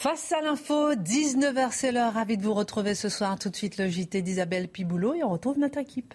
Face 0.00 0.32
à 0.32 0.40
l'info, 0.40 0.94
19h 0.94 1.72
c'est 1.72 1.92
l'heure. 1.92 2.14
Ravi 2.14 2.38
de 2.38 2.42
vous 2.42 2.54
retrouver 2.54 2.94
ce 2.94 3.10
soir. 3.10 3.38
Tout 3.38 3.50
de 3.50 3.56
suite 3.56 3.76
le 3.76 3.86
JT 3.86 4.22
d'Isabelle 4.22 4.66
Piboulot 4.66 5.12
et 5.12 5.22
on 5.22 5.28
retrouve 5.28 5.58
notre 5.58 5.76
équipe. 5.76 6.14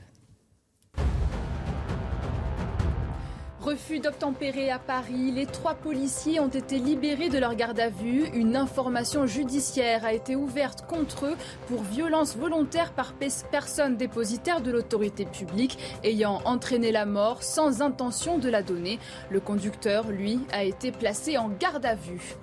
Refus 3.65 3.97
d'obtempérer 3.97 4.69
à 4.69 4.77
Paris, 4.77 5.31
les 5.31 5.47
trois 5.47 5.73
policiers 5.73 6.39
ont 6.39 6.49
été 6.49 6.77
libérés 6.77 7.29
de 7.29 7.39
leur 7.39 7.55
garde 7.55 7.79
à 7.79 7.89
vue. 7.89 8.25
Une 8.35 8.55
information 8.55 9.25
judiciaire 9.25 10.05
a 10.05 10.13
été 10.13 10.35
ouverte 10.35 10.85
contre 10.85 11.25
eux 11.25 11.35
pour 11.67 11.81
violence 11.81 12.38
volontaire 12.38 12.91
par 12.91 13.15
personne 13.49 13.97
dépositaire 13.97 14.61
de 14.61 14.69
l'autorité 14.69 15.25
publique 15.25 15.79
ayant 16.03 16.41
entraîné 16.45 16.91
la 16.91 17.07
mort 17.07 17.41
sans 17.41 17.81
intention 17.81 18.38
de 18.38 18.49
la 18.49 18.61
donner. 18.61 18.99
Le 19.31 19.39
conducteur, 19.39 20.11
lui, 20.11 20.41
a 20.52 20.63
été 20.63 20.91
placé 20.91 21.39
en 21.39 21.49
garde 21.49 21.88
à 21.88 21.95
vue. 21.95 22.35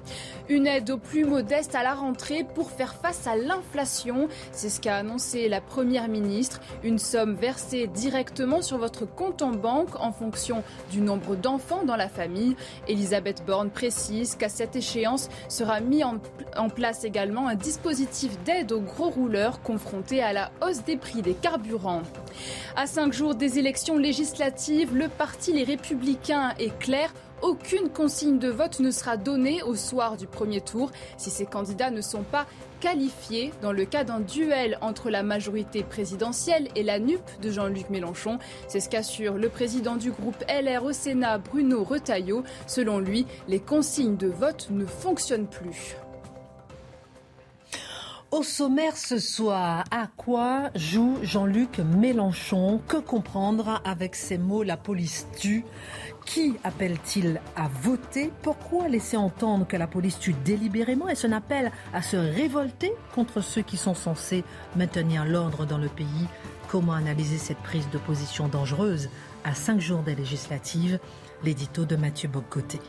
Une 0.48 0.66
aide 0.66 0.90
aux 0.90 0.98
plus 0.98 1.24
modestes 1.24 1.76
à 1.76 1.84
la 1.84 1.94
rentrée 1.94 2.44
pour 2.52 2.72
faire 2.72 2.94
face 2.94 3.28
à 3.28 3.36
l'inflation. 3.36 4.26
C'est 4.50 4.70
ce 4.70 4.80
qu'a 4.80 4.96
annoncé 4.96 5.48
la 5.48 5.60
Première 5.60 6.08
ministre. 6.08 6.60
Une 6.82 6.98
somme 6.98 7.36
versée 7.36 7.86
directement 7.86 8.60
sur 8.60 8.78
votre 8.78 9.06
compte 9.06 9.40
en 9.40 9.52
banque 9.52 9.94
en 10.00 10.10
fonction 10.10 10.64
du 10.90 11.00
nombre 11.00 11.11
d'enfants 11.16 11.84
dans 11.84 11.96
la 11.96 12.08
famille. 12.08 12.56
Elisabeth 12.88 13.44
Borne 13.46 13.70
précise 13.70 14.36
qu'à 14.36 14.48
cette 14.48 14.76
échéance 14.76 15.28
sera 15.48 15.80
mis 15.80 16.04
en, 16.04 16.18
en 16.56 16.68
place 16.68 17.04
également 17.04 17.48
un 17.48 17.54
dispositif 17.54 18.42
d'aide 18.44 18.72
aux 18.72 18.80
gros 18.80 19.10
rouleurs 19.10 19.62
confrontés 19.62 20.22
à 20.22 20.32
la 20.32 20.50
hausse 20.62 20.84
des 20.84 20.96
prix 20.96 21.22
des 21.22 21.34
carburants. 21.34 22.02
À 22.76 22.86
cinq 22.86 23.12
jours 23.12 23.34
des 23.34 23.58
élections 23.58 23.98
législatives, 23.98 24.94
le 24.94 25.08
parti 25.08 25.52
Les 25.52 25.64
Républicains 25.64 26.54
est 26.58 26.76
clair 26.78 27.12
aucune 27.42 27.88
consigne 27.88 28.38
de 28.38 28.48
vote 28.48 28.78
ne 28.78 28.92
sera 28.92 29.16
donnée 29.16 29.62
au 29.64 29.74
soir 29.74 30.16
du 30.16 30.28
premier 30.28 30.60
tour 30.60 30.92
si 31.16 31.28
ces 31.28 31.44
candidats 31.44 31.90
ne 31.90 32.00
sont 32.00 32.22
pas 32.22 32.46
qualifiés 32.82 33.52
dans 33.62 33.70
le 33.70 33.84
cas 33.84 34.02
d'un 34.02 34.18
duel 34.18 34.76
entre 34.80 35.08
la 35.08 35.22
majorité 35.22 35.84
présidentielle 35.84 36.66
et 36.74 36.82
la 36.82 36.98
NUP 36.98 37.22
de 37.40 37.48
Jean-Luc 37.48 37.90
Mélenchon. 37.90 38.40
C'est 38.66 38.80
ce 38.80 38.88
qu'assure 38.88 39.34
le 39.34 39.48
président 39.48 39.94
du 39.94 40.10
groupe 40.10 40.44
LR 40.48 40.84
au 40.84 40.92
Sénat, 40.92 41.38
Bruno 41.38 41.84
Retailleau. 41.84 42.42
Selon 42.66 42.98
lui, 42.98 43.24
les 43.46 43.60
consignes 43.60 44.16
de 44.16 44.26
vote 44.26 44.66
ne 44.70 44.84
fonctionnent 44.84 45.46
plus. 45.46 45.96
Au 48.32 48.42
sommaire 48.42 48.96
ce 48.96 49.18
soir, 49.18 49.84
à 49.90 50.06
quoi 50.06 50.70
joue 50.74 51.18
Jean-Luc 51.22 51.80
Mélenchon? 51.80 52.80
Que 52.88 52.96
comprendre 52.96 53.82
avec 53.84 54.14
ces 54.14 54.38
mots? 54.38 54.62
La 54.62 54.78
police 54.78 55.26
tue. 55.38 55.66
Qui 56.24 56.54
appelle-t-il 56.64 57.42
à 57.56 57.68
voter? 57.68 58.32
Pourquoi 58.40 58.88
laisser 58.88 59.18
entendre 59.18 59.66
que 59.66 59.76
la 59.76 59.86
police 59.86 60.18
tue 60.18 60.34
délibérément 60.46 61.10
et 61.10 61.14
son 61.14 61.30
appel 61.30 61.72
à 61.92 62.00
se 62.00 62.16
révolter 62.16 62.94
contre 63.14 63.42
ceux 63.42 63.60
qui 63.60 63.76
sont 63.76 63.94
censés 63.94 64.44
maintenir 64.76 65.26
l'ordre 65.26 65.66
dans 65.66 65.76
le 65.76 65.88
pays? 65.88 66.26
Comment 66.68 66.94
analyser 66.94 67.36
cette 67.36 67.58
prise 67.58 67.90
de 67.90 67.98
position 67.98 68.48
dangereuse 68.48 69.10
à 69.44 69.54
cinq 69.54 69.78
jours 69.78 70.00
des 70.00 70.14
législatives? 70.14 70.98
L'édito 71.44 71.84
de 71.84 71.96
Mathieu 71.96 72.30
Bocoté. 72.30 72.80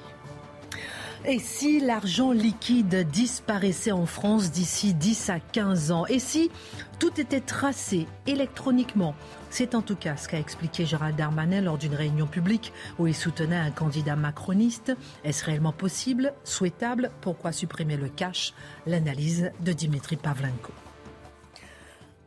Et 1.25 1.39
si 1.39 1.79
l'argent 1.79 2.33
liquide 2.33 3.07
disparaissait 3.09 3.93
en 3.93 4.05
France 4.05 4.51
d'ici 4.51 4.93
10 4.93 5.29
à 5.29 5.39
15 5.39 5.91
ans? 5.91 6.05
Et 6.07 6.19
si 6.19 6.51
tout 6.99 7.17
était 7.19 7.39
tracé 7.39 8.07
électroniquement? 8.27 9.15
C'est 9.49 9.73
en 9.73 9.81
tout 9.81 9.95
cas 9.95 10.17
ce 10.17 10.27
qu'a 10.27 10.37
expliqué 10.37 10.85
Gérald 10.85 11.15
Darmanin 11.15 11.61
lors 11.61 11.77
d'une 11.77 11.95
réunion 11.95 12.27
publique 12.27 12.73
où 12.99 13.07
il 13.07 13.15
soutenait 13.15 13.55
un 13.55 13.71
candidat 13.71 14.17
macroniste. 14.17 14.91
Est-ce 15.23 15.45
réellement 15.45 15.71
possible 15.71 16.33
Souhaitable? 16.43 17.09
Pourquoi 17.21 17.53
supprimer 17.53 17.95
le 17.95 18.09
cash? 18.09 18.53
L'analyse 18.85 19.51
de 19.61 19.71
Dimitri 19.71 20.17
Pavlenko. 20.17 20.73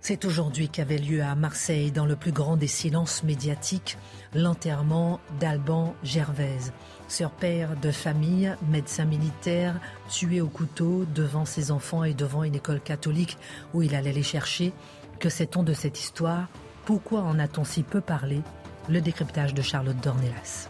C'est 0.00 0.24
aujourd'hui 0.24 0.68
qu'avait 0.68 0.98
lieu 0.98 1.20
à 1.20 1.34
Marseille, 1.34 1.90
dans 1.90 2.06
le 2.06 2.14
plus 2.14 2.30
grand 2.30 2.56
des 2.56 2.68
silences 2.68 3.24
médiatiques, 3.24 3.98
l'enterrement 4.34 5.18
d'Alban 5.40 5.96
Gervaise. 6.04 6.72
Sœur 7.09 7.31
père 7.31 7.77
de 7.81 7.93
famille, 7.93 8.55
médecin 8.69 9.05
militaire, 9.05 9.78
tué 10.09 10.41
au 10.41 10.49
couteau 10.49 11.05
devant 11.15 11.44
ses 11.44 11.71
enfants 11.71 12.03
et 12.03 12.15
devant 12.15 12.43
une 12.43 12.56
école 12.56 12.81
catholique 12.81 13.39
où 13.75 13.83
il 13.83 13.94
allait 13.94 14.12
les 14.12 14.25
chercher. 14.25 14.72
Que 15.21 15.28
sait-on 15.28 15.62
de 15.62 15.72
cette 15.72 16.00
histoire? 16.00 16.49
Pourquoi 16.84 17.21
en 17.22 17.39
a-t-on 17.39 17.65
si 17.65 17.83
peu 17.83 18.00
parlé? 18.00 18.43
Le 18.89 19.00
décryptage 19.00 19.55
de 19.55 19.62
Charlotte 19.62 20.00
Dornelas. 20.03 20.69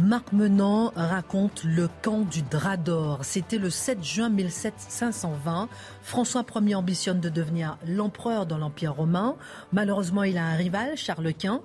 Marc 0.00 0.32
Menant 0.32 0.92
raconte 0.94 1.64
le 1.64 1.88
camp 2.02 2.20
du 2.20 2.42
drap 2.42 2.76
d'or. 2.76 3.18
C'était 3.22 3.58
le 3.58 3.68
7 3.68 4.04
juin 4.04 4.28
1520. 4.28 5.68
François 6.02 6.44
Ier 6.54 6.76
ambitionne 6.76 7.18
de 7.18 7.28
devenir 7.28 7.78
l'empereur 7.84 8.46
dans 8.46 8.58
l'Empire 8.58 8.94
romain. 8.94 9.34
Malheureusement, 9.72 10.22
il 10.22 10.38
a 10.38 10.44
un 10.44 10.54
rival, 10.54 10.96
Charles 10.96 11.34
Quint. 11.34 11.62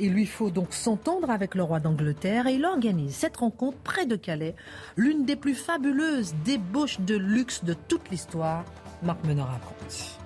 Il 0.00 0.12
lui 0.12 0.26
faut 0.26 0.50
donc 0.50 0.74
s'entendre 0.74 1.30
avec 1.30 1.54
le 1.54 1.62
roi 1.62 1.78
d'Angleterre 1.78 2.48
et 2.48 2.54
il 2.54 2.64
organise 2.64 3.14
cette 3.14 3.36
rencontre 3.36 3.78
près 3.78 4.06
de 4.06 4.16
Calais, 4.16 4.56
l'une 4.96 5.24
des 5.24 5.36
plus 5.36 5.54
fabuleuses 5.54 6.34
débauches 6.44 7.00
de 7.00 7.16
luxe 7.16 7.62
de 7.62 7.74
toute 7.74 8.10
l'histoire. 8.10 8.64
Marc 9.02 9.24
Menant 9.24 9.44
raconte. 9.44 10.18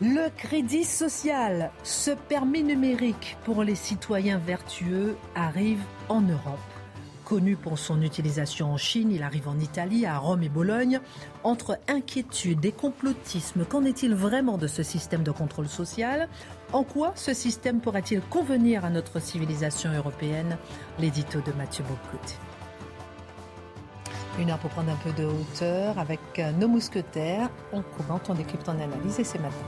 Le 0.00 0.30
crédit 0.36 0.84
social, 0.84 1.72
ce 1.82 2.12
permis 2.12 2.62
numérique 2.62 3.36
pour 3.44 3.64
les 3.64 3.74
citoyens 3.74 4.38
vertueux, 4.38 5.16
arrive 5.34 5.82
en 6.08 6.20
Europe. 6.20 6.58
Connu 7.24 7.56
pour 7.56 7.78
son 7.78 8.00
utilisation 8.00 8.72
en 8.72 8.78
Chine, 8.78 9.10
il 9.12 9.22
arrive 9.22 9.48
en 9.48 9.58
Italie, 9.58 10.06
à 10.06 10.16
Rome 10.16 10.44
et 10.44 10.48
Bologne. 10.48 11.00
Entre 11.44 11.78
inquiétude 11.86 12.64
et 12.64 12.72
complotisme, 12.72 13.66
qu'en 13.66 13.84
est-il 13.84 14.14
vraiment 14.14 14.56
de 14.56 14.66
ce 14.66 14.82
système 14.82 15.24
de 15.24 15.30
contrôle 15.30 15.68
social? 15.68 16.28
En 16.72 16.84
quoi 16.84 17.12
ce 17.14 17.32
système 17.32 17.80
pourrait-il 17.80 18.20
convenir 18.20 18.84
à 18.84 18.90
notre 18.90 19.20
civilisation 19.20 19.90
européenne? 19.90 20.58
L'édito 20.98 21.40
de 21.40 21.52
Mathieu 21.52 21.82
Bocout. 21.84 22.38
Une 24.38 24.50
heure 24.50 24.58
pour 24.58 24.70
prendre 24.70 24.92
un 24.92 24.96
peu 24.96 25.10
de 25.12 25.24
hauteur 25.24 25.98
avec 25.98 26.20
euh, 26.38 26.52
nos 26.52 26.68
mousquetaires. 26.68 27.48
On 27.72 27.82
commente, 27.82 28.28
on 28.28 28.34
décrypte, 28.34 28.68
on 28.68 28.78
analyse 28.78 29.18
et 29.18 29.24
c'est 29.24 29.38
maintenant. 29.38 29.66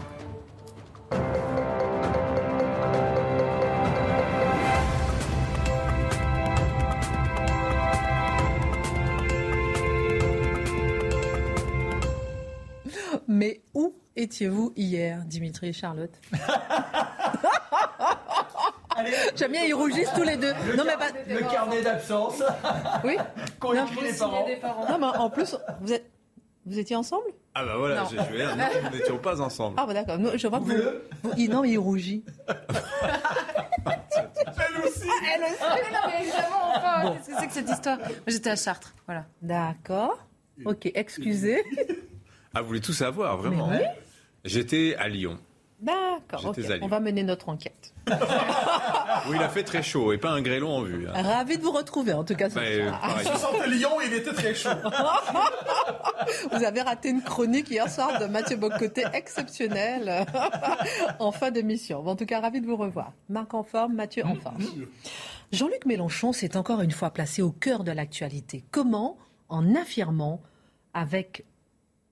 Mais 13.26 13.62
où 13.72 13.94
étiez-vous 14.16 14.72
hier, 14.76 15.24
Dimitri 15.24 15.68
et 15.68 15.72
Charlotte? 15.72 16.14
J'aime 19.36 19.52
bien, 19.52 19.64
ils 19.64 19.74
rougissent 19.74 20.12
tous 20.14 20.22
les 20.22 20.36
deux. 20.36 20.52
Le, 20.68 20.76
non, 20.76 20.84
mais 20.84 20.96
pas... 20.96 21.08
le 21.28 21.40
carnet 21.50 21.82
d'absence 21.82 22.42
Oui 23.04 23.16
qu'ont 23.60 23.74
Non. 23.74 23.86
écrit 23.86 24.06
les 24.06 24.12
parents. 24.56 24.86
Non, 24.88 24.98
mais 24.98 25.18
en 25.18 25.30
plus, 25.30 25.56
vous, 25.80 25.92
êtes... 25.92 26.10
vous 26.66 26.78
étiez 26.78 26.97
ensemble? 26.97 27.24
Ah 27.54 27.64
bah 27.64 27.74
voilà, 27.78 28.02
Non. 28.02 28.08
je, 28.10 28.16
je 28.16 28.22
vais 28.32 28.36
dire, 28.36 28.56
non, 28.56 28.64
nous 28.84 28.98
n'étions 28.98 29.18
pas 29.18 29.41
ensemble. 29.41 29.74
Ah, 29.78 29.86
bah 29.86 29.94
d'accord. 29.94 30.18
Non, 30.18 30.30
Je 30.36 30.47
vois 30.47 30.60
que 30.60 30.64
vous... 30.64 30.72
Vous- 31.22 31.32
il- 31.36 31.50
Non, 31.50 31.62
mais 31.62 31.70
il 31.70 31.78
rougit. 31.78 32.24
Elle 34.22 34.84
aussi 34.86 35.06
non, 35.06 36.00
mais 36.06 36.22
évidemment, 36.22 36.74
enfin, 36.76 37.14
qu'est-ce 37.16 37.28
que 37.28 37.34
c'est 37.41 37.46
que 37.46 37.53
cette 37.53 37.68
histoire? 37.70 37.98
J'étais 38.26 38.50
à 38.50 38.56
Chartres, 38.56 38.94
voilà. 39.06 39.24
D'accord. 39.42 40.18
Ok, 40.64 40.91
excusez. 40.94 41.62
Ah, 42.53 42.62
vous 42.62 42.66
voulez 42.66 42.80
tout 42.80 42.92
savoir, 42.92 43.36
vraiment 43.36 43.68
Mais 43.68 43.76
oui. 43.78 43.84
J'étais 44.44 44.96
à 44.98 45.06
Lyon, 45.08 45.38
D'accord, 45.80 46.46
ok. 46.46 46.56
J'étais 46.56 46.72
à 46.72 46.76
Lyon. 46.78 46.86
On 46.86 46.88
va 46.88 46.98
mener 46.98 47.22
notre 47.22 47.48
enquête. 47.48 47.90
où 49.28 49.34
il 49.34 49.42
a 49.42 49.48
fait 49.48 49.62
très 49.62 49.82
chaud 49.82 50.12
et 50.12 50.18
pas 50.18 50.30
un 50.30 50.42
grêlon 50.42 50.70
en 50.78 50.82
vue. 50.82 51.06
hein. 51.08 51.22
Ravi 51.22 51.58
de 51.58 51.62
vous 51.62 51.72
retrouver, 51.72 52.12
en 52.12 52.24
tout 52.24 52.34
cas. 52.34 52.48
Je 52.48 53.38
sentais 53.38 53.68
Lyon, 53.68 53.91
il 54.06 54.12
était 54.14 54.32
très 54.32 54.54
chaud. 54.54 54.70
Vous 56.52 56.64
avez 56.64 56.82
raté 56.82 57.08
une 57.08 57.22
chronique 57.22 57.70
hier 57.70 57.88
soir 57.91 58.20
de 58.20 58.26
Mathieu 58.26 58.56
Bocoté 58.56 59.04
exceptionnelle 59.14 60.26
en 61.18 61.32
fin 61.32 61.50
d'émission. 61.50 62.02
Bon, 62.02 62.12
en 62.12 62.16
tout 62.16 62.26
cas, 62.26 62.41
ravi 62.41 62.60
de 62.60 62.66
vous 62.66 62.76
revoir. 62.76 63.12
Marc 63.28 63.54
en 63.54 63.62
forme, 63.62 63.94
Mathieu 63.94 64.24
en 64.24 64.34
forme. 64.36 64.58
Jean-Luc 65.53 65.86
Mélenchon 65.86 66.32
s'est 66.32 66.56
encore 66.56 66.80
une 66.82 66.91
fois 66.92 67.10
placé 67.10 67.42
au 67.42 67.50
cœur 67.50 67.84
de 67.84 67.92
l'actualité. 67.92 68.64
Comment 68.70 69.16
En 69.48 69.74
affirmant, 69.74 70.41
avec 70.94 71.44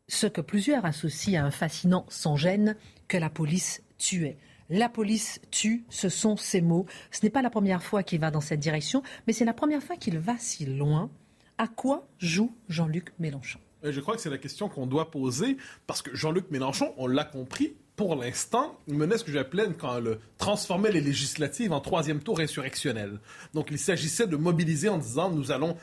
ce 0.08 0.26
que 0.26 0.40
plusieurs 0.40 0.84
associent 0.84 1.42
à 1.42 1.46
un 1.46 1.50
fascinant 1.50 2.06
sans 2.08 2.36
gêne, 2.36 2.76
que 3.08 3.16
la 3.18 3.30
police 3.30 3.82
tuait. 3.98 4.38
La 4.70 4.88
police 4.88 5.40
tue, 5.50 5.84
ce 5.88 6.08
sont 6.08 6.36
ses 6.36 6.60
mots. 6.60 6.86
Ce 7.10 7.20
n'est 7.24 7.30
pas 7.30 7.42
la 7.42 7.50
première 7.50 7.82
fois 7.82 8.02
qu'il 8.02 8.20
va 8.20 8.30
dans 8.30 8.40
cette 8.42 8.60
direction, 8.60 9.02
mais 9.26 9.32
c'est 9.32 9.44
la 9.46 9.54
première 9.54 9.82
fois 9.82 9.96
qu'il 9.96 10.18
va 10.18 10.36
si 10.38 10.66
loin. 10.66 11.10
À 11.56 11.66
quoi 11.68 12.06
joue 12.18 12.54
Jean-Luc 12.68 13.12
Mélenchon? 13.18 13.58
Euh, 13.84 13.92
Je 13.92 14.00
crois 14.00 14.14
que 14.14 14.20
c'est 14.20 14.30
la 14.30 14.38
question 14.38 14.68
qu'on 14.68 14.86
doit 14.86 15.10
poser, 15.10 15.56
parce 15.86 16.02
que 16.02 16.14
Jean-Luc 16.14 16.50
Mélenchon, 16.50 16.92
on 16.98 17.06
l'a 17.06 17.24
compris, 17.24 17.74
pour 17.96 18.14
l'instant, 18.14 18.78
menait 18.86 19.18
ce 19.18 19.24
que 19.24 19.32
j'appelais 19.32 19.64
quand 19.76 19.98
le 19.98 20.20
transformait 20.36 20.92
les 20.92 21.00
législatives 21.00 21.72
en 21.72 21.80
troisième 21.80 22.20
tour 22.20 22.38
insurrectionnel. 22.38 23.18
Donc 23.54 23.68
il 23.72 23.78
s'agissait 23.78 24.28
de 24.28 24.36
mobiliser 24.36 24.88
en 24.88 24.98
disant 24.98 25.30
nous 25.30 25.50
allons 25.50 25.76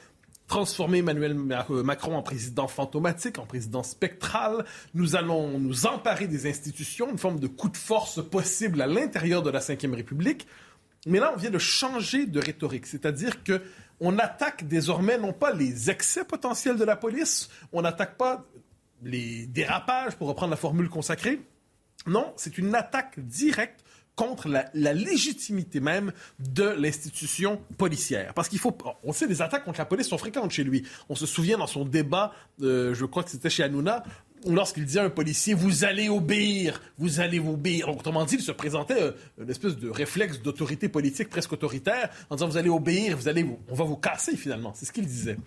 transformer 0.47 0.99
Emmanuel 0.99 1.37
euh, 1.69 1.83
Macron 1.83 2.15
en 2.15 2.21
président 2.21 2.67
fantomatique, 2.67 3.39
en 3.39 3.45
président 3.45 3.83
spectral. 3.83 4.65
Nous 4.93 5.15
allons 5.15 5.59
nous 5.59 5.85
emparer 5.85 6.27
des 6.27 6.47
institutions, 6.47 7.09
une 7.09 7.17
forme 7.17 7.39
de 7.39 7.47
coup 7.47 7.69
de 7.69 7.77
force 7.77 8.23
possible 8.23 8.81
à 8.81 8.87
l'intérieur 8.87 9.41
de 9.41 9.49
la 9.49 9.59
Ve 9.59 9.93
République. 9.93 10.47
Mais 11.07 11.19
là, 11.19 11.31
on 11.33 11.37
vient 11.37 11.51
de 11.51 11.59
changer 11.59 12.25
de 12.25 12.39
rhétorique, 12.39 12.87
c'est-à-dire 12.87 13.43
que 13.43 13.61
on 13.99 14.19
attaque 14.19 14.67
désormais 14.67 15.17
non 15.17 15.33
pas 15.33 15.53
les 15.53 15.89
excès 15.89 16.25
potentiels 16.25 16.77
de 16.77 16.83
la 16.83 16.95
police, 16.95 17.49
on 17.71 17.81
n'attaque 17.81 18.17
pas 18.17 18.45
les 19.03 19.45
dérapages, 19.47 20.15
pour 20.15 20.27
reprendre 20.27 20.51
la 20.51 20.57
formule 20.57 20.89
consacrée. 20.89 21.41
Non, 22.07 22.33
c'est 22.35 22.57
une 22.57 22.75
attaque 22.75 23.19
directe 23.19 23.84
contre 24.15 24.47
la, 24.49 24.93
légitimité 24.93 25.79
même 25.79 26.11
de 26.39 26.63
l'institution 26.63 27.61
policière. 27.77 28.33
Parce 28.33 28.49
qu'il 28.49 28.59
faut... 28.59 28.75
On 29.03 29.11
sait, 29.11 29.27
les 29.27 29.41
attaques 29.41 29.65
contre 29.65 29.79
la 29.79 29.85
police 29.85 30.07
sont 30.07 30.17
fréquentes 30.17 30.51
chez 30.51 30.63
lui. 30.63 30.83
On 31.09 31.15
se 31.15 31.25
souvient 31.25 31.57
dans 31.57 31.67
son 31.67 31.85
débat, 31.85 32.33
euh, 32.61 32.93
je 32.93 33.05
crois 33.05 33.23
que 33.23 33.29
c'était 33.29 33.49
chez 33.49 33.63
Hanouna, 33.63 34.03
lorsqu'il 34.45 34.85
disait 34.85 34.99
à 34.99 35.05
un 35.05 35.09
policier, 35.09 35.53
vous 35.53 35.83
allez 35.83 36.09
obéir, 36.09 36.81
vous 36.97 37.19
allez 37.19 37.39
obéir. 37.39 37.87
Donc, 37.87 37.99
autrement 37.99 38.25
dit, 38.25 38.35
il 38.35 38.41
se 38.41 38.51
présentait 38.51 39.01
euh, 39.01 39.11
une 39.41 39.49
espèce 39.49 39.75
de 39.75 39.89
réflexe 39.89 40.41
d'autorité 40.41 40.89
politique 40.89 41.29
presque 41.29 41.53
autoritaire 41.53 42.09
en 42.29 42.35
disant, 42.35 42.47
vous 42.47 42.57
allez 42.57 42.69
obéir, 42.69 43.17
vous 43.17 43.27
allez, 43.27 43.45
on 43.69 43.75
va 43.75 43.83
vous 43.83 43.97
casser 43.97 44.37
finalement. 44.37 44.73
C'est 44.75 44.85
ce 44.85 44.91
qu'il 44.91 45.05
disait. 45.05 45.37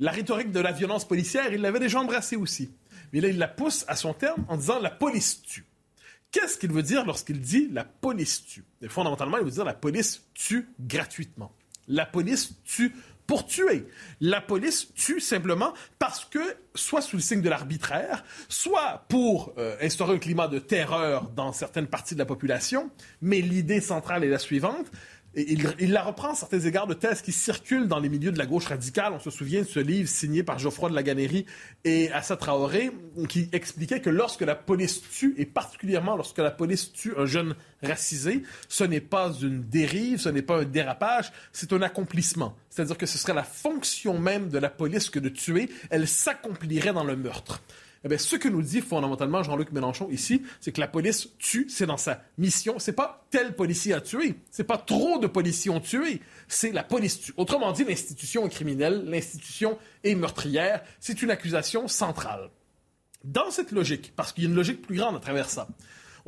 La 0.00 0.12
rhétorique 0.12 0.52
de 0.52 0.60
la 0.60 0.72
violence 0.72 1.06
policière, 1.06 1.52
il 1.52 1.60
l'avait 1.60 1.80
déjà 1.80 2.00
embrassée 2.00 2.36
aussi. 2.36 2.70
Mais 3.12 3.20
là, 3.20 3.28
il 3.28 3.38
la 3.38 3.48
pousse 3.48 3.84
à 3.88 3.96
son 3.96 4.12
terme 4.12 4.44
en 4.48 4.56
disant, 4.56 4.78
la 4.78 4.90
police 4.90 5.42
tue. 5.42 5.64
Qu'est-ce 6.30 6.58
qu'il 6.58 6.72
veut 6.72 6.82
dire 6.82 7.06
lorsqu'il 7.06 7.40
dit 7.40 7.68
la 7.72 7.84
police 7.84 8.44
tue? 8.44 8.64
Fondamentalement, 8.88 9.38
il 9.38 9.44
veut 9.44 9.50
dire 9.50 9.64
la 9.64 9.74
police 9.74 10.26
tue 10.34 10.68
gratuitement. 10.78 11.52
La 11.86 12.04
police 12.04 12.54
tue 12.64 12.92
pour 13.28 13.46
tuer. 13.46 13.86
La 14.20 14.40
police 14.40 14.92
tue 14.94 15.20
simplement 15.20 15.74
parce 15.98 16.24
que, 16.24 16.56
soit 16.74 17.02
sous 17.02 17.16
le 17.16 17.22
signe 17.22 17.42
de 17.42 17.48
l'arbitraire, 17.50 18.24
soit 18.48 19.04
pour 19.08 19.52
euh, 19.58 19.76
instaurer 19.82 20.14
un 20.14 20.18
climat 20.18 20.48
de 20.48 20.58
terreur 20.58 21.28
dans 21.36 21.52
certaines 21.52 21.86
parties 21.86 22.14
de 22.14 22.18
la 22.18 22.24
population, 22.24 22.90
mais 23.20 23.42
l'idée 23.42 23.82
centrale 23.82 24.24
est 24.24 24.30
la 24.30 24.38
suivante, 24.38 24.86
il, 25.42 25.92
la 25.92 26.02
reprend 26.02 26.32
à 26.32 26.34
certains 26.34 26.60
égards 26.60 26.86
de 26.86 26.94
thèses 26.94 27.22
qui 27.22 27.32
circulent 27.32 27.86
dans 27.86 27.98
les 27.98 28.08
milieux 28.08 28.32
de 28.32 28.38
la 28.38 28.46
gauche 28.46 28.66
radicale. 28.66 29.12
On 29.12 29.20
se 29.20 29.30
souvient 29.30 29.62
de 29.62 29.66
ce 29.66 29.78
livre 29.78 30.08
signé 30.08 30.42
par 30.42 30.58
Geoffroy 30.58 30.90
de 30.90 30.94
la 30.94 31.02
Gannerie 31.02 31.46
et 31.84 32.10
Assa 32.12 32.36
Traoré 32.36 32.90
qui 33.28 33.48
expliquait 33.52 34.00
que 34.00 34.10
lorsque 34.10 34.42
la 34.42 34.54
police 34.54 35.02
tue, 35.10 35.34
et 35.38 35.46
particulièrement 35.46 36.16
lorsque 36.16 36.38
la 36.38 36.50
police 36.50 36.92
tue 36.92 37.14
un 37.16 37.26
jeune 37.26 37.54
racisé, 37.82 38.42
ce 38.68 38.84
n'est 38.84 39.00
pas 39.00 39.32
une 39.40 39.62
dérive, 39.62 40.18
ce 40.20 40.28
n'est 40.28 40.42
pas 40.42 40.60
un 40.60 40.64
dérapage, 40.64 41.32
c'est 41.52 41.72
un 41.72 41.82
accomplissement. 41.82 42.56
C'est-à-dire 42.70 42.98
que 42.98 43.06
ce 43.06 43.18
serait 43.18 43.34
la 43.34 43.44
fonction 43.44 44.18
même 44.18 44.48
de 44.48 44.58
la 44.58 44.70
police 44.70 45.10
que 45.10 45.18
de 45.18 45.28
tuer, 45.28 45.68
elle 45.90 46.08
s'accomplirait 46.08 46.92
dans 46.92 47.04
le 47.04 47.16
meurtre. 47.16 47.62
Eh 48.04 48.18
ce 48.18 48.36
que 48.36 48.48
nous 48.48 48.62
dit 48.62 48.80
fondamentalement 48.80 49.42
Jean-Luc 49.42 49.72
Mélenchon 49.72 50.08
ici, 50.10 50.42
c'est 50.60 50.72
que 50.72 50.80
la 50.80 50.88
police 50.88 51.30
tue, 51.38 51.66
c'est 51.68 51.86
dans 51.86 51.96
sa 51.96 52.22
mission. 52.36 52.78
C'est 52.78 52.92
pas 52.92 53.26
tel 53.30 53.54
policier 53.54 53.92
a 53.94 54.00
tué, 54.00 54.36
c'est 54.50 54.64
pas 54.64 54.78
trop 54.78 55.18
de 55.18 55.26
policiers 55.26 55.70
ont 55.70 55.80
tué, 55.80 56.20
c'est 56.46 56.72
la 56.72 56.84
police 56.84 57.20
tue. 57.20 57.34
Autrement 57.36 57.72
dit, 57.72 57.84
l'institution 57.84 58.46
est 58.46 58.50
criminelle, 58.50 59.04
l'institution 59.06 59.78
est 60.04 60.14
meurtrière. 60.14 60.82
C'est 61.00 61.22
une 61.22 61.30
accusation 61.30 61.88
centrale. 61.88 62.50
Dans 63.24 63.50
cette 63.50 63.72
logique, 63.72 64.12
parce 64.14 64.32
qu'il 64.32 64.44
y 64.44 64.46
a 64.46 64.50
une 64.50 64.56
logique 64.56 64.82
plus 64.82 64.96
grande 64.96 65.16
à 65.16 65.20
travers 65.20 65.50
ça, 65.50 65.68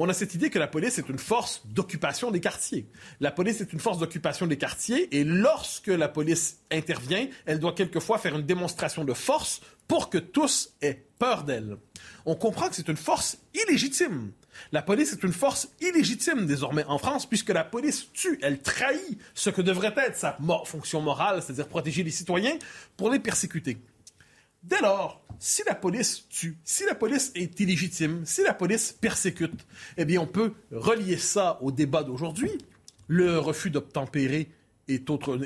on 0.03 0.09
a 0.09 0.15
cette 0.15 0.35
idée 0.35 0.49
que 0.49 0.59
la 0.59 0.67
police 0.67 0.99
est 0.99 1.09
une 1.09 1.19
force 1.19 1.63
d'occupation 1.67 2.31
des 2.31 2.41
quartiers. 2.41 2.87
La 3.21 3.31
police 3.31 3.61
est 3.61 3.73
une 3.73 3.81
force 3.81 3.99
d'occupation 3.99 4.47
des 4.47 4.57
quartiers 4.57 5.15
et 5.15 5.25
lorsque 5.25 5.89
la 5.89 6.09
police 6.09 6.61
intervient, 6.71 7.29
elle 7.45 7.59
doit 7.59 7.75
quelquefois 7.75 8.17
faire 8.17 8.35
une 8.35 8.47
démonstration 8.47 9.05
de 9.05 9.13
force 9.13 9.61
pour 9.91 10.09
que 10.09 10.19
tous 10.19 10.73
aient 10.83 11.05
peur 11.19 11.43
d'elle. 11.43 11.77
On 12.25 12.37
comprend 12.37 12.69
que 12.69 12.77
c'est 12.77 12.87
une 12.87 12.97
force 12.97 13.39
illégitime. 13.55 14.31
La 14.71 14.83
police 14.83 15.13
est 15.13 15.25
une 15.25 15.33
force 15.33 15.69
illégitime 15.81 16.47
désormais 16.47 16.85
en 16.85 16.97
France 16.97 17.29
puisque 17.29 17.49
la 17.49 17.65
police 17.65 18.07
tue, 18.13 18.39
elle 18.41 18.61
trahit 18.61 19.19
ce 19.35 19.51
que 19.51 19.61
devrait 19.61 19.93
être 19.97 20.17
sa 20.17 20.39
fonction 20.65 21.01
morale, 21.01 21.43
c'est-à-dire 21.43 21.67
protéger 21.67 22.05
les 22.05 22.13
citoyens 22.13 22.57
pour 22.97 23.11
les 23.11 23.19
persécuter. 23.19 23.79
Dès 24.63 24.81
lors, 24.81 25.25
si 25.41 25.65
la 25.67 25.75
police 25.75 26.29
tue, 26.29 26.57
si 26.63 26.85
la 26.85 26.95
police 26.95 27.33
est 27.35 27.59
illégitime, 27.59 28.25
si 28.25 28.45
la 28.45 28.55
police 28.55 28.93
persécute, 28.93 29.67
eh 29.97 30.05
bien 30.05 30.21
on 30.21 30.29
peut 30.29 30.55
relier 30.71 31.19
ça 31.19 31.59
au 31.63 31.73
débat 31.73 32.05
d'aujourd'hui, 32.05 32.53
le 33.09 33.41
refus 33.41 33.71
d'obtempérer 33.71 34.51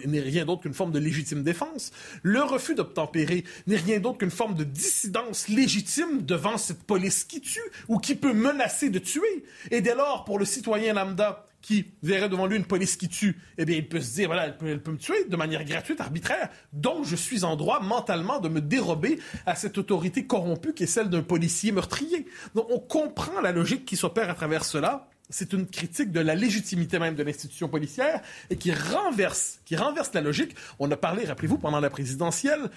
n'est 0.06 0.20
rien 0.20 0.44
d'autre 0.44 0.62
qu'une 0.62 0.74
forme 0.74 0.92
de 0.92 0.98
légitime 0.98 1.42
défense. 1.42 1.92
Le 2.22 2.42
refus 2.42 2.74
d'obtempérer 2.74 3.44
n'est 3.66 3.76
rien 3.76 4.00
d'autre 4.00 4.18
qu'une 4.18 4.30
forme 4.30 4.54
de 4.54 4.64
dissidence 4.64 5.48
légitime 5.48 6.22
devant 6.22 6.56
cette 6.56 6.84
police 6.84 7.24
qui 7.24 7.40
tue 7.40 7.60
ou 7.88 7.98
qui 7.98 8.14
peut 8.14 8.32
menacer 8.32 8.90
de 8.90 8.98
tuer. 8.98 9.44
Et 9.70 9.80
dès 9.80 9.94
lors, 9.94 10.24
pour 10.24 10.38
le 10.38 10.44
citoyen 10.44 10.94
lambda 10.94 11.46
qui 11.64 11.86
verrait 12.02 12.28
devant 12.28 12.46
lui 12.46 12.58
une 12.58 12.66
police 12.66 12.96
qui 12.96 13.08
tue, 13.08 13.38
eh 13.56 13.64
bien, 13.64 13.76
il 13.76 13.88
peut 13.88 14.00
se 14.00 14.16
dire, 14.16 14.26
voilà, 14.26 14.46
elle 14.46 14.58
peut, 14.58 14.66
elle 14.66 14.82
peut 14.82 14.92
me 14.92 14.98
tuer 14.98 15.24
de 15.24 15.34
manière 15.34 15.64
gratuite, 15.64 15.98
arbitraire, 15.98 16.50
donc 16.74 17.06
je 17.06 17.16
suis 17.16 17.42
en 17.42 17.56
droit 17.56 17.80
mentalement 17.80 18.38
de 18.38 18.50
me 18.50 18.60
dérober 18.60 19.18
à 19.46 19.54
cette 19.54 19.78
autorité 19.78 20.26
corrompue 20.26 20.74
qui 20.74 20.82
est 20.82 20.86
celle 20.86 21.08
d'un 21.08 21.22
policier 21.22 21.72
meurtrier. 21.72 22.26
Donc, 22.54 22.66
on 22.70 22.78
comprend 22.78 23.40
la 23.40 23.50
logique 23.50 23.86
qui 23.86 23.96
s'opère 23.96 24.28
à 24.28 24.34
travers 24.34 24.62
cela 24.62 25.08
c'est 25.30 25.52
une 25.52 25.66
critique 25.66 26.12
de 26.12 26.20
la 26.20 26.34
légitimité 26.34 26.98
même 26.98 27.14
de 27.14 27.22
l'institution 27.22 27.68
policière 27.68 28.20
et 28.50 28.56
qui 28.56 28.72
renverse, 28.72 29.60
qui 29.64 29.76
renverse 29.76 30.12
la 30.14 30.20
logique. 30.20 30.54
On 30.78 30.90
a 30.90 30.96
parlé, 30.96 31.24
rappelez-vous, 31.24 31.58
pendant 31.58 31.80
la 31.80 31.90
présidentielle, 31.90 32.70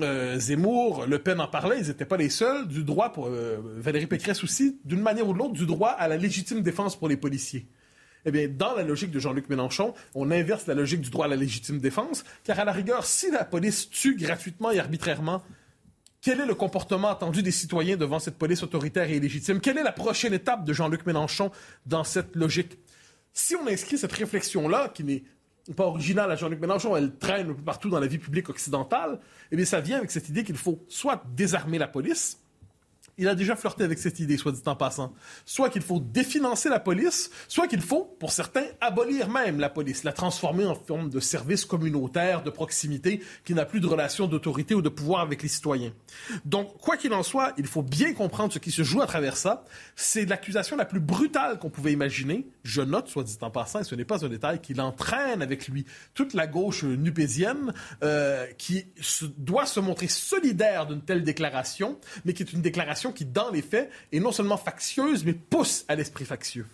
euh, 0.00 0.38
Zemmour, 0.38 1.06
Le 1.06 1.18
Pen 1.18 1.40
en 1.40 1.48
parlaient, 1.48 1.80
ils 1.80 1.88
n'étaient 1.88 2.04
pas 2.04 2.16
les 2.16 2.30
seuls, 2.30 2.68
du 2.68 2.84
droit 2.84 3.12
pour 3.12 3.26
euh, 3.26 3.58
Valérie 3.76 4.06
Pécresse 4.06 4.42
aussi, 4.44 4.78
d'une 4.84 5.00
manière 5.00 5.28
ou 5.28 5.32
de 5.32 5.38
l'autre, 5.38 5.52
du 5.52 5.66
droit 5.66 5.90
à 5.90 6.08
la 6.08 6.16
légitime 6.16 6.62
défense 6.62 6.96
pour 6.96 7.08
les 7.08 7.16
policiers. 7.16 7.66
Eh 8.24 8.30
bien, 8.30 8.48
dans 8.48 8.74
la 8.74 8.82
logique 8.82 9.10
de 9.10 9.18
Jean-Luc 9.18 9.48
Mélenchon, 9.48 9.94
on 10.14 10.30
inverse 10.30 10.66
la 10.66 10.74
logique 10.74 11.00
du 11.00 11.10
droit 11.10 11.24
à 11.24 11.28
la 11.28 11.36
légitime 11.36 11.78
défense, 11.78 12.24
car 12.44 12.58
à 12.60 12.64
la 12.64 12.72
rigueur, 12.72 13.04
si 13.04 13.30
la 13.30 13.44
police 13.44 13.88
tue 13.88 14.14
gratuitement 14.16 14.70
et 14.70 14.78
arbitrairement 14.78 15.42
quel 16.22 16.40
est 16.40 16.46
le 16.46 16.54
comportement 16.54 17.08
attendu 17.08 17.42
des 17.42 17.50
citoyens 17.50 17.96
devant 17.96 18.18
cette 18.18 18.36
police 18.36 18.62
autoritaire 18.62 19.10
et 19.10 19.16
illégitime? 19.16 19.60
Quelle 19.60 19.78
est 19.78 19.82
la 19.82 19.92
prochaine 19.92 20.34
étape 20.34 20.64
de 20.64 20.72
Jean-Luc 20.72 21.06
Mélenchon 21.06 21.50
dans 21.86 22.04
cette 22.04 22.36
logique? 22.36 22.78
Si 23.32 23.56
on 23.56 23.66
inscrit 23.66 23.96
cette 23.96 24.12
réflexion-là, 24.12 24.90
qui 24.90 25.04
n'est 25.04 25.22
pas 25.76 25.86
originale 25.86 26.30
à 26.30 26.36
Jean-Luc 26.36 26.60
Mélenchon, 26.60 26.96
elle 26.96 27.16
traîne 27.16 27.50
un 27.50 27.54
peu 27.54 27.62
partout 27.62 27.88
dans 27.88 28.00
la 28.00 28.06
vie 28.06 28.18
publique 28.18 28.50
occidentale, 28.50 29.20
eh 29.50 29.56
bien, 29.56 29.64
ça 29.64 29.80
vient 29.80 29.98
avec 29.98 30.10
cette 30.10 30.28
idée 30.28 30.44
qu'il 30.44 30.56
faut 30.56 30.84
soit 30.88 31.22
désarmer 31.34 31.78
la 31.78 31.88
police, 31.88 32.39
il 33.20 33.28
a 33.28 33.34
déjà 33.34 33.54
flirté 33.54 33.84
avec 33.84 33.98
cette 33.98 34.18
idée, 34.18 34.38
soit 34.38 34.50
dit 34.50 34.62
en 34.64 34.74
passant. 34.74 35.12
Soit 35.44 35.68
qu'il 35.68 35.82
faut 35.82 36.00
définancer 36.00 36.70
la 36.70 36.80
police, 36.80 37.30
soit 37.48 37.68
qu'il 37.68 37.82
faut, 37.82 38.16
pour 38.18 38.32
certains, 38.32 38.64
abolir 38.80 39.28
même 39.28 39.60
la 39.60 39.68
police, 39.68 40.04
la 40.04 40.14
transformer 40.14 40.64
en 40.64 40.74
forme 40.74 41.10
de 41.10 41.20
service 41.20 41.66
communautaire, 41.66 42.42
de 42.42 42.48
proximité, 42.48 43.22
qui 43.44 43.52
n'a 43.52 43.66
plus 43.66 43.80
de 43.80 43.86
relation 43.86 44.26
d'autorité 44.26 44.74
ou 44.74 44.80
de 44.80 44.88
pouvoir 44.88 45.20
avec 45.20 45.42
les 45.42 45.48
citoyens. 45.48 45.92
Donc, 46.46 46.78
quoi 46.78 46.96
qu'il 46.96 47.12
en 47.12 47.22
soit, 47.22 47.52
il 47.58 47.66
faut 47.66 47.82
bien 47.82 48.14
comprendre 48.14 48.54
ce 48.54 48.58
qui 48.58 48.70
se 48.70 48.82
joue 48.82 49.02
à 49.02 49.06
travers 49.06 49.36
ça. 49.36 49.64
C'est 49.96 50.24
l'accusation 50.24 50.78
la 50.78 50.86
plus 50.86 51.00
brutale 51.00 51.58
qu'on 51.58 51.68
pouvait 51.68 51.92
imaginer. 51.92 52.48
Je 52.64 52.80
note, 52.80 53.08
soit 53.08 53.24
dit 53.24 53.36
en 53.42 53.50
passant, 53.50 53.80
et 53.80 53.84
ce 53.84 53.94
n'est 53.94 54.06
pas 54.06 54.24
un 54.24 54.28
détail, 54.30 54.62
qu'il 54.62 54.80
entraîne 54.80 55.42
avec 55.42 55.68
lui 55.68 55.84
toute 56.14 56.32
la 56.32 56.46
gauche 56.46 56.84
nupésienne, 56.84 57.74
euh, 58.02 58.46
qui 58.56 58.86
doit 59.36 59.66
se 59.66 59.78
montrer 59.78 60.08
solidaire 60.08 60.86
d'une 60.86 61.02
telle 61.02 61.22
déclaration, 61.22 61.98
mais 62.24 62.32
qui 62.32 62.44
est 62.44 62.52
une 62.54 62.62
déclaration 62.62 63.09
qui, 63.12 63.24
dans 63.24 63.50
les 63.50 63.62
faits, 63.62 63.90
est 64.12 64.20
non 64.20 64.32
seulement 64.32 64.56
factieuse, 64.56 65.24
mais 65.24 65.32
pousse 65.32 65.84
à 65.88 65.94
l'esprit 65.94 66.24
factieux. 66.24 66.66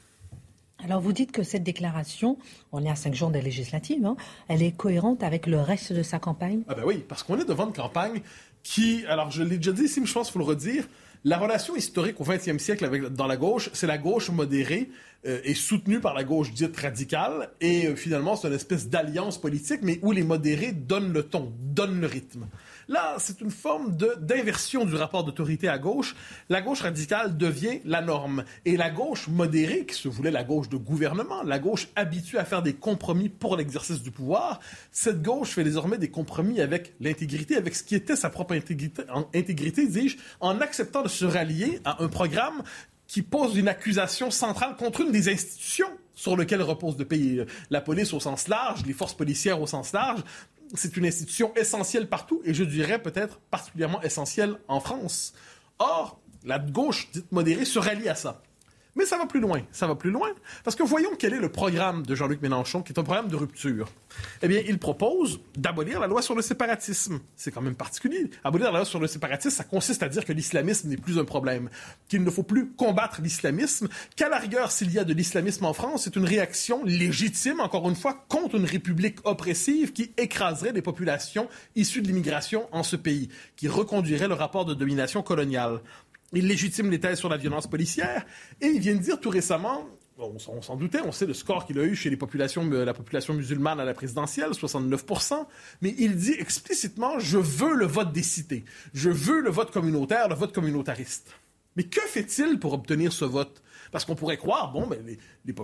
Alors 0.85 1.00
vous 1.00 1.12
dites 1.12 1.33
que 1.33 1.43
cette 1.43 1.64
déclaration, 1.64 2.37
on 2.71 2.85
est 2.85 2.90
à 2.90 2.97
cinq 2.97 3.14
jours 3.14 3.31
des 3.31 3.40
législatives, 3.40 4.05
hein, 4.05 4.16
elle 4.49 4.62
est 4.62 4.76
cohérente 4.76 5.23
avec 5.23 5.47
le 5.47 5.61
reste 5.61 5.93
de 5.93 6.02
sa 6.02 6.19
campagne? 6.19 6.62
Ah 6.69 6.75
ben 6.75 6.83
oui, 6.85 7.02
parce 7.09 7.23
qu'on 7.23 7.38
est 7.40 7.47
devant 7.47 7.66
une 7.66 7.73
campagne 7.73 8.21
qui, 8.62 9.07
alors 9.07 9.31
je 9.31 9.43
l'ai 9.43 9.57
déjà 9.57 9.73
dit 9.73 9.85
ici, 9.85 10.00
mais 10.00 10.07
je 10.07 10.12
pense 10.12 10.26
qu'il 10.26 10.35
faut 10.35 10.38
le 10.38 10.45
redire, 10.45 10.87
La 11.26 11.38
relation 11.38 11.75
historique 11.75 12.21
au 12.21 12.25
20e 12.25 12.61
siècle 12.61 12.85
avec, 12.85 13.02
dans 13.02 13.26
la 13.26 13.37
gauche, 13.37 13.69
c'est 13.73 13.88
la 13.88 13.99
gauche 13.99 14.31
modérée 14.31 14.90
euh, 15.26 15.40
et 15.43 15.55
soutenue 15.55 15.99
par 15.99 16.14
la 16.14 16.23
gauche 16.23 16.52
dite 16.52 16.76
radicale. 16.76 17.50
Et 17.61 17.87
euh, 17.87 17.97
finalement, 17.97 18.37
c'est 18.37 18.47
une 18.47 18.55
espèce 18.55 18.88
d'alliance 18.88 19.40
politique, 19.40 19.81
mais 19.83 19.99
où 20.02 20.12
les 20.12 20.23
modérés 20.23 20.71
donnent 20.71 21.12
le 21.12 21.25
ton, 21.25 21.52
donnent 21.61 22.00
le 22.00 22.07
rythme. 22.07 22.47
Là, 22.88 23.16
c'est 23.19 23.40
une 23.40 23.50
forme 23.50 23.97
d'inversion 23.97 24.85
du 24.85 24.95
rapport 24.95 25.25
d'autorité 25.25 25.69
à 25.69 25.76
gauche. 25.76 26.14
La 26.49 26.62
gauche 26.62 26.83
radicale 26.83 27.37
devient 27.37 27.81
la 27.85 28.00
norme. 28.00 28.45
Et 28.64 28.76
la 28.76 28.90
gauche 28.90 29.26
modérée, 29.26 29.87
qui 29.87 29.95
se 29.95 30.09
voulait 30.09 30.31
la 30.31 30.45
gauche 30.45 30.69
de 30.69 30.76
gouvernement, 30.76 31.43
la 31.43 31.59
gauche 31.59 31.88
habituée 31.97 32.38
à 32.38 32.45
faire 32.45 32.62
des 32.62 32.75
compromis 32.75 33.28
pour 33.28 33.57
l'exercice 33.57 34.02
du 34.02 34.12
pouvoir, 34.12 34.61
cette 34.93 35.21
gauche 35.21 35.50
fait 35.50 35.64
désormais 35.64 35.99
des 35.99 36.11
compromis 36.11 36.61
avec 36.61 36.95
l'intégrité, 37.00 37.57
avec 37.57 37.75
ce 37.75 37.83
qui 37.83 37.97
était 37.97 38.14
sa 38.14 38.31
propre 38.31 38.55
intégrité, 38.55 39.02
intégrité 39.35 39.87
dis-je, 39.88 40.16
en 40.40 40.61
acceptant 40.61 41.02
de 41.02 41.09
se 41.09 41.25
rallier 41.25 41.81
à 41.85 42.02
un 42.05 42.09
programme 42.09 42.62
qui 43.09 43.23
pose 43.23 43.57
une 43.57 43.69
accusation 43.69 44.31
centrale 44.31 44.76
contre 44.76 45.00
une 45.00 45.12
des 45.12 45.28
institutions 45.28 45.90
sur 46.14 46.37
lesquelles 46.37 46.62
repose 46.62 46.97
le 46.99 47.05
pays. 47.05 47.45
La 47.71 47.81
police 47.81 48.12
au 48.12 48.21
sens 48.21 48.49
large, 48.49 48.85
les 48.87 48.95
forces 48.95 49.14
policières 49.14 49.61
au 49.61 49.66
sens 49.66 49.93
large, 49.93 50.23
c'est 50.75 50.96
une 50.96 51.06
institution 51.06 51.54
essentielle 51.54 52.08
partout 52.08 52.40
et 52.44 52.54
je 52.54 52.64
dirais 52.64 53.00
peut-être 53.00 53.38
particulièrement 53.50 54.02
essentielle 54.02 54.56
en 54.68 54.80
France. 54.80 55.35
Or, 55.78 56.20
la 56.44 56.58
gauche 56.58 57.11
dite 57.12 57.30
modérée 57.32 57.64
se 57.64 57.78
rallie 57.78 58.08
à 58.08 58.14
ça. 58.14 58.42
Mais 58.97 59.05
ça 59.05 59.19
va 59.19 59.26
plus 59.26 59.41
loin. 59.41 59.61
Ça 59.73 59.87
va 59.87 59.95
plus 59.95 60.11
loin. 60.11 60.29
Parce 60.65 60.75
que 60.75 60.83
voyons 60.83 61.11
quel 61.19 61.35
est 61.35 61.38
le 61.38 61.50
programme 61.50 62.05
de 62.05 62.15
Jean-Luc 62.15 62.41
Mélenchon, 62.43 62.83
qui 62.83 62.93
est 62.93 62.99
un 62.99 63.05
programme 63.05 63.29
de 63.29 63.37
rupture. 63.37 63.88
Eh 64.43 64.49
bien, 64.49 64.62
il 64.67 64.79
propose 64.79 65.41
d'abolir 65.57 66.00
la 66.00 66.07
loi 66.07 66.23
sur 66.23 66.35
le 66.35 66.43
séparatisme. 66.43 67.21
C'est 67.37 67.50
quand 67.50 67.61
même 67.61 67.75
particulier. 67.75 68.31
Abolir 68.43 68.73
la 68.73 68.79
loi 68.79 68.85
sur 68.87 68.99
le 68.99 69.07
séparatisme, 69.07 69.57
ça 69.57 69.65
consiste 69.65 70.03
à 70.03 70.09
dire 70.09 70.25
que 70.25 70.33
l'islamisme 70.33 70.88
n'est 70.88 70.97
plus 70.97 71.19
un 71.19 71.25
problème, 71.25 71.69
qu'il 72.09 72.25
ne 72.25 72.31
faut 72.31 72.43
plus 72.43 72.71
combattre 72.71 73.21
l'islamisme, 73.21 73.88
qu'à 74.17 74.29
la 74.29 74.38
rigueur, 74.38 74.71
s'il 74.71 74.91
y 74.93 74.99
a 74.99 75.05
de 75.05 75.12
l'islamisme 75.12 75.65
en 75.67 75.73
France, 75.73 76.05
c'est 76.05 76.17
une 76.17 76.25
réaction 76.25 76.83
légitime, 76.85 77.61
encore 77.61 77.88
une 77.88 77.97
fois, 77.97 78.25
contre 78.29 78.55
une 78.55 78.65
république 78.65 79.19
oppressive 79.25 79.93
qui 79.93 80.12
écraserait 80.17 80.73
les 80.73 80.83
populations 80.83 81.49
issues 81.75 82.00
de 82.00 82.09
l'immigration 82.09 82.69
en 82.73 82.83
ce 82.83 82.97
pays, 82.97 83.29
qui 83.57 83.69
reconduirait 83.69 84.29
le 84.29 84.35
rapport 84.35 84.65
de 84.65 84.75
domination 84.75 85.23
coloniale. 85.23 85.81
Il 86.33 86.47
légitime 86.47 86.90
les 86.90 87.00
thèses 87.00 87.18
sur 87.18 87.28
la 87.28 87.37
violence 87.37 87.66
policière. 87.66 88.26
Et 88.61 88.66
il 88.66 88.80
vient 88.80 88.95
de 88.95 89.00
dire 89.00 89.21
tout 89.21 89.30
récemment, 89.30 89.87
on, 90.18 90.62
s'en 90.62 90.76
doutait, 90.76 91.00
on 91.04 91.12
sait 91.12 91.26
le 91.26 91.35
score 91.35 91.66
qu'il 91.66 91.78
a 91.78 91.85
eu 91.85 91.95
chez 91.95 92.11
les 92.11 92.16
populations, 92.16 92.68
la 92.68 92.95
population 92.95 93.35
musulmane 93.35 93.80
à 93.80 93.85
la 93.85 93.95
présidentielle, 93.95 94.50
69%, 94.50 95.47
mais 95.83 95.95
il 95.99 96.16
dit 96.16 96.35
explicitement, 96.38 97.18
je 97.18 97.38
veux 97.38 97.75
le 97.75 97.87
vote 97.87 98.12
des 98.12 98.23
cités, 98.23 98.64
je 98.95 99.11
veux 99.11 99.40
le 99.40 99.50
vote 99.50 99.71
communautaire, 99.71 100.28
le 100.28 100.35
vote 100.35 100.54
communautariste. 100.54 101.33
Mais 101.76 101.85
que 101.85 102.00
fait-il 102.00 102.59
pour 102.59 102.73
obtenir 102.73 103.12
ce 103.12 103.26
vote? 103.26 103.62
Parce 103.93 104.05
qu'on 104.05 104.14
pourrait 104.14 104.37
croire, 104.37 104.73
bon, 104.73 104.87
ben, 104.87 104.99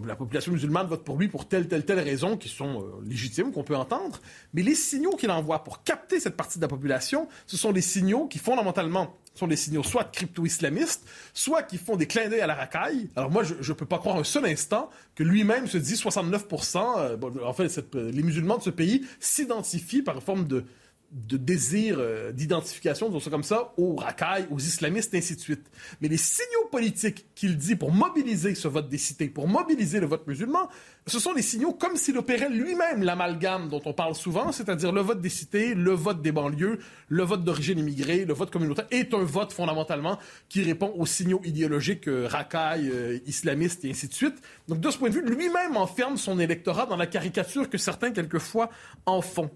la 0.07 0.17
population 0.17 0.53
musulmane 0.53 0.87
vote 0.87 1.05
pour 1.05 1.19
lui 1.19 1.29
pour 1.29 1.49
telle, 1.49 1.69
telle, 1.69 1.85
telle 1.85 2.01
raison 2.01 2.37
qui 2.37 2.49
sont 2.49 2.83
euh, 2.83 3.05
légitimes, 3.05 3.53
qu'on 3.53 3.65
peut 3.65 3.77
entendre. 3.77 4.21
Mais 4.55 4.63
les 4.63 4.75
signaux 4.75 5.17
qu'il 5.17 5.31
envoie 5.31 5.65
pour 5.65 5.83
capter 5.83 6.21
cette 6.21 6.37
partie 6.37 6.59
de 6.59 6.63
la 6.63 6.69
population, 6.69 7.29
ce 7.47 7.57
sont 7.57 7.73
des 7.73 7.83
signaux 7.83 8.27
qui, 8.27 8.39
fondamentalement, 8.39 9.15
sont 9.35 9.47
des 9.47 9.57
signaux 9.57 9.83
soit 9.83 10.05
crypto-islamistes, 10.05 11.09
soit 11.33 11.63
qui 11.63 11.79
font 11.79 11.97
des 11.97 12.07
clins 12.07 12.29
d'œil 12.29 12.41
à 12.41 12.47
la 12.47 12.55
racaille. 12.55 13.09
Alors 13.17 13.31
moi, 13.31 13.43
je 13.43 13.55
ne 13.55 13.77
peux 13.77 13.87
pas 13.87 13.99
croire 13.99 14.17
un 14.17 14.25
seul 14.25 14.45
instant 14.45 14.91
que 15.15 15.23
lui-même 15.23 15.67
se 15.67 15.79
dit 15.79 15.95
69%, 15.95 16.99
euh, 16.99 17.17
en 17.45 17.53
fait, 17.53 17.95
euh, 17.95 18.11
les 18.11 18.23
musulmans 18.23 18.59
de 18.59 18.63
ce 18.63 18.71
pays 18.71 19.07
s'identifient 19.21 20.03
par 20.03 20.23
forme 20.23 20.47
de, 20.47 20.65
de 21.13 21.37
désir 21.37 21.97
euh, 21.99 22.33
d'identification, 22.33 23.09
disons 23.09 23.21
ça 23.21 23.31
comme 23.31 23.43
ça, 23.43 23.75
aux 23.77 23.97
racailles, 23.97 24.47
aux 24.51 24.59
islamistes, 24.59 25.13
et 25.13 25.19
ainsi 25.19 25.37
de 25.37 25.41
suite. 25.41 25.71
Mais 26.01 26.09
les 26.09 26.17
signaux 26.17 26.69
politiques 26.71 27.27
qu'il 27.35 27.59
dit 27.59 27.77
pour 27.77 27.93
mobiliser 27.93 28.55
ce 28.55 28.67
vote 28.67 28.89
des 28.89 28.97
cités, 28.97 29.29
pour 29.29 29.47
mobiliser 29.47 30.01
le 30.01 30.07
vote 30.07 30.27
musulman, 30.27 30.71
ce 31.07 31.19
sont 31.19 31.35
des 31.35 31.43
signaux 31.43 31.73
comme 31.73 31.97
s'il 31.97 32.17
opérait 32.17 32.49
lui-même 32.49 33.03
l'amalgame 33.03 33.69
dont 33.69 33.83
on 33.85 33.93
parle 33.93 34.15
souvent, 34.15 34.53
c'est-à-dire 34.53 34.91
le 34.91 35.03
vote 35.03 35.21
des 35.21 35.29
cités, 35.29 35.75
le 35.75 35.91
vote 35.93 36.23
des 36.23 36.33
banlieues, 36.33 36.79
le 37.09 37.23
vote 37.25 37.45
d'origine 37.45 37.79
immigrée, 37.79 38.25
le 38.25 38.33
vote 38.33 38.51
communautaire, 38.51 38.87
est 38.91 39.13
un 39.13 39.25
vote 39.25 39.53
fondamentalement 39.53 40.19
qui 40.49 40.63
répond 40.63 40.95
aux 40.97 41.07
signaux 41.07 41.43
idéologiques 41.45 42.09
euh, 42.09 42.27
racailles, 42.27 42.91
euh, 42.91 43.19
islamistes 43.27 43.85
et 43.85 43.91
ainsi 43.91 44.09
de 44.09 44.15
suite. 44.15 44.37
Donc 44.69 44.81
de 44.81 44.91
ce 44.91 44.97
point 44.97 45.11
de 45.11 45.15
vue, 45.15 45.25
lui-même 45.25 45.77
enferme 45.77 46.17
son 46.17 46.39
électorat 46.39 46.87
dans 46.87 46.97
la 46.97 47.07
caricature 47.07 47.69
que 47.69 47.77
certains 47.77 48.13
quelquefois 48.13 48.71
en 49.05 49.21
font. 49.21 49.51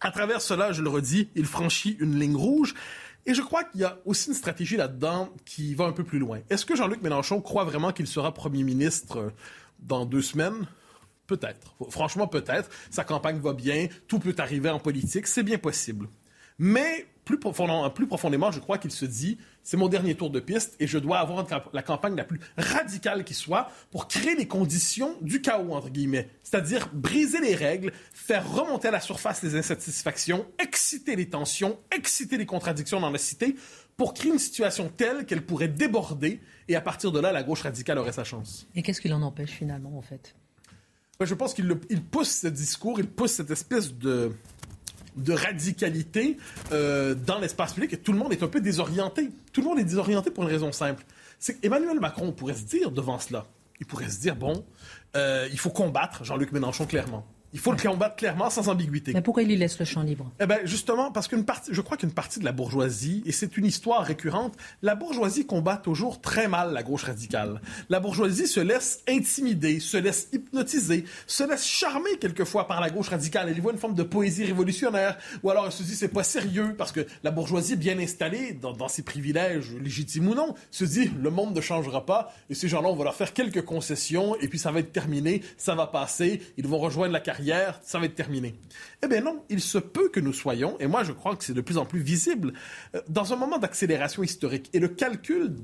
À 0.00 0.10
travers 0.10 0.40
cela, 0.40 0.72
je 0.72 0.82
le 0.82 0.88
redis, 0.88 1.28
il 1.34 1.46
franchit 1.46 1.96
une 2.00 2.18
ligne 2.18 2.36
rouge. 2.36 2.74
Et 3.26 3.34
je 3.34 3.42
crois 3.42 3.64
qu'il 3.64 3.80
y 3.80 3.84
a 3.84 3.98
aussi 4.06 4.28
une 4.28 4.34
stratégie 4.34 4.76
là-dedans 4.76 5.28
qui 5.44 5.74
va 5.74 5.84
un 5.84 5.92
peu 5.92 6.04
plus 6.04 6.18
loin. 6.18 6.40
Est-ce 6.48 6.64
que 6.64 6.74
Jean-Luc 6.74 7.02
Mélenchon 7.02 7.40
croit 7.40 7.64
vraiment 7.64 7.92
qu'il 7.92 8.06
sera 8.06 8.32
Premier 8.32 8.62
ministre 8.62 9.18
euh, 9.18 9.30
dans 9.80 10.06
deux 10.06 10.22
semaines? 10.22 10.66
Peut-être. 11.26 11.74
Franchement, 11.90 12.26
peut-être. 12.26 12.70
Sa 12.90 13.04
campagne 13.04 13.38
va 13.38 13.52
bien. 13.52 13.88
Tout 14.06 14.18
peut 14.18 14.34
arriver 14.38 14.70
en 14.70 14.78
politique. 14.78 15.26
C'est 15.26 15.42
bien 15.42 15.58
possible. 15.58 16.08
Mais 16.58 17.06
plus, 17.26 17.38
plus 17.38 18.06
profondément, 18.06 18.50
je 18.50 18.60
crois 18.60 18.78
qu'il 18.78 18.90
se 18.90 19.04
dit, 19.04 19.36
c'est 19.68 19.76
mon 19.76 19.88
dernier 19.88 20.14
tour 20.14 20.30
de 20.30 20.40
piste 20.40 20.76
et 20.80 20.86
je 20.86 20.96
dois 20.96 21.18
avoir 21.18 21.46
la 21.74 21.82
campagne 21.82 22.16
la 22.16 22.24
plus 22.24 22.40
radicale 22.56 23.22
qui 23.22 23.34
soit 23.34 23.70
pour 23.90 24.08
créer 24.08 24.34
les 24.34 24.48
conditions 24.48 25.14
du 25.20 25.42
chaos, 25.42 25.74
entre 25.74 25.90
guillemets. 25.90 26.30
C'est-à-dire 26.42 26.88
briser 26.94 27.38
les 27.42 27.54
règles, 27.54 27.92
faire 28.14 28.50
remonter 28.50 28.88
à 28.88 28.92
la 28.92 29.00
surface 29.00 29.42
les 29.42 29.56
insatisfactions, 29.56 30.46
exciter 30.58 31.16
les 31.16 31.28
tensions, 31.28 31.78
exciter 31.94 32.38
les 32.38 32.46
contradictions 32.46 32.98
dans 32.98 33.10
la 33.10 33.18
cité 33.18 33.56
pour 33.98 34.14
créer 34.14 34.32
une 34.32 34.38
situation 34.38 34.88
telle 34.88 35.26
qu'elle 35.26 35.44
pourrait 35.44 35.68
déborder 35.68 36.40
et 36.66 36.74
à 36.74 36.80
partir 36.80 37.12
de 37.12 37.20
là, 37.20 37.30
la 37.30 37.42
gauche 37.42 37.60
radicale 37.60 37.98
aurait 37.98 38.12
sa 38.12 38.24
chance. 38.24 38.66
Et 38.74 38.80
qu'est-ce 38.80 39.02
qui 39.02 39.08
l'en 39.08 39.20
empêche 39.20 39.50
finalement, 39.50 39.98
en 39.98 40.02
fait? 40.02 40.34
Je 41.20 41.34
pense 41.34 41.52
qu'il 41.52 41.68
pousse 42.10 42.30
ce 42.30 42.46
discours, 42.46 43.00
il 43.00 43.06
pousse 43.06 43.32
cette 43.32 43.50
espèce 43.50 43.92
de 43.92 44.32
de 45.18 45.32
radicalité 45.32 46.36
euh, 46.72 47.14
dans 47.14 47.38
l'espace 47.38 47.74
public 47.74 47.92
et 47.92 47.98
tout 47.98 48.12
le 48.12 48.18
monde 48.18 48.32
est 48.32 48.42
un 48.42 48.48
peu 48.48 48.60
désorienté. 48.60 49.30
Tout 49.52 49.60
le 49.60 49.66
monde 49.66 49.78
est 49.78 49.84
désorienté 49.84 50.30
pour 50.30 50.44
une 50.44 50.50
raison 50.50 50.72
simple. 50.72 51.04
C'est 51.38 51.60
qu'Emmanuel 51.60 52.00
Macron 52.00 52.32
pourrait 52.32 52.54
se 52.54 52.64
dire 52.64 52.90
devant 52.90 53.18
cela, 53.18 53.46
il 53.80 53.86
pourrait 53.86 54.08
se 54.08 54.20
dire, 54.20 54.36
bon, 54.36 54.64
euh, 55.16 55.48
il 55.52 55.58
faut 55.58 55.70
combattre 55.70 56.24
Jean-Luc 56.24 56.52
Mélenchon 56.52 56.86
clairement. 56.86 57.26
Il 57.54 57.58
faut 57.58 57.72
le 57.72 57.78
combattre 57.78 58.16
clairement, 58.16 58.50
sans 58.50 58.68
ambiguïté. 58.68 59.12
Mais 59.14 59.22
pourquoi 59.22 59.42
il 59.42 59.48
lui 59.48 59.56
laisse 59.56 59.78
le 59.78 59.86
champ 59.86 60.02
libre? 60.02 60.30
Eh 60.38 60.46
bien, 60.46 60.58
justement, 60.64 61.10
parce 61.10 61.28
qu'une 61.28 61.46
partie, 61.46 61.70
je 61.72 61.80
crois 61.80 61.96
qu'une 61.96 62.12
partie 62.12 62.40
de 62.40 62.44
la 62.44 62.52
bourgeoisie, 62.52 63.22
et 63.24 63.32
c'est 63.32 63.56
une 63.56 63.64
histoire 63.64 64.04
récurrente, 64.04 64.54
la 64.82 64.94
bourgeoisie 64.94 65.46
combat 65.46 65.78
toujours 65.78 66.20
très 66.20 66.46
mal 66.46 66.74
la 66.74 66.82
gauche 66.82 67.04
radicale. 67.04 67.62
La 67.88 68.00
bourgeoisie 68.00 68.46
se 68.46 68.60
laisse 68.60 69.02
intimider, 69.08 69.80
se 69.80 69.96
laisse 69.96 70.28
hypnotiser, 70.32 71.04
se 71.26 71.48
laisse 71.48 71.64
charmer 71.64 72.18
quelquefois 72.20 72.66
par 72.66 72.82
la 72.82 72.90
gauche 72.90 73.08
radicale. 73.08 73.48
Elle 73.48 73.56
y 73.56 73.60
voit 73.60 73.72
une 73.72 73.78
forme 73.78 73.94
de 73.94 74.02
poésie 74.02 74.44
révolutionnaire, 74.44 75.16
ou 75.42 75.48
alors 75.48 75.64
elle 75.64 75.72
se 75.72 75.82
dit 75.82 75.94
c'est 75.94 76.08
pas 76.08 76.24
sérieux, 76.24 76.74
parce 76.76 76.92
que 76.92 77.06
la 77.24 77.30
bourgeoisie 77.30 77.76
bien 77.76 77.98
installée 77.98 78.52
dans, 78.52 78.74
dans 78.74 78.88
ses 78.88 79.02
privilèges, 79.02 79.72
légitimes 79.82 80.28
ou 80.28 80.34
non, 80.34 80.54
se 80.70 80.84
dit 80.84 81.10
le 81.18 81.30
monde 81.30 81.56
ne 81.56 81.60
changera 81.62 82.04
pas, 82.04 82.30
et 82.50 82.54
ces 82.54 82.68
gens-là, 82.68 82.90
on 82.90 82.96
va 82.96 83.04
leur 83.04 83.14
faire 83.14 83.32
quelques 83.32 83.62
concessions, 83.62 84.36
et 84.38 84.48
puis 84.48 84.58
ça 84.58 84.70
va 84.70 84.80
être 84.80 84.92
terminé, 84.92 85.40
ça 85.56 85.74
va 85.74 85.86
passer, 85.86 86.42
ils 86.58 86.66
vont 86.66 86.78
rejoindre 86.78 87.14
la 87.14 87.20
carrière 87.20 87.37
ça 87.82 87.98
va 87.98 88.06
être 88.06 88.14
terminé. 88.14 88.54
Eh 89.02 89.06
bien 89.06 89.20
non, 89.20 89.42
il 89.48 89.60
se 89.60 89.78
peut 89.78 90.08
que 90.08 90.20
nous 90.20 90.32
soyons, 90.32 90.78
et 90.80 90.86
moi 90.86 91.04
je 91.04 91.12
crois 91.12 91.36
que 91.36 91.44
c'est 91.44 91.54
de 91.54 91.60
plus 91.60 91.78
en 91.78 91.84
plus 91.84 92.00
visible, 92.00 92.52
euh, 92.94 93.00
dans 93.08 93.32
un 93.32 93.36
moment 93.36 93.58
d'accélération 93.58 94.22
historique. 94.22 94.70
Et 94.72 94.78
le 94.78 94.88
calcul 94.88 95.54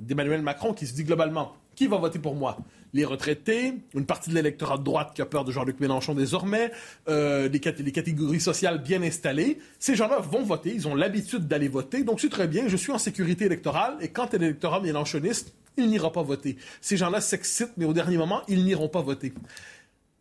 d'Emmanuel 0.00 0.42
Macron 0.42 0.72
qui 0.74 0.86
se 0.86 0.94
dit 0.94 1.04
globalement, 1.04 1.54
qui 1.74 1.86
va 1.86 1.96
voter 1.96 2.18
pour 2.18 2.34
moi? 2.34 2.58
Les 2.94 3.06
retraités, 3.06 3.74
une 3.94 4.04
partie 4.04 4.28
de 4.28 4.34
l'électorat 4.34 4.76
de 4.76 4.82
droite 4.82 5.12
qui 5.14 5.22
a 5.22 5.26
peur 5.26 5.44
de 5.44 5.52
Jean-Luc 5.52 5.80
Mélenchon 5.80 6.14
désormais, 6.14 6.70
euh, 7.08 7.48
les, 7.48 7.60
les, 7.78 7.92
catégories 7.92 8.40
sociales 8.40 8.82
bien 8.82 9.02
installées. 9.02 9.58
Ces 9.78 9.94
gens-là 9.94 10.18
vont 10.20 10.42
voter, 10.42 10.74
ils 10.74 10.86
ont 10.86 10.94
l'habitude 10.94 11.48
d'aller 11.48 11.68
voter, 11.68 12.04
donc 12.04 12.20
c'est 12.20 12.28
très 12.28 12.48
bien, 12.48 12.68
je 12.68 12.76
suis 12.76 12.92
en 12.92 12.98
sécurité 12.98 13.46
électorale, 13.46 13.96
et 14.00 14.08
quand 14.08 14.34
l'électorat 14.34 14.80
mélenchoniste, 14.80 15.54
il 15.78 15.88
n'ira 15.88 16.12
pas 16.12 16.22
voter. 16.22 16.58
Ces 16.82 16.98
gens-là 16.98 17.22
s'excitent, 17.22 17.72
mais 17.78 17.86
au 17.86 17.94
dernier 17.94 18.18
moment, 18.18 18.42
ils 18.46 18.64
n'iront 18.64 18.88
pas 18.88 19.00
voter 19.00 19.32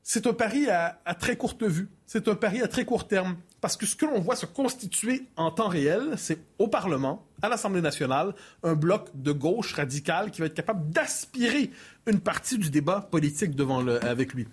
c'est 0.04 0.28
un 0.28 0.34
pari 0.34 0.70
à, 0.70 0.98
très 1.20 1.36
courte 1.36 1.64
vue. 1.64 1.90
C'est 2.06 2.28
un 2.28 2.36
pari 2.36 2.62
à 2.62 2.68
très 2.68 2.86
court 2.86 3.08
terme. 3.08 3.38
Parce 3.62 3.78
que 3.78 3.86
ce 3.86 3.96
que 3.96 4.06
l'on 4.06 4.20
voit 4.20 4.36
se 4.36 4.48
constituer 4.48 5.28
en 5.36 5.52
temps 5.52 5.68
réel, 5.68 6.16
c'est 6.18 6.40
au 6.58 6.68
Parlement, 6.68 7.26
à 7.42 7.50
l'Assemblée 7.50 7.82
nationale, 7.82 8.34
un 8.64 8.74
bloc 8.74 9.10
de 9.14 9.32
gauche 9.32 9.74
radicale 9.74 10.32
qui 10.32 10.42
va 10.42 10.48
être 10.48 10.56
capable 10.56 10.90
d'aspirer 10.90 11.70
une 12.08 12.20
partie 12.20 12.58
du 12.58 12.72
débat 12.72 13.08
politique 13.12 13.56
devant 13.56 13.82
le, 13.82 14.04
avec 14.04 14.34
lui. 14.34 14.48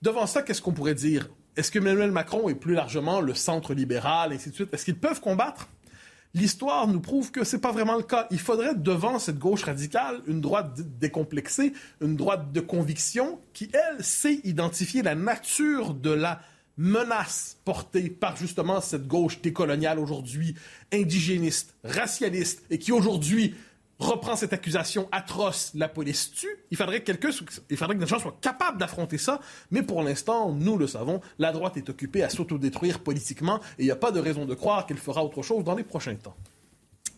Devant 0.00 0.26
ça, 0.26 0.42
qu'est-ce 0.42 0.62
qu'on 0.62 0.72
pourrait 0.72 0.94
dire? 0.94 1.28
Est-ce 1.56 1.70
que 1.70 1.78
Emmanuel 1.78 2.10
Macron 2.10 2.48
est 2.48 2.54
plus 2.54 2.74
largement 2.74 3.20
le 3.20 3.34
centre 3.34 3.74
libéral, 3.74 4.32
et 4.32 4.36
ainsi 4.36 4.50
de 4.50 4.54
suite? 4.54 4.72
Est-ce 4.72 4.84
qu'ils 4.84 4.98
peuvent 4.98 5.20
combattre? 5.20 5.68
L'histoire 6.34 6.86
nous 6.86 7.00
prouve 7.00 7.30
que 7.30 7.44
c'est 7.44 7.60
pas 7.60 7.72
vraiment 7.72 7.96
le 7.96 8.02
cas. 8.02 8.26
Il 8.30 8.40
faudrait 8.40 8.74
devant 8.74 9.18
cette 9.18 9.38
gauche 9.38 9.62
radicale 9.62 10.20
une 10.26 10.40
droite 10.40 10.80
décomplexée, 10.98 11.72
une 12.00 12.16
droite 12.16 12.52
de 12.52 12.60
conviction 12.60 13.40
qui, 13.52 13.70
elle, 13.72 14.04
sait 14.04 14.40
identifier 14.44 15.02
la 15.02 15.14
nature 15.14 15.94
de 15.94 16.10
la 16.10 16.40
menace 16.76 17.56
portée 17.64 18.10
par 18.10 18.36
justement 18.36 18.80
cette 18.80 19.06
gauche 19.06 19.40
décoloniale 19.40 20.00
aujourd'hui, 20.00 20.56
indigéniste, 20.92 21.74
racialiste, 21.84 22.64
et 22.68 22.78
qui 22.78 22.90
aujourd'hui 22.90 23.54
reprend 23.98 24.36
cette 24.36 24.52
accusation 24.52 25.08
atroce, 25.12 25.72
la 25.74 25.88
police 25.88 26.32
tue, 26.32 26.64
il 26.70 26.76
faudrait 26.76 27.00
que 27.00 27.06
quelqu'un, 27.06 27.30
il 27.70 27.76
faudrait 27.76 27.94
que 27.94 28.00
des 28.00 28.06
gens 28.06 28.18
soient 28.18 28.36
capables 28.40 28.78
d'affronter 28.78 29.18
ça. 29.18 29.40
Mais 29.70 29.82
pour 29.82 30.02
l'instant, 30.02 30.52
nous 30.52 30.76
le 30.76 30.86
savons, 30.86 31.20
la 31.38 31.52
droite 31.52 31.76
est 31.76 31.88
occupée 31.88 32.22
à 32.22 32.30
s'autodétruire 32.30 33.00
politiquement 33.00 33.60
et 33.78 33.82
il 33.82 33.84
n'y 33.86 33.90
a 33.90 33.96
pas 33.96 34.10
de 34.10 34.20
raison 34.20 34.44
de 34.44 34.54
croire 34.54 34.86
qu'elle 34.86 34.98
fera 34.98 35.24
autre 35.24 35.42
chose 35.42 35.64
dans 35.64 35.74
les 35.74 35.84
prochains 35.84 36.16
temps. 36.16 36.36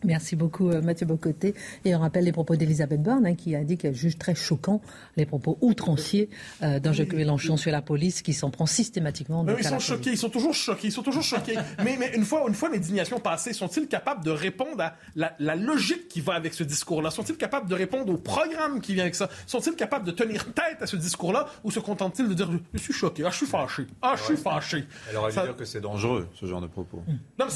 Merci 0.07 0.37
beaucoup 0.37 0.71
euh, 0.71 0.81
Mathieu 0.81 1.07
Bocoté. 1.07 1.55
Et 1.85 1.95
on 1.95 2.01
rappelle 2.01 2.25
les 2.25 2.33
propos 2.33 2.57
d'Elisabeth 2.57 3.03
Borne 3.03 3.27
hein, 3.27 3.35
qui 3.35 3.55
a 3.55 3.65
dit 3.65 3.77
qu'elle 3.77 3.95
juge 3.95 4.19
très 4.19 4.35
choquant 4.35 4.81
les 5.17 5.27
propos 5.27 5.59
outranciers 5.61 6.31
euh, 6.63 6.79
d'un 6.79 6.93
Jacques 6.93 7.13
Mélenchon 7.13 7.57
sur 7.57 7.73
la 7.73 7.83
police 7.83 8.23
qui 8.23 8.33
s'en 8.33 8.51
prend 8.51 8.67
systématiquement. 8.67 9.45
ils 9.59 9.65
sont 9.65 9.79
choqués, 9.79 10.11
ils 10.11 10.19
sont 10.19 10.31
toujours 10.31 10.55
choqués, 10.55 10.89
ils 10.89 10.93
sont 10.93 11.03
toujours 11.03 11.23
choqués. 11.23 11.57
mais, 11.85 11.97
mais, 11.99 12.13
une 12.15 12.25
fois, 12.25 12.45
une 12.49 12.55
fois 12.55 12.69
l'indignation 12.71 13.21
passée, 13.21 13.53
sont-ils 13.53 13.89
capables 13.89 14.25
de 14.25 14.31
répondre 14.31 14.81
à 14.81 14.95
la, 15.17 15.57
logique 15.57 16.09
qui 16.09 16.21
va 16.21 16.35
avec 16.35 16.55
ce 16.55 16.63
discours-là? 16.63 17.11
Sont-ils 17.11 17.37
capables 17.37 17.69
de 17.69 17.75
répondre 17.75 18.13
au 18.13 18.19
programme 18.19 18.81
qui 18.81 18.95
vient 18.95 19.05
avec 19.05 19.15
ça? 19.15 19.29
Sont-ils 19.47 19.75
capables 19.75 20.07
de 20.07 20.13
tenir 20.13 20.45
tête 20.53 20.81
à 20.81 20.87
ce 20.87 20.97
discours-là 20.97 21.47
ou 21.65 21.71
se 21.71 21.81
contentent-ils 21.81 22.29
de 22.29 22.35
dire 22.35 22.51
je 22.75 22.79
suis 22.79 22.93
choqué, 22.93 23.25
ah 23.25 23.31
je 23.31 23.39
suis 23.39 23.47
fâché, 23.47 23.87
ah 24.03 24.15
je 24.17 24.23
suis 24.23 24.37
fâché? 24.37 24.85
Elle 25.11 25.17
aurait 25.17 25.33
dû 25.33 25.41
dire 25.41 25.57
que 25.57 25.65
c'est 25.65 25.81
dangereux 25.81 26.29
ce 26.35 26.47
genre 26.47 26.61
de 26.61 26.67
propos. 26.67 27.03
Non 27.39 27.47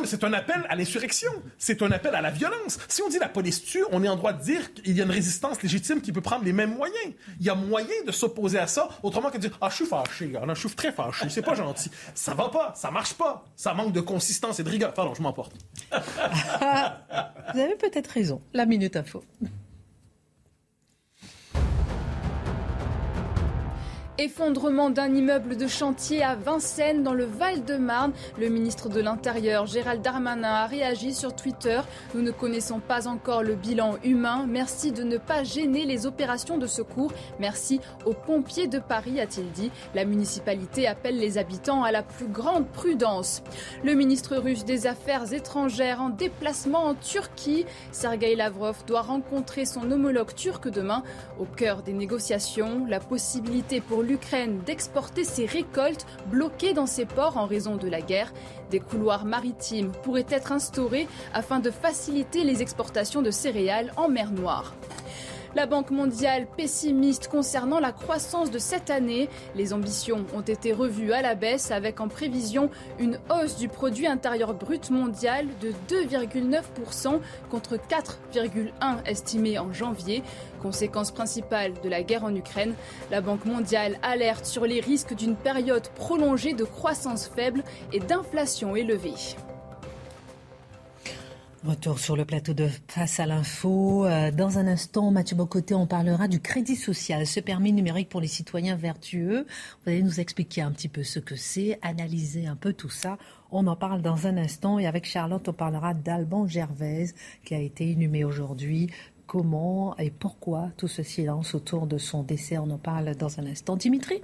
mais 0.00 0.06
c'est 0.06 0.24
un 0.24 0.32
appel 0.32 0.64
à 0.68 0.76
l'insurrection 0.76 1.32
c'est 1.58 1.73
un 1.82 1.92
appel 1.92 2.14
à 2.14 2.20
la 2.20 2.30
violence. 2.30 2.78
Si 2.88 3.02
on 3.02 3.08
dit 3.08 3.18
la 3.18 3.28
police 3.28 3.64
tue, 3.64 3.84
on 3.90 4.02
est 4.02 4.08
en 4.08 4.16
droit 4.16 4.32
de 4.32 4.42
dire 4.42 4.72
qu'il 4.74 4.96
y 4.96 5.00
a 5.00 5.04
une 5.04 5.10
résistance 5.10 5.62
légitime 5.62 6.00
qui 6.00 6.12
peut 6.12 6.20
prendre 6.20 6.44
les 6.44 6.52
mêmes 6.52 6.74
moyens. 6.74 7.14
Il 7.40 7.46
y 7.46 7.50
a 7.50 7.54
moyen 7.54 7.94
de 8.06 8.12
s'opposer 8.12 8.58
à 8.58 8.66
ça, 8.66 8.88
autrement 9.02 9.30
que 9.30 9.36
de 9.36 9.48
dire 9.48 9.58
Ah, 9.60 9.68
je 9.70 9.76
suis 9.76 9.86
fâché, 9.86 10.32
je 10.32 10.54
suis 10.54 10.70
très 10.70 10.92
fâché, 10.92 11.28
c'est 11.28 11.42
pas 11.42 11.54
gentil. 11.54 11.90
Ça 12.14 12.34
va 12.34 12.48
pas, 12.48 12.72
ça 12.76 12.90
marche 12.90 13.14
pas, 13.14 13.44
ça 13.56 13.74
manque 13.74 13.92
de 13.92 14.00
consistance 14.00 14.60
et 14.60 14.64
de 14.64 14.70
rigueur. 14.70 14.94
Pardon, 14.94 15.14
je 15.14 15.22
m'emporte. 15.22 15.52
Vous 15.92 17.60
avez 17.60 17.76
peut-être 17.76 18.08
raison. 18.08 18.40
La 18.52 18.66
minute 18.66 18.96
info. 18.96 19.22
Effondrement 24.16 24.90
d'un 24.90 25.12
immeuble 25.12 25.56
de 25.56 25.66
chantier 25.66 26.22
à 26.22 26.36
Vincennes 26.36 27.02
dans 27.02 27.14
le 27.14 27.24
Val-de-Marne. 27.24 28.12
Le 28.38 28.48
ministre 28.48 28.88
de 28.88 29.00
l'Intérieur, 29.00 29.66
Gérald 29.66 30.02
Darmanin, 30.02 30.54
a 30.54 30.66
réagi 30.66 31.12
sur 31.12 31.34
Twitter. 31.34 31.80
Nous 32.14 32.22
ne 32.22 32.30
connaissons 32.30 32.78
pas 32.78 33.08
encore 33.08 33.42
le 33.42 33.56
bilan 33.56 33.96
humain. 34.04 34.46
Merci 34.48 34.92
de 34.92 35.02
ne 35.02 35.18
pas 35.18 35.42
gêner 35.42 35.84
les 35.84 36.06
opérations 36.06 36.58
de 36.58 36.68
secours. 36.68 37.12
Merci 37.40 37.80
aux 38.06 38.12
pompiers 38.12 38.68
de 38.68 38.78
Paris, 38.78 39.18
a-t-il 39.18 39.50
dit. 39.50 39.72
La 39.96 40.04
municipalité 40.04 40.86
appelle 40.86 41.18
les 41.18 41.36
habitants 41.36 41.82
à 41.82 41.90
la 41.90 42.04
plus 42.04 42.28
grande 42.28 42.68
prudence. 42.68 43.42
Le 43.82 43.94
ministre 43.94 44.36
russe 44.36 44.64
des 44.64 44.86
Affaires 44.86 45.32
étrangères 45.32 46.00
en 46.00 46.10
déplacement 46.10 46.84
en 46.84 46.94
Turquie. 46.94 47.66
Sergei 47.90 48.36
Lavrov 48.36 48.84
doit 48.86 49.02
rencontrer 49.02 49.64
son 49.64 49.90
homologue 49.90 50.36
turc 50.36 50.68
demain. 50.68 51.02
Au 51.40 51.46
cœur 51.46 51.82
des 51.82 51.94
négociations, 51.94 52.86
la 52.86 53.00
possibilité 53.00 53.80
pour 53.80 54.03
l'Ukraine 54.04 54.60
d'exporter 54.64 55.24
ses 55.24 55.46
récoltes 55.46 56.06
bloquées 56.26 56.72
dans 56.72 56.86
ses 56.86 57.06
ports 57.06 57.36
en 57.36 57.46
raison 57.46 57.76
de 57.76 57.88
la 57.88 58.00
guerre. 58.00 58.32
Des 58.70 58.80
couloirs 58.80 59.24
maritimes 59.24 59.92
pourraient 60.02 60.26
être 60.28 60.52
instaurés 60.52 61.08
afin 61.32 61.58
de 61.58 61.70
faciliter 61.70 62.44
les 62.44 62.62
exportations 62.62 63.22
de 63.22 63.30
céréales 63.30 63.92
en 63.96 64.08
mer 64.08 64.30
Noire. 64.30 64.74
La 65.54 65.66
Banque 65.66 65.92
mondiale 65.92 66.48
pessimiste 66.56 67.28
concernant 67.28 67.78
la 67.78 67.92
croissance 67.92 68.50
de 68.50 68.58
cette 68.58 68.90
année. 68.90 69.28
Les 69.54 69.72
ambitions 69.72 70.26
ont 70.34 70.40
été 70.40 70.72
revues 70.72 71.12
à 71.12 71.22
la 71.22 71.36
baisse 71.36 71.70
avec 71.70 72.00
en 72.00 72.08
prévision 72.08 72.70
une 72.98 73.20
hausse 73.30 73.56
du 73.56 73.68
produit 73.68 74.08
intérieur 74.08 74.52
brut 74.52 74.90
mondial 74.90 75.46
de 75.60 75.70
2,9% 75.88 77.20
contre 77.52 77.76
4,1 77.76 79.06
estimé 79.06 79.56
en 79.60 79.72
janvier. 79.72 80.24
Conséquence 80.60 81.12
principale 81.12 81.74
de 81.84 81.88
la 81.88 82.02
guerre 82.02 82.24
en 82.24 82.34
Ukraine, 82.34 82.74
la 83.12 83.20
Banque 83.20 83.44
mondiale 83.44 83.96
alerte 84.02 84.46
sur 84.46 84.66
les 84.66 84.80
risques 84.80 85.14
d'une 85.14 85.36
période 85.36 85.86
prolongée 85.90 86.54
de 86.54 86.64
croissance 86.64 87.28
faible 87.28 87.62
et 87.92 88.00
d'inflation 88.00 88.74
élevée. 88.74 89.14
Retour 91.64 91.98
sur 91.98 92.14
le 92.14 92.26
plateau 92.26 92.52
de 92.52 92.68
Face 92.88 93.20
à 93.20 93.24
l'info. 93.24 94.04
Euh, 94.04 94.30
dans 94.30 94.58
un 94.58 94.66
instant, 94.66 95.10
Mathieu 95.10 95.34
Bocoté, 95.34 95.72
on 95.72 95.86
parlera 95.86 96.28
du 96.28 96.38
crédit 96.38 96.76
social, 96.76 97.26
ce 97.26 97.40
permis 97.40 97.72
numérique 97.72 98.10
pour 98.10 98.20
les 98.20 98.26
citoyens 98.26 98.76
vertueux. 98.76 99.46
Vous 99.46 99.90
allez 99.90 100.02
nous 100.02 100.20
expliquer 100.20 100.60
un 100.60 100.72
petit 100.72 100.88
peu 100.88 101.02
ce 101.02 101.20
que 101.20 101.36
c'est, 101.36 101.78
analyser 101.80 102.46
un 102.46 102.54
peu 102.54 102.74
tout 102.74 102.90
ça. 102.90 103.16
On 103.50 103.66
en 103.66 103.76
parle 103.76 104.02
dans 104.02 104.26
un 104.26 104.36
instant 104.36 104.78
et 104.78 104.86
avec 104.86 105.06
Charlotte, 105.06 105.48
on 105.48 105.54
parlera 105.54 105.94
d'Alban 105.94 106.46
Gervaise 106.46 107.14
qui 107.46 107.54
a 107.54 107.60
été 107.60 107.90
inhumé 107.90 108.24
aujourd'hui. 108.24 108.90
Comment 109.26 109.96
et 109.96 110.10
pourquoi 110.10 110.70
tout 110.76 110.88
ce 110.88 111.02
silence 111.02 111.54
autour 111.54 111.86
de 111.86 111.96
son 111.96 112.24
décès 112.24 112.58
On 112.58 112.68
en 112.68 112.78
parle 112.78 113.16
dans 113.16 113.40
un 113.40 113.46
instant. 113.46 113.76
Dimitri 113.76 114.20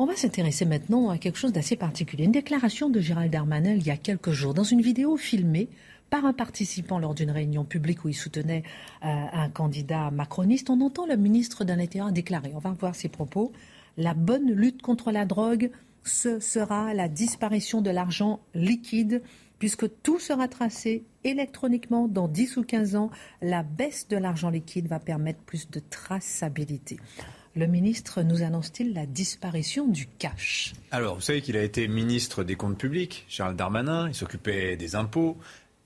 on 0.00 0.06
va 0.06 0.14
s'intéresser 0.14 0.64
maintenant 0.64 1.10
à 1.10 1.18
quelque 1.18 1.38
chose 1.38 1.52
d'assez 1.52 1.74
particulier. 1.74 2.22
Une 2.22 2.30
déclaration 2.30 2.88
de 2.88 3.00
Gérald 3.00 3.32
Darmanin 3.32 3.72
il 3.72 3.84
y 3.84 3.90
a 3.90 3.96
quelques 3.96 4.30
jours 4.30 4.54
dans 4.54 4.62
une 4.62 4.80
vidéo 4.80 5.16
filmée 5.16 5.68
par 6.10 6.24
un 6.24 6.32
participant 6.32 6.98
lors 6.98 7.14
d'une 7.14 7.30
réunion 7.30 7.64
publique 7.64 8.04
où 8.04 8.08
il 8.08 8.14
soutenait 8.14 8.62
euh, 9.04 9.06
un 9.32 9.50
candidat 9.50 10.10
macroniste, 10.10 10.70
on 10.70 10.80
entend 10.80 11.06
le 11.06 11.16
ministre 11.16 11.64
de 11.64 11.72
l'Intérieur 11.72 12.12
déclarer, 12.12 12.52
on 12.54 12.58
va 12.58 12.70
voir 12.70 12.94
ses 12.94 13.08
propos, 13.08 13.52
la 13.96 14.14
bonne 14.14 14.50
lutte 14.50 14.82
contre 14.82 15.10
la 15.10 15.24
drogue, 15.24 15.70
ce 16.04 16.40
sera 16.40 16.94
la 16.94 17.08
disparition 17.08 17.82
de 17.82 17.90
l'argent 17.90 18.40
liquide, 18.54 19.22
puisque 19.58 19.86
tout 20.02 20.18
sera 20.18 20.48
tracé 20.48 21.04
électroniquement 21.24 22.08
dans 22.08 22.28
10 22.28 22.58
ou 22.58 22.62
15 22.62 22.96
ans. 22.96 23.10
La 23.42 23.62
baisse 23.62 24.08
de 24.08 24.16
l'argent 24.16 24.50
liquide 24.50 24.88
va 24.88 25.00
permettre 25.00 25.40
plus 25.40 25.68
de 25.68 25.80
traçabilité. 25.90 26.98
Le 27.56 27.66
ministre 27.66 28.22
nous 28.22 28.42
annonce-t-il 28.42 28.94
la 28.94 29.04
disparition 29.04 29.88
du 29.88 30.06
cash? 30.06 30.74
Alors, 30.92 31.16
vous 31.16 31.20
savez 31.20 31.42
qu'il 31.42 31.56
a 31.56 31.62
été 31.62 31.88
ministre 31.88 32.44
des 32.44 32.54
Comptes 32.54 32.78
publics, 32.78 33.24
Charles 33.28 33.56
Darmanin, 33.56 34.08
il 34.08 34.14
s'occupait 34.14 34.76
des 34.76 34.94
impôts, 34.94 35.36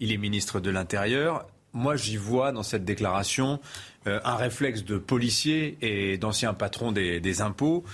il 0.02 0.12
est 0.12 0.18
ministre 0.18 0.58
de 0.58 0.68
l'Intérieur. 0.68 1.46
Moi, 1.72 1.96
j'y 1.96 2.16
vois 2.16 2.50
dans 2.52 2.64
cette 2.64 2.84
déclaration 2.84 3.60
euh, 4.08 4.18
un 4.24 4.34
réflexe 4.34 4.84
de 4.84 4.98
policier 4.98 5.78
et 5.80 6.18
d'ancien 6.18 6.54
patron 6.54 6.90
des, 6.90 7.40
impôts, 7.40 7.84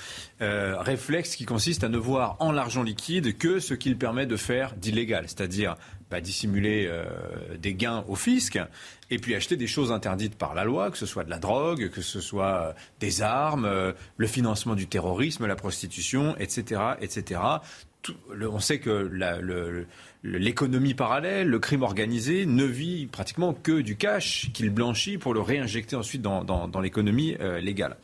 euh, 0.41 0.75
réflexe 0.79 1.37
qui 1.37 1.45
consiste 1.45 1.85
à 1.85 1.91
ne 1.91 1.99
voir 1.99 2.37
en 2.41 2.51
l'argent 2.51 2.83
liquide 2.83 3.37
que 3.37 3.61
ce 3.61 3.75
qu'il 3.75 3.99
permet 3.99 4.25
de 4.25 4.37
faire 4.37 4.75
d'illégal, 4.75 5.25
c'est-à-dire 5.27 5.77
bah, 6.11 6.23
dissimuler 6.23 6.87
euh, 6.89 7.05
des 7.59 7.75
gains 7.75 8.05
au 8.09 8.17
fisc 8.17 8.59
et 9.11 9.19
puis 9.19 9.35
acheter 9.35 9.57
des 9.57 9.67
choses 9.67 9.93
interdites 9.93 10.35
par 10.35 10.55
la 10.55 10.65
loi, 10.65 10.91
que 10.91 10.97
ce 10.97 11.07
soit 11.07 11.25
de 11.25 11.31
la 11.31 11.39
drogue, 11.39 11.91
que 11.91 12.01
ce 12.01 12.23
soit 12.23 12.75
des 13.01 13.21
armes, 13.21 13.95
le 14.17 14.27
financement 14.27 14.75
du 14.75 14.87
terrorisme, 14.87 15.47
la 15.47 15.57
prostitution, 15.57 16.35
etc., 16.39 16.81
etc. 17.03 17.41
on 18.31 18.61
sait 18.61 18.79
que 18.79 18.91
le 18.91 19.87
l'économie 20.23 20.95
parallèle, 20.95 21.49
le 21.49 21.59
crime 21.59 21.83
organisé 21.83 22.47
ne 22.47 22.65
vit 22.65 23.07
pratiquement 23.07 23.53
que 23.53 23.81
du 23.81 23.97
cash 23.97 24.51
qu'il 24.53 24.71
blanchit 24.71 25.19
pour 25.19 25.35
le 25.35 25.41
réinjecter 25.41 25.97
ensuite 25.97 26.23
dans, 26.23 26.81
l'économie 26.81 27.37
euh, 27.41 27.61
légale. 27.61 27.97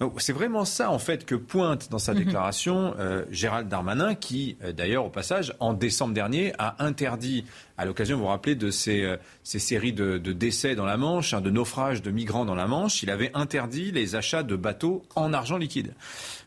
Donc 0.00 0.20
c'est 0.20 0.32
vraiment 0.32 0.64
ça 0.64 0.92
en 0.92 1.00
fait 1.00 1.26
que 1.26 1.34
pointe 1.34 1.90
dans 1.90 1.98
sa 1.98 2.12
mhm. 2.12 2.18
déclaration 2.24 2.94
euh, 3.00 3.24
Gérald 3.32 3.68
Darmanin, 3.68 4.14
qui 4.14 4.56
euh, 4.62 4.72
d'ailleurs 4.72 5.04
au 5.04 5.10
passage 5.10 5.52
en 5.58 5.72
décembre 5.72 6.14
dernier 6.14 6.52
a 6.58 6.84
interdit, 6.84 7.44
à 7.76 7.84
l'occasion 7.84 8.16
vous 8.16 8.22
vous 8.22 8.28
rappelez 8.28 8.54
de 8.54 8.70
ces, 8.70 9.16
ces 9.42 9.58
séries 9.58 9.92
de, 9.92 10.18
décès 10.18 10.76
dans 10.76 10.84
la 10.84 10.96
Manche, 10.96 11.34
hein, 11.34 11.40
de 11.40 11.50
naufrages 11.50 12.02
de 12.02 12.12
migrants 12.12 12.44
dans 12.44 12.54
la 12.54 12.68
Manche, 12.68 13.02
il 13.02 13.10
avait 13.10 13.32
interdit 13.34 13.90
les 13.90 14.14
achats 14.14 14.44
de 14.44 14.54
bateaux 14.54 15.02
en 15.16 15.32
argent 15.32 15.56
liquide. 15.56 15.92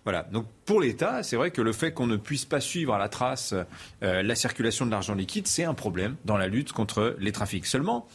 Voilà. 0.03 0.23
Donc 0.31 0.45
pour 0.65 0.81
l'État, 0.81 1.23
c'est 1.23 1.35
vrai 1.35 1.51
que 1.51 1.61
le 1.61 1.73
fait 1.73 1.91
qu'on 1.91 2.07
ne 2.07 2.17
puisse 2.17 2.45
pas 2.45 2.59
suivre 2.59 2.93
à 2.93 2.97
la 2.97 3.09
trace 3.09 3.53
euh, 4.03 4.23
la 4.23 4.35
circulation 4.35 4.85
de 4.85 4.91
l'argent 4.91 5.13
liquide, 5.13 5.47
c'est 5.47 5.63
un 5.63 5.73
problème 5.73 6.15
dans 6.25 6.37
la 6.37 6.47
lutte 6.47 6.71
contre 6.71 7.15
les 7.19 7.31
trafics. 7.31 7.65
Seulement, 7.65 8.07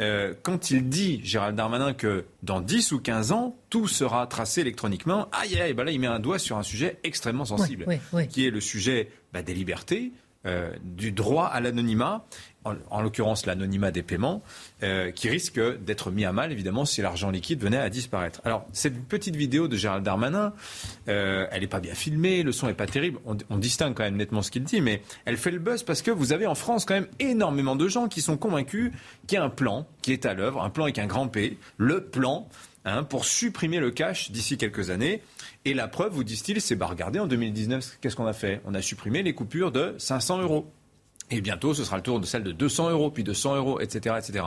euh, 0.00 0.34
quand 0.42 0.70
il 0.70 0.88
dit, 0.88 1.20
Gérald 1.24 1.56
Darmanin, 1.56 1.92
que 1.92 2.24
dans 2.42 2.60
10 2.60 2.92
ou 2.92 3.00
15 3.00 3.32
ans, 3.32 3.56
tout 3.70 3.88
sera 3.88 4.26
tracé 4.26 4.62
électroniquement, 4.62 5.28
aïe, 5.32 5.60
aïe, 5.60 5.74
bah 5.74 5.84
là, 5.84 5.90
il 5.90 6.00
met 6.00 6.06
un 6.06 6.18
doigt 6.18 6.38
sur 6.38 6.56
un 6.56 6.62
sujet 6.62 6.98
extrêmement 7.04 7.44
sensible, 7.44 7.86
qui 8.30 8.46
est 8.46 8.50
le 8.50 8.60
sujet 8.60 9.10
bah, 9.32 9.42
des 9.42 9.54
libertés, 9.54 10.12
euh, 10.46 10.72
du 10.82 11.12
droit 11.12 11.46
à 11.46 11.60
l'anonymat 11.60 12.24
en, 12.64 13.02
l'occurrence 13.02 13.46
l'anonymat 13.46 13.90
des 13.90 14.02
paiements, 14.02 14.42
euh, 14.82 15.10
qui 15.10 15.28
risque 15.28 15.60
d'être 15.84 16.10
mis 16.10 16.24
à 16.24 16.32
mal, 16.32 16.52
évidemment, 16.52 16.84
si 16.84 17.02
l'argent 17.02 17.30
liquide 17.30 17.60
venait 17.62 17.78
à 17.78 17.88
disparaître. 17.90 18.40
Alors, 18.44 18.66
cette 18.72 19.04
petite 19.06 19.36
vidéo 19.36 19.68
de 19.68 19.76
Gérald 19.76 20.04
Darmanin, 20.04 20.52
euh, 21.08 21.46
elle 21.50 21.62
n'est 21.62 21.66
pas 21.66 21.80
bien 21.80 21.94
filmée, 21.94 22.42
le 22.42 22.52
son 22.52 22.66
n'est 22.66 22.74
pas 22.74 22.86
terrible, 22.86 23.18
on, 23.24 23.58
distingue 23.58 23.94
quand 23.94 24.02
même 24.02 24.16
nettement 24.16 24.42
ce 24.42 24.50
qu'il 24.50 24.64
dit, 24.64 24.80
mais 24.80 25.02
elle 25.24 25.36
fait 25.36 25.50
le 25.50 25.58
buzz 25.58 25.82
parce 25.82 26.02
que 26.02 26.10
vous 26.10 26.32
avez 26.32 26.46
en 26.46 26.54
France 26.54 26.84
quand 26.84 26.94
même 26.94 27.08
énormément 27.20 27.76
de 27.76 27.86
gens 27.88 28.08
qui 28.08 28.20
sont 28.20 28.36
convaincus 28.36 28.92
qu'il 29.26 29.36
y 29.36 29.40
a 29.40 29.44
un 29.44 29.50
plan 29.50 29.86
qui 30.02 30.12
est 30.12 30.26
à 30.26 30.34
l'œuvre, 30.34 30.62
un 30.62 30.70
plan 30.70 30.84
avec 30.84 30.98
un 30.98 31.06
grand 31.06 31.28
P, 31.28 31.58
le 31.76 32.04
plan 32.04 32.48
hein, 32.84 33.04
pour 33.04 33.24
supprimer 33.24 33.78
le 33.78 33.90
cash 33.90 34.30
d'ici 34.30 34.58
quelques 34.58 34.90
années. 34.90 35.22
Et 35.64 35.74
la 35.74 35.88
preuve, 35.88 36.12
vous 36.12 36.24
disent-ils, 36.24 36.60
c'est, 36.60 36.76
bah 36.76 36.86
regardez, 36.86 37.18
en 37.18 37.26
2019, 37.26 37.98
qu'est-ce 38.00 38.16
qu'on 38.16 38.26
a 38.26 38.32
fait? 38.32 38.60
On 38.64 38.74
a 38.74 38.82
supprimé 38.82 39.22
les 39.22 39.34
coupures 39.34 39.72
de 39.72 39.94
500 39.98 40.42
euros. 40.42 40.70
Et 41.30 41.40
bientôt, 41.40 41.72
ce 41.72 41.84
sera 41.84 41.96
le 41.96 42.02
tour 42.02 42.20
de 42.20 42.26
celle 42.26 42.42
de 42.42 42.52
200 42.52 42.90
euros, 42.90 43.10
puis 43.10 43.24
de 43.24 43.32
100 43.32 43.56
euros, 43.56 43.80
etc., 43.80 44.16
etc. 44.18 44.44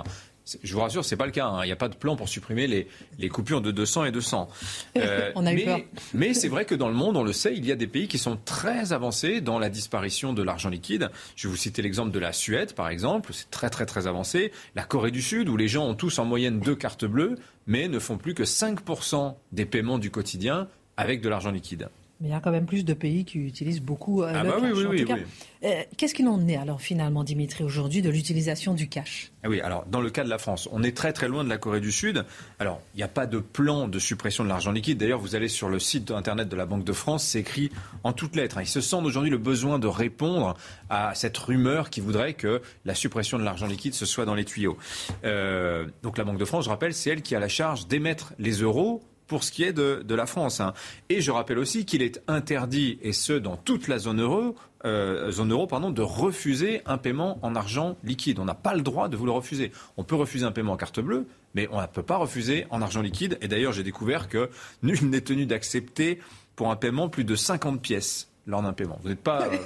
Je 0.63 0.73
vous 0.73 0.79
rassure, 0.79 1.03
c'est 1.03 1.15
pas 1.15 1.25
le 1.25 1.31
cas. 1.31 1.47
Hein. 1.47 1.63
Il 1.63 1.67
n'y 1.67 1.71
a 1.71 1.77
pas 1.77 1.89
de 1.89 1.95
plan 1.95 2.15
pour 2.15 2.29
supprimer 2.29 2.67
les, 2.67 2.88
les 3.17 3.29
coupures 3.29 3.62
de 3.62 3.71
200 3.71 4.05
et 4.05 4.12
200. 4.12 4.49
Euh, 4.97 5.31
on 5.36 5.45
a 5.45 5.53
mais, 5.53 5.65
peur. 5.65 5.79
Mais 6.13 6.34
c'est 6.34 6.47
vrai 6.47 6.63
que 6.63 6.73
dans 6.73 6.88
le 6.88 6.93
monde, 6.93 7.17
on 7.17 7.23
le 7.23 7.34
sait, 7.34 7.53
il 7.55 7.65
y 7.65 7.71
a 7.71 7.75
des 7.75 7.88
pays 7.88 8.08
qui 8.08 8.17
sont 8.17 8.38
très 8.45 8.93
avancés 8.93 9.41
dans 9.41 9.60
la 9.60 9.69
disparition 9.69 10.31
de 10.31 10.41
l'argent 10.41 10.69
liquide. 10.69 11.10
Je 11.36 11.47
vais 11.47 11.51
vous 11.51 11.58
citer 11.58 11.81
l'exemple 11.81 12.12
de 12.12 12.19
la 12.19 12.31
Suède, 12.31 12.73
par 12.73 12.88
exemple. 12.88 13.31
C'est 13.34 13.51
très 13.51 13.69
très 13.69 13.86
très 13.86 14.08
avancé. 14.08 14.53
La 14.73 14.84
Corée 14.84 15.12
du 15.12 15.21
Sud, 15.21 15.49
où 15.49 15.58
les 15.58 15.67
gens 15.67 15.86
ont 15.86 15.95
tous 15.95 16.17
en 16.17 16.25
moyenne 16.25 16.60
deux 16.60 16.75
cartes 16.75 17.05
bleues, 17.05 17.36
mais 17.67 17.89
ne 17.89 17.99
font 17.99 18.17
plus 18.17 18.34
que 18.34 18.43
5% 18.43 19.36
des 19.51 19.65
paiements 19.65 19.99
du 19.99 20.12
quotidien 20.12 20.69
avec 20.95 21.21
de 21.21 21.27
l'argent 21.27 21.51
liquide. 21.51 21.89
Mais 22.21 22.30
il 22.30 22.32
y 22.32 22.34
a 22.34 22.39
quand 22.39 22.51
même 22.51 22.65
plus 22.65 22.86
de 22.86 22.93
pays 22.93 23.25
qui 23.25 23.39
utilisent 23.39 23.82
beaucoup 23.82 24.23
euh, 24.23 24.32
Ah 24.34 24.43
le 24.43 24.49
bah 24.49 24.56
cash. 24.62 24.71
oui, 24.73 24.86
oui, 24.89 25.06
oui. 25.08 25.23
euh, 25.65 25.84
Qu'est-ce 25.97 26.13
qu'il 26.13 26.28
en 26.30 26.47
est 26.47 26.56
alors 26.56 26.80
finalement, 26.80 27.25
Dimitri, 27.25 27.65
aujourd'hui, 27.65 28.01
de 28.01 28.10
l'utilisation 28.10 28.73
du 28.73 28.88
cash? 28.88 29.34
Ah 29.43 29.49
oui, 29.49 29.60
alors 29.60 29.86
dans 29.86 29.99
le 29.99 30.10
cas 30.10 30.23
de 30.23 30.30
la 30.30 30.38
France, 30.38 30.69
on 30.71 30.82
est 30.82 30.95
très 30.95 31.12
très 31.12 31.28
loin 31.28 31.43
de 31.43 31.49
la 31.49 31.58
Corée 31.58 31.82
du 31.82 31.91
Sud. 31.91 32.23
Alors, 32.58 32.82
il 32.93 32.97
n'y 32.97 33.04
a 33.04 33.10
pas 33.10 33.25
de 33.28 33.39
plan 33.39 33.89
de 33.89 33.99
suppression 33.99 34.45
de 34.45 34.49
l'argent 34.49 34.71
liquide. 34.71 34.97
D'ailleurs, 34.97 35.19
vous 35.19 35.36
allez 35.36 35.49
sur 35.49 35.67
le 35.67 35.78
site 35.78 36.10
internet 36.12 36.47
de 36.47 36.56
la 36.56 36.65
Banque 36.65 36.86
de 36.86 36.93
France, 36.93 37.25
c'est 37.25 37.39
écrit 37.41 37.69
en 38.06 38.13
toutes 38.13 38.38
lettres. 38.38 38.58
hein. 38.60 38.62
Ils 38.63 38.67
se 38.67 38.80
sentent 38.82 39.06
aujourd'hui 39.06 39.30
le 39.30 39.38
besoin 39.38 39.78
de 39.78 39.88
répondre 39.88 40.56
à 40.89 41.13
cette 41.15 41.38
rumeur 41.38 41.89
qui 41.89 41.99
voudrait 41.99 42.34
que 42.34 42.62
la 42.86 42.95
suppression 42.95 43.38
de 43.38 43.43
l'argent 43.43 43.67
liquide 43.67 43.93
se 43.93 44.06
soit 44.06 44.23
dans 44.23 44.36
les 44.36 44.45
tuyaux. 44.45 44.78
Euh, 45.25 45.86
donc 46.01 46.17
la 46.17 46.23
Banque 46.23 46.38
de 46.39 46.45
France, 46.45 46.63
je 46.65 46.69
rappelle, 46.69 46.93
c'est 46.93 47.10
elle 47.10 47.21
qui 47.21 47.36
a 47.36 47.39
la 47.41 47.49
charge 47.49 47.88
d'émettre 47.88 48.34
les 48.39 48.54
euros 48.62 49.04
pour 49.27 49.43
ce 49.43 49.51
qui 49.51 49.63
est 49.63 49.73
de, 49.73 50.03
de 50.05 50.15
la 50.15 50.25
France. 50.25 50.59
hein. 50.59 50.73
Et 51.09 51.21
je 51.21 51.31
rappelle 51.31 51.57
aussi 51.57 51.85
qu'il 51.85 52.01
est 52.01 52.21
interdit, 52.27 52.99
et 53.01 53.13
ce 53.13 53.33
dans 53.33 53.57
toute 53.57 53.88
la 53.88 53.97
zone 53.99 54.21
euro, 54.21 54.55
euh, 54.85 55.31
zone 55.31 55.51
euro 55.51 55.65
pardon, 55.67 55.89
de 55.89 56.01
refuser 56.01 56.81
un 56.85 56.97
paiement 56.97 57.39
en 57.41 57.55
argent 57.55 57.97
liquide. 58.03 58.39
On 58.39 58.45
n'a 58.45 58.53
pas 58.53 58.75
le 58.75 58.81
droit 58.81 59.07
de 59.09 59.17
vous 59.17 59.25
le 59.25 59.31
refuser. 59.31 59.71
On 59.97 60.03
peut 60.03 60.15
refuser 60.15 60.45
un 60.45 60.51
paiement 60.51 60.73
en 60.73 60.77
carte 60.77 60.99
bleue, 60.99 61.25
mais 61.55 61.67
on 61.71 61.81
ne 61.81 61.88
peut 61.88 62.03
pas 62.03 62.17
refuser 62.17 62.67
en 62.69 62.81
argent 62.81 63.01
liquide. 63.01 63.38
Et 63.41 63.47
d'ailleurs, 63.47 63.73
j'ai 63.73 63.83
découvert 63.83 64.29
que 64.29 64.49
nul 64.83 65.09
n'est 65.09 65.21
tenu 65.21 65.45
d'accepter 65.45 66.19
pour 66.55 66.69
un 66.69 66.75
paiement 66.75 67.09
plus 67.09 67.23
de 67.23 67.35
50 67.35 67.81
pièces 67.81 68.29
lors 68.47 68.62
d'un 68.62 68.73
paiement. 68.73 68.97
Vous 69.01 69.10
n'êtes 69.10 69.21
pas. 69.21 69.43
euh, 69.47 69.58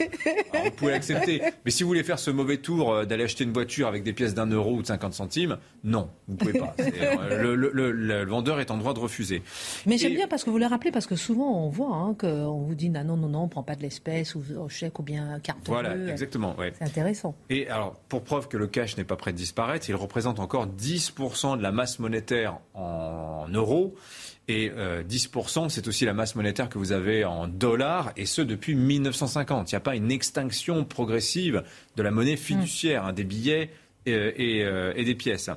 alors, 0.53 0.65
vous 0.65 0.71
pouvez 0.71 0.91
l'accepter. 0.91 1.41
Mais 1.65 1.71
si 1.71 1.83
vous 1.83 1.89
voulez 1.89 2.03
faire 2.03 2.19
ce 2.19 2.31
mauvais 2.31 2.57
tour 2.57 2.93
euh, 2.93 3.05
d'aller 3.05 3.23
acheter 3.25 3.43
une 3.43 3.51
voiture 3.53 3.87
avec 3.87 4.03
des 4.03 4.13
pièces 4.13 4.33
d'un 4.33 4.45
euro 4.47 4.73
ou 4.75 4.81
de 4.81 4.87
50 4.87 5.13
centimes, 5.13 5.57
non, 5.83 6.09
vous 6.27 6.33
ne 6.33 6.37
pouvez 6.39 6.59
pas. 6.59 6.73
Euh, 6.79 7.41
le, 7.43 7.55
le- 7.55 7.71
le- 7.73 7.91
le 7.91 8.25
vendeur 8.25 8.59
est 8.59 8.71
en 8.71 8.77
droit 8.77 8.93
de 8.93 8.99
refuser. 8.99 9.41
Mais 9.85 9.97
j'aime 9.97 10.13
Et- 10.13 10.15
bien 10.15 10.27
parce 10.27 10.43
que 10.43 10.49
vous 10.49 10.57
le 10.57 10.65
rappelez, 10.65 10.91
parce 10.91 11.07
que 11.07 11.15
souvent 11.15 11.65
on 11.65 11.69
voit 11.69 11.93
hein, 11.95 12.15
qu'on 12.19 12.59
vous 12.61 12.75
dit 12.75 12.89
non, 12.89 13.03
non, 13.03 13.17
non, 13.17 13.27
non, 13.29 13.39
on 13.41 13.43
ne 13.45 13.49
prend 13.49 13.63
pas 13.63 13.75
de 13.75 13.81
l'espèce 13.81 14.35
ou 14.35 14.43
au 14.57 14.69
chèque 14.69 14.97
ou 14.99 15.03
bien 15.03 15.39
carte 15.41 15.59
Voilà, 15.67 15.93
bleue. 15.95 16.09
exactement. 16.09 16.55
Ouais. 16.57 16.73
C'est 16.77 16.85
intéressant. 16.85 17.35
Et 17.49 17.67
alors, 17.69 17.95
pour 18.07 18.23
preuve 18.23 18.47
que 18.47 18.57
le 18.57 18.67
cash 18.67 18.97
n'est 18.97 19.03
pas 19.03 19.15
prêt 19.17 19.31
de 19.33 19.37
disparaître, 19.37 19.89
il 19.89 19.95
représente 19.95 20.39
encore 20.39 20.67
10% 20.67 21.57
de 21.57 21.63
la 21.63 21.71
masse 21.71 21.99
monétaire 21.99 22.57
en 22.73 23.47
euros. 23.53 23.95
Et 24.49 24.71
euh, 24.75 25.03
10%, 25.03 25.69
c'est 25.69 25.87
aussi 25.87 26.05
la 26.05 26.13
masse 26.13 26.35
monétaire 26.35 26.69
que 26.69 26.79
vous 26.79 26.91
avez 26.91 27.23
en 27.23 27.47
dollars, 27.47 28.11
et 28.17 28.25
ce 28.25 28.41
depuis 28.41 28.73
1950. 28.73 29.71
Il 29.71 29.75
n'y 29.75 29.77
a 29.77 29.79
pas 29.79 29.95
une 29.95 30.11
extinction 30.11 30.83
progressive 30.85 31.63
de 31.95 32.03
la 32.03 32.09
monnaie 32.09 32.35
fiduciaire, 32.35 33.05
hein, 33.05 33.13
des 33.13 33.23
billets 33.23 33.69
euh, 34.07 34.31
et, 34.37 34.63
euh, 34.63 34.93
et 34.95 35.03
des 35.03 35.15
pièces. 35.15 35.49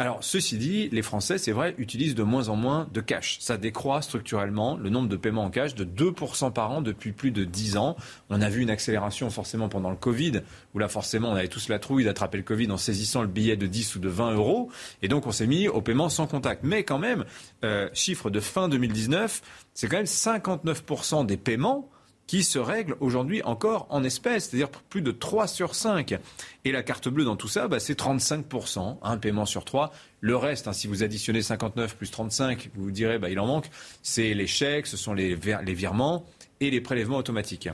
Alors, 0.00 0.18
ceci 0.20 0.58
dit, 0.58 0.88
les 0.90 1.02
Français, 1.02 1.38
c'est 1.38 1.52
vrai, 1.52 1.76
utilisent 1.78 2.16
de 2.16 2.24
moins 2.24 2.48
en 2.48 2.56
moins 2.56 2.88
de 2.92 3.00
cash. 3.00 3.38
Ça 3.40 3.56
décroît 3.56 4.02
structurellement 4.02 4.76
le 4.76 4.90
nombre 4.90 5.08
de 5.08 5.16
paiements 5.16 5.44
en 5.44 5.50
cash 5.50 5.76
de 5.76 5.84
2% 5.84 6.52
par 6.52 6.72
an 6.72 6.80
depuis 6.80 7.12
plus 7.12 7.30
de 7.30 7.44
10 7.44 7.76
ans. 7.76 7.96
On 8.30 8.40
a 8.40 8.48
vu 8.48 8.62
une 8.62 8.70
accélération 8.70 9.30
forcément 9.30 9.68
pendant 9.68 9.90
le 9.90 9.96
Covid, 9.96 10.40
où 10.74 10.80
là, 10.80 10.88
forcément, 10.88 11.30
on 11.30 11.36
avait 11.36 11.48
tous 11.48 11.68
la 11.68 11.78
trouille 11.78 12.02
d'attraper 12.02 12.38
le 12.38 12.42
Covid 12.42 12.70
en 12.72 12.76
saisissant 12.76 13.22
le 13.22 13.28
billet 13.28 13.56
de 13.56 13.68
10 13.68 13.94
ou 13.94 13.98
de 14.00 14.08
20 14.08 14.34
euros. 14.34 14.70
Et 15.02 15.08
donc, 15.08 15.28
on 15.28 15.32
s'est 15.32 15.46
mis 15.46 15.68
au 15.68 15.80
paiement 15.80 16.08
sans 16.08 16.26
contact. 16.26 16.64
Mais 16.64 16.82
quand 16.82 16.98
même, 16.98 17.24
euh, 17.64 17.88
chiffre 17.92 18.28
de 18.28 18.40
fin 18.40 18.68
2019, 18.68 19.40
c'est 19.72 19.86
quand 19.86 19.98
même 19.98 20.06
59% 20.06 21.26
des 21.26 21.36
paiements 21.36 21.88
qui 22.26 22.42
se 22.42 22.58
règlent 22.58 22.96
aujourd'hui 23.00 23.42
encore 23.42 23.86
en 23.90 24.02
espèces, 24.02 24.48
c'est-à-dire 24.48 24.70
plus 24.70 25.02
de 25.02 25.10
3 25.10 25.46
sur 25.46 25.74
5. 25.74 26.18
Et 26.64 26.72
la 26.72 26.82
carte 26.82 27.08
bleue 27.08 27.24
dans 27.24 27.36
tout 27.36 27.48
ça, 27.48 27.68
bah, 27.68 27.78
c'est 27.80 27.98
35%, 27.98 28.98
un 29.02 29.16
paiement 29.18 29.44
sur 29.46 29.64
3. 29.64 29.92
Le 30.20 30.34
reste, 30.36 30.66
hein, 30.68 30.72
si 30.72 30.86
vous 30.86 31.02
additionnez 31.02 31.42
59 31.42 31.96
plus 31.96 32.10
35, 32.10 32.70
vous 32.74 32.84
vous 32.84 32.90
direz, 32.90 33.18
bah, 33.18 33.28
il 33.28 33.38
en 33.38 33.46
manque, 33.46 33.68
c'est 34.02 34.32
les 34.32 34.46
chèques, 34.46 34.86
ce 34.86 34.96
sont 34.96 35.12
les, 35.12 35.34
ver- 35.34 35.62
les 35.62 35.74
virements 35.74 36.24
et 36.60 36.70
les 36.70 36.80
prélèvements 36.80 37.18
automatiques. 37.18 37.68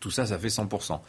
Tout 0.00 0.10
ça, 0.10 0.26
ça 0.26 0.38
fait 0.38 0.48
100%. 0.48 1.00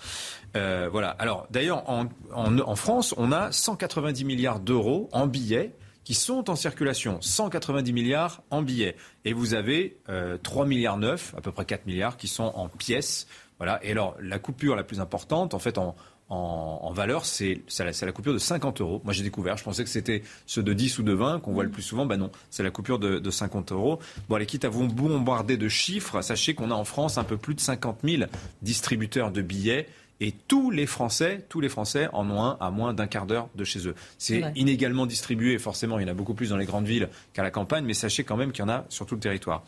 Euh, 0.55 0.89
voilà. 0.91 1.09
Alors, 1.19 1.47
d'ailleurs, 1.51 1.87
en, 1.89 2.05
en- 2.33 2.59
en 2.59 2.75
France, 2.75 3.13
on 3.17 3.31
a 3.31 3.51
190 3.51 4.25
milliards 4.25 4.59
d'euros 4.59 5.09
en 5.11 5.27
billets 5.27 5.73
qui 6.09 6.15
sont 6.15 6.49
en 6.49 6.55
circulation. 6.55 7.19
190 7.21 7.93
milliards 7.93 8.41
en 8.49 8.63
billets. 8.63 8.95
Et 9.25 9.33
vous 9.33 9.53
avez 9.53 9.99
euh, 10.09 10.39
3 10.41 10.65
milliards 10.65 10.97
9, 10.97 11.35
à 11.37 11.41
peu 11.41 11.51
près 11.51 11.65
4 11.65 11.85
milliards, 11.85 12.17
qui 12.17 12.27
sont 12.27 12.51
en 12.55 12.67
pièces. 12.67 13.27
Voilà. 13.59 13.79
Et 13.83 13.91
alors, 13.91 14.15
la 14.19 14.39
coupure 14.39 14.75
la 14.75 14.83
plus 14.83 15.01
importante, 15.01 15.53
en 15.53 15.59
fait, 15.59 15.77
en, 15.77 15.95
en, 16.29 16.79
en 16.81 16.91
valeur, 16.93 17.25
c'est 17.27 17.61
la, 17.77 17.93
c'est 17.93 18.07
la 18.07 18.11
coupure 18.11 18.33
de 18.33 18.39
50 18.39 18.81
euros. 18.81 19.01
Moi, 19.03 19.13
j'ai 19.13 19.21
découvert, 19.21 19.55
je 19.57 19.63
pensais 19.63 19.83
que 19.83 19.89
c'était 19.91 20.23
ceux 20.47 20.63
de 20.63 20.73
10 20.73 20.97
ou 20.97 21.03
de 21.03 21.13
20 21.13 21.41
qu'on 21.41 21.53
voit 21.53 21.63
le 21.63 21.69
plus 21.69 21.83
souvent. 21.83 22.07
Ben 22.07 22.17
non, 22.17 22.31
c'est 22.49 22.63
la 22.63 22.71
coupure 22.71 22.97
de, 22.97 23.19
de 23.19 23.29
50 23.29 23.71
euros. 23.71 23.99
Bon, 24.29 24.37
allez, 24.37 24.47
quitte 24.47 24.65
à 24.65 24.69
vous 24.69 24.87
bombarder 24.87 25.57
de 25.57 25.69
chiffres, 25.69 26.23
sachez 26.23 26.55
qu'on 26.55 26.71
a 26.71 26.73
en 26.73 26.85
France 26.85 27.19
un 27.19 27.23
peu 27.23 27.37
plus 27.37 27.53
de 27.53 27.61
50 27.61 27.99
000 28.03 28.23
distributeurs 28.63 29.29
de 29.29 29.43
billets. 29.43 29.87
Et 30.21 30.33
tous 30.33 30.69
les 30.69 30.85
Français, 30.85 31.45
tous 31.47 31.61
les 31.61 31.69
Français 31.69 32.09
en 32.11 32.29
ont 32.29 32.41
un 32.43 32.57
à 32.59 32.71
moins 32.71 32.93
d'un 32.93 33.07
quart 33.07 33.25
d'heure 33.25 33.47
de 33.55 33.63
chez 33.63 33.87
eux. 33.87 33.95
C'est 34.17 34.43
Ouais. 34.43 34.51
inégalement 34.55 35.05
distribué, 35.05 35.57
forcément, 35.57 35.97
il 35.97 36.01
y 36.01 36.05
en 36.05 36.11
a 36.11 36.13
beaucoup 36.13 36.33
plus 36.33 36.49
dans 36.49 36.57
les 36.57 36.65
grandes 36.65 36.85
villes 36.85 37.07
qu'à 37.33 37.41
la 37.43 37.51
campagne, 37.51 37.85
mais 37.85 37.93
sachez 37.93 38.25
quand 38.25 38.35
même 38.35 38.51
qu'il 38.51 38.61
y 38.63 38.65
en 38.65 38.69
a 38.69 38.85
sur 38.89 39.05
tout 39.05 39.15
le 39.15 39.21
territoire. 39.21 39.63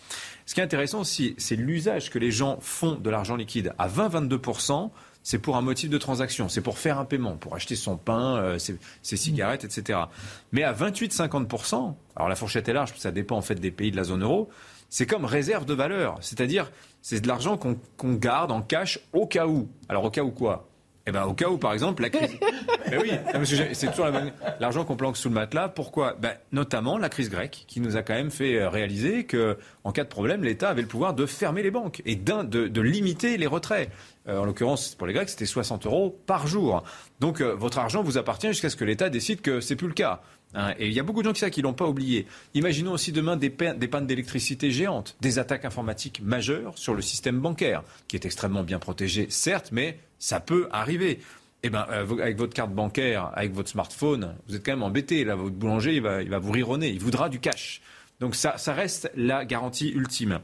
Ce 0.46 0.54
qui 0.54 0.60
est 0.60 0.64
intéressant 0.64 1.00
aussi, 1.00 1.36
c'est 1.38 1.56
l'usage 1.56 2.10
que 2.10 2.20
les 2.20 2.32
gens 2.32 2.58
font 2.60 2.96
de 2.96 3.10
l'argent 3.10 3.38
liquide. 3.38 3.74
À 3.78 3.88
20-22%, 3.88 4.92
c'est 5.24 5.40
pour 5.40 5.58
un 5.58 5.62
motif 5.62 5.90
de 5.90 5.98
transaction, 5.98 6.50
c'est 6.50 6.62
pour 6.62 6.78
faire 6.78 7.00
un 7.00 7.06
paiement, 7.06 7.38
pour 7.38 7.56
acheter 7.56 7.76
son 7.76 7.98
pain, 7.98 8.38
euh, 8.38 8.58
ses, 8.58 8.78
ses 9.02 9.18
cigarettes, 9.18 9.64
etc. 9.64 10.00
Mais 10.52 10.64
à 10.64 10.74
28-50%, 10.74 11.94
alors 12.16 12.30
la 12.30 12.36
fourchette 12.36 12.68
est 12.70 12.74
large, 12.74 12.94
ça 12.98 13.12
dépend 13.12 13.38
en 13.38 13.42
fait 13.42 13.56
des 13.56 13.72
pays 13.72 13.92
de 13.92 13.98
la 13.98 14.04
zone 14.04 14.24
euro, 14.24 14.50
c'est 14.90 15.06
comme 15.06 15.26
réserve 15.26 15.66
de 15.66 15.74
valeur, 15.74 16.18
c'est-à-dire 16.22 16.72
c'est 17.02 17.22
de 17.22 17.28
l'argent 17.28 17.58
qu'on 17.58 17.78
qu'on 17.98 18.14
garde 18.14 18.52
en 18.52 18.62
cash 18.62 19.00
au 19.14 19.26
cas 19.26 19.48
où. 19.48 19.70
Alors 19.90 20.04
au 20.04 20.12
cas 20.12 20.24
où 20.24 20.32
quoi? 20.32 20.68
Eh 21.08 21.12
ben, 21.12 21.24
au 21.26 21.34
cas 21.34 21.50
où, 21.50 21.58
par 21.58 21.74
exemple, 21.74 22.02
la 22.04 22.10
crise. 22.10 22.38
Eh 22.94 22.98
oui, 22.98 23.12
c'est 23.74 23.90
toujours 23.92 24.08
la 24.08 24.24
l'argent 24.60 24.84
qu'on 24.84 24.98
planque 24.98 25.16
sous 25.16 25.30
le 25.30 25.36
matelas. 25.36 25.70
Pourquoi? 25.70 26.16
Ben, 26.20 26.34
Notamment 26.52 26.98
la 26.98 27.08
crise 27.08 27.30
grecque, 27.30 27.64
qui 27.68 27.80
nous 27.80 27.96
a 27.96 28.02
quand 28.04 28.14
même 28.16 28.32
fait 28.32 28.60
euh, 28.60 28.68
réaliser 28.70 29.24
que, 29.24 29.58
en 29.86 29.94
cas 29.94 30.04
de 30.04 30.10
problème, 30.10 30.44
l'État 30.44 30.70
avait 30.70 30.82
le 30.82 30.90
pouvoir 30.90 31.14
de 31.14 31.26
fermer 31.26 31.64
les 31.64 31.72
banques 31.72 32.02
et 32.06 32.18
d'un- 32.18 32.44
de, 32.44 32.68
de 32.68 32.82
limiter 32.82 33.38
les 33.38 33.48
retraits. 33.48 33.90
Euh, 34.28 34.40
en 34.40 34.46
l'occurrence, 34.46 34.96
pour 34.96 35.08
les 35.08 35.14
Grecs, 35.14 35.30
c'était 35.30 35.46
60 35.46 35.86
euros 35.86 36.20
par 36.26 36.48
jour. 36.48 36.84
Donc, 37.22 37.40
euh, 37.40 37.54
votre 37.56 37.78
argent 37.80 38.04
vous 38.04 38.18
appartient 38.18 38.48
jusqu'à 38.50 38.70
ce 38.70 38.76
que 38.76 38.84
l'État 38.84 39.10
décide 39.10 39.40
que 39.40 39.62
c'est 39.62 39.78
plus 39.78 39.88
le 39.88 39.94
cas. 39.94 40.22
Hein, 40.54 40.74
et 40.78 40.88
il 40.88 40.94
y 40.94 41.00
a 41.00 41.04
beaucoup 41.04 41.22
de 41.22 41.28
gens 41.28 41.34
qui 41.34 41.40
ça 41.40 41.62
l'ont 41.62 41.74
pas 41.74 41.88
oublié. 41.88 42.28
Imaginons 42.54 42.92
aussi 42.92 43.12
demain 43.12 43.38
des, 43.38 43.50
pa- 43.50 43.74
des 43.74 43.88
pannes 43.88 44.06
d'électricité 44.08 44.70
géantes, 44.72 45.16
des 45.22 45.40
attaques 45.40 45.66
informatiques 45.66 46.22
majeures 46.22 46.78
sur 46.78 46.94
le 46.94 47.02
système 47.02 47.40
bancaire, 47.40 47.84
qui 48.08 48.16
est 48.18 48.26
extrêmement 48.26 48.64
bien 48.64 48.80
protégé, 48.80 49.28
certes, 49.30 49.70
mais 49.72 49.98
ça 50.20 50.40
peut 50.40 50.68
arriver. 50.72 51.20
Eh 51.64 51.70
ben, 51.70 51.86
euh, 51.92 52.18
avec 52.22 52.38
votre 52.38 52.54
carte 52.54 52.72
bancaire, 52.74 53.32
avec 53.36 53.54
votre 53.54 53.70
smartphone, 53.70 54.36
vous 54.48 54.56
êtes 54.56 54.66
quand 54.66 54.72
même 54.72 54.84
embêté. 54.84 55.24
Là, 55.24 55.36
votre 55.36 55.56
boulanger, 55.56 55.96
il 55.96 56.02
va, 56.02 56.40
vous 56.40 56.52
rironner, 56.52 56.90
il 56.90 57.00
voudra 57.00 57.30
du 57.30 57.40
cash. 57.40 57.82
Donc 58.20 58.36
ça, 58.36 58.58
ça 58.58 58.74
reste 58.74 59.12
la 59.16 59.46
garantie 59.46 59.90
ultime. 59.90 60.40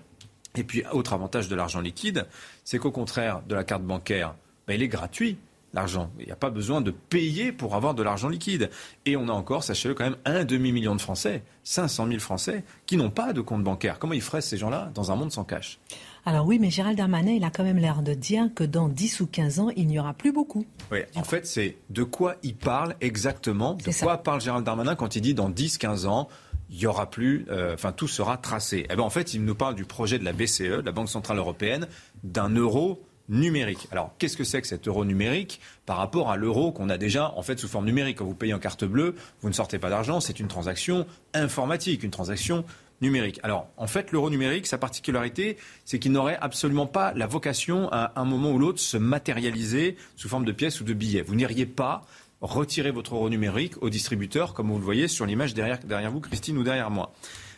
Et 0.56 0.64
puis, 0.64 0.84
autre 0.92 1.14
avantage 1.14 1.50
de 1.50 1.56
l'argent 1.56 1.82
liquide, 1.82 2.28
c'est 2.64 2.78
qu'au 2.78 2.92
contraire 2.92 3.42
de 3.48 3.56
la 3.56 3.64
carte 3.64 3.84
bancaire, 3.84 4.36
ben, 4.68 4.76
il 4.76 4.84
est 4.84 4.88
gratuit, 4.88 5.38
l'argent. 5.74 6.10
Il 6.20 6.26
n'y 6.26 6.32
a 6.32 6.36
pas 6.36 6.50
besoin 6.50 6.82
de 6.82 6.92
payer 6.92 7.52
pour 7.52 7.76
avoir 7.76 7.94
de 7.94 8.04
l'argent 8.04 8.30
liquide. 8.30 8.70
Et 9.06 9.16
on 9.16 9.28
a 9.28 9.32
encore, 9.32 9.64
sachez-le, 9.64 9.94
quand 9.94 10.06
même 10.06 10.18
un 10.26 10.44
demi-million 10.44 10.96
de 10.96 11.02
Français, 11.02 11.44
500 11.64 12.08
000 12.08 12.20
Français, 12.20 12.64
qui 12.86 12.98
n'ont 12.98 13.10
pas 13.10 13.34
de 13.34 13.42
compte 13.42 13.64
bancaire. 13.64 14.00
Comment 14.00 14.14
ils 14.14 14.22
feraient 14.22 14.42
ces 14.42 14.58
gens-là 14.58 14.92
dans 14.94 15.12
un 15.12 15.16
monde 15.16 15.32
sans 15.32 15.44
cash? 15.44 15.80
Alors 16.26 16.46
oui, 16.46 16.60
mais 16.60 16.70
Gérald 16.70 16.98
Darmanin, 16.98 17.32
il 17.32 17.44
a 17.46 17.50
quand 17.50 17.64
même 17.64 17.78
l'air 17.78 18.02
de 18.02 18.14
dire 18.14 18.50
que 18.54 18.66
dans 18.66 18.90
10 18.90 19.22
ou 19.22 19.28
15 19.28 19.60
ans, 19.60 19.70
il 19.78 19.88
n'y 19.88 19.98
aura 19.98 20.14
plus 20.14 20.34
beaucoup. 20.34 20.66
Oui, 20.92 21.00
en 21.16 21.24
fait, 21.24 21.48
c'est 21.48 21.78
de 21.90 22.04
quoi 22.04 22.36
il 22.44 22.56
parle 22.56 22.96
exactement, 23.00 23.76
de 23.76 23.92
ça. 23.92 24.06
quoi 24.06 24.18
parle 24.18 24.42
Gérald 24.42 24.66
Darmanin 24.66 24.96
quand 24.96 25.16
il 25.16 25.22
dit 25.22 25.34
dans 25.34 25.50
10-15 25.50 26.06
ans, 26.06 26.28
il 26.70 26.80
y 26.80 26.86
aura 26.86 27.10
plus, 27.10 27.46
euh, 27.50 27.76
enfin 27.76 27.94
tout 27.94 28.10
sera 28.10 28.36
tracé. 28.38 28.86
Eh 28.90 28.96
ben, 28.96 29.04
en 29.04 29.10
fait, 29.10 29.34
il 29.34 29.46
nous 29.46 29.56
parle 29.56 29.76
du 29.76 29.86
projet 29.86 30.20
de 30.20 30.26
la 30.26 30.34
BCE, 30.34 30.60
de 30.64 30.82
la 30.86 30.92
Banque 30.92 31.08
Centrale 31.08 31.38
Européenne, 31.38 31.88
d'un 32.24 32.50
euro 32.50 33.02
numérique. 33.30 33.88
Alors, 33.92 34.14
qu'est-ce 34.18 34.38
que 34.38 34.44
c'est 34.44 34.62
que 34.62 34.68
cet 34.68 34.88
euro 34.88 35.06
numérique 35.06 35.60
par 35.86 35.98
rapport 35.98 36.32
à 36.32 36.38
l'euro 36.38 36.72
qu'on 36.72 36.90
a 36.90 36.98
déjà 36.98 37.34
en 37.36 37.42
fait 37.42 37.60
sous 37.60 37.68
forme 37.68 37.86
numérique? 37.86 38.18
Quand 38.18 38.26
vous 38.26 38.36
payez 38.36 38.54
en 38.54 38.60
carte 38.60 38.86
bleue, 38.86 39.16
vous 39.42 39.50
ne 39.50 39.54
sortez 39.54 39.80
pas 39.80 39.90
d'argent, 39.90 40.20
c'est 40.20 40.40
une 40.40 40.48
transaction 40.48 41.06
informatique, 41.34 42.04
une 42.04 42.12
transaction 42.12 42.64
numérique. 43.02 43.40
Alors, 43.44 43.68
en 43.78 43.88
fait, 43.88 44.12
l'euro 44.12 44.30
numérique, 44.30 44.68
sa 44.68 44.78
particularité, 44.78 45.58
c'est 45.86 46.00
qu'il 46.00 46.12
n'aurait 46.12 46.38
absolument 46.42 46.88
pas 46.88 47.14
la 47.14 47.28
vocation 47.28 47.90
à 47.92 48.14
un 48.16 48.26
moment 48.26 48.52
ou 48.52 48.60
l'autre 48.60 48.80
se 48.80 48.98
matérialiser 48.98 49.98
sous 50.16 50.30
forme 50.30 50.46
de 50.46 50.52
pièces 50.52 50.82
ou 50.82 50.84
de 50.84 50.94
billets. 50.94 51.22
Vous 51.22 51.36
n'iriez 51.36 51.66
pas 51.66 52.06
retirez 52.42 52.92
votre 52.92 53.16
euro 53.16 53.30
numérique 53.30 53.82
au 53.82 53.90
distributeur, 53.90 54.54
comme 54.54 54.70
vous 54.70 54.78
le 54.78 54.84
voyez 54.84 55.08
sur 55.08 55.26
l'image 55.26 55.54
derrière, 55.54 55.80
derrière 55.80 56.12
vous, 56.12 56.20
Christine, 56.20 56.58
ou 56.58 56.64
derrière 56.64 56.92
moi. 56.92 57.12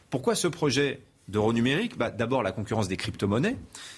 Pourquoi 0.10 0.36
ce 0.36 0.48
projet 0.48 1.02
d'euro 1.30 1.54
numérique 1.54 1.98
bah, 1.98 2.12
D'abord, 2.12 2.44
la 2.44 2.52
concurrence 2.52 2.88
des 2.88 2.98
crypto-monnaies. 2.98 3.56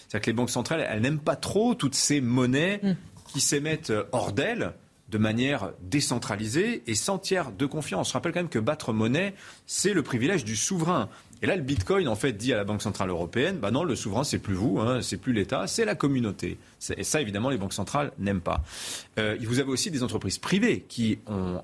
C'est-à-dire 0.07 0.21
que 0.21 0.29
les 0.29 0.35
banques 0.35 0.49
centrales, 0.49 0.85
elles 0.89 1.01
n'aiment 1.01 1.19
pas 1.19 1.35
trop 1.35 1.75
toutes 1.75 1.95
ces 1.95 2.21
monnaies 2.21 2.79
mm. 2.83 2.91
qui 3.33 3.41
s'émettent 3.41 3.93
hors 4.11 4.31
d'elles 4.31 4.73
de 5.11 5.17
manière 5.17 5.71
décentralisée 5.81 6.83
et 6.87 6.95
sans 6.95 7.19
tiers 7.19 7.51
de 7.51 7.65
confiance. 7.65 8.09
Je 8.09 8.13
rappelle 8.13 8.31
quand 8.31 8.39
même 8.39 8.49
que 8.49 8.59
battre 8.59 8.93
monnaie, 8.93 9.35
c'est 9.67 9.93
le 9.93 10.03
privilège 10.03 10.45
du 10.45 10.55
souverain. 10.55 11.09
Et 11.41 11.47
là, 11.47 11.55
le 11.55 11.63
Bitcoin, 11.63 12.07
en 12.07 12.15
fait, 12.15 12.33
dit 12.33 12.53
à 12.53 12.57
la 12.57 12.63
Banque 12.63 12.81
Centrale 12.81 13.09
Européenne, 13.09 13.57
bah 13.57 13.71
non, 13.71 13.83
le 13.83 13.95
souverain, 13.95 14.23
c'est 14.23 14.39
plus 14.39 14.53
vous, 14.53 14.79
hein, 14.79 15.01
c'est 15.01 15.17
plus 15.17 15.33
l'État, 15.33 15.67
c'est 15.67 15.85
la 15.85 15.95
communauté. 15.95 16.57
Et 16.95 17.03
ça, 17.03 17.19
évidemment, 17.19 17.49
les 17.49 17.57
banques 17.57 17.73
centrales 17.73 18.11
n'aiment 18.19 18.41
pas. 18.41 18.63
Euh, 19.19 19.37
vous 19.41 19.59
avez 19.59 19.69
aussi 19.69 19.91
des 19.91 20.03
entreprises 20.03 20.37
privées 20.37 20.85
qui 20.87 21.19
ont 21.27 21.61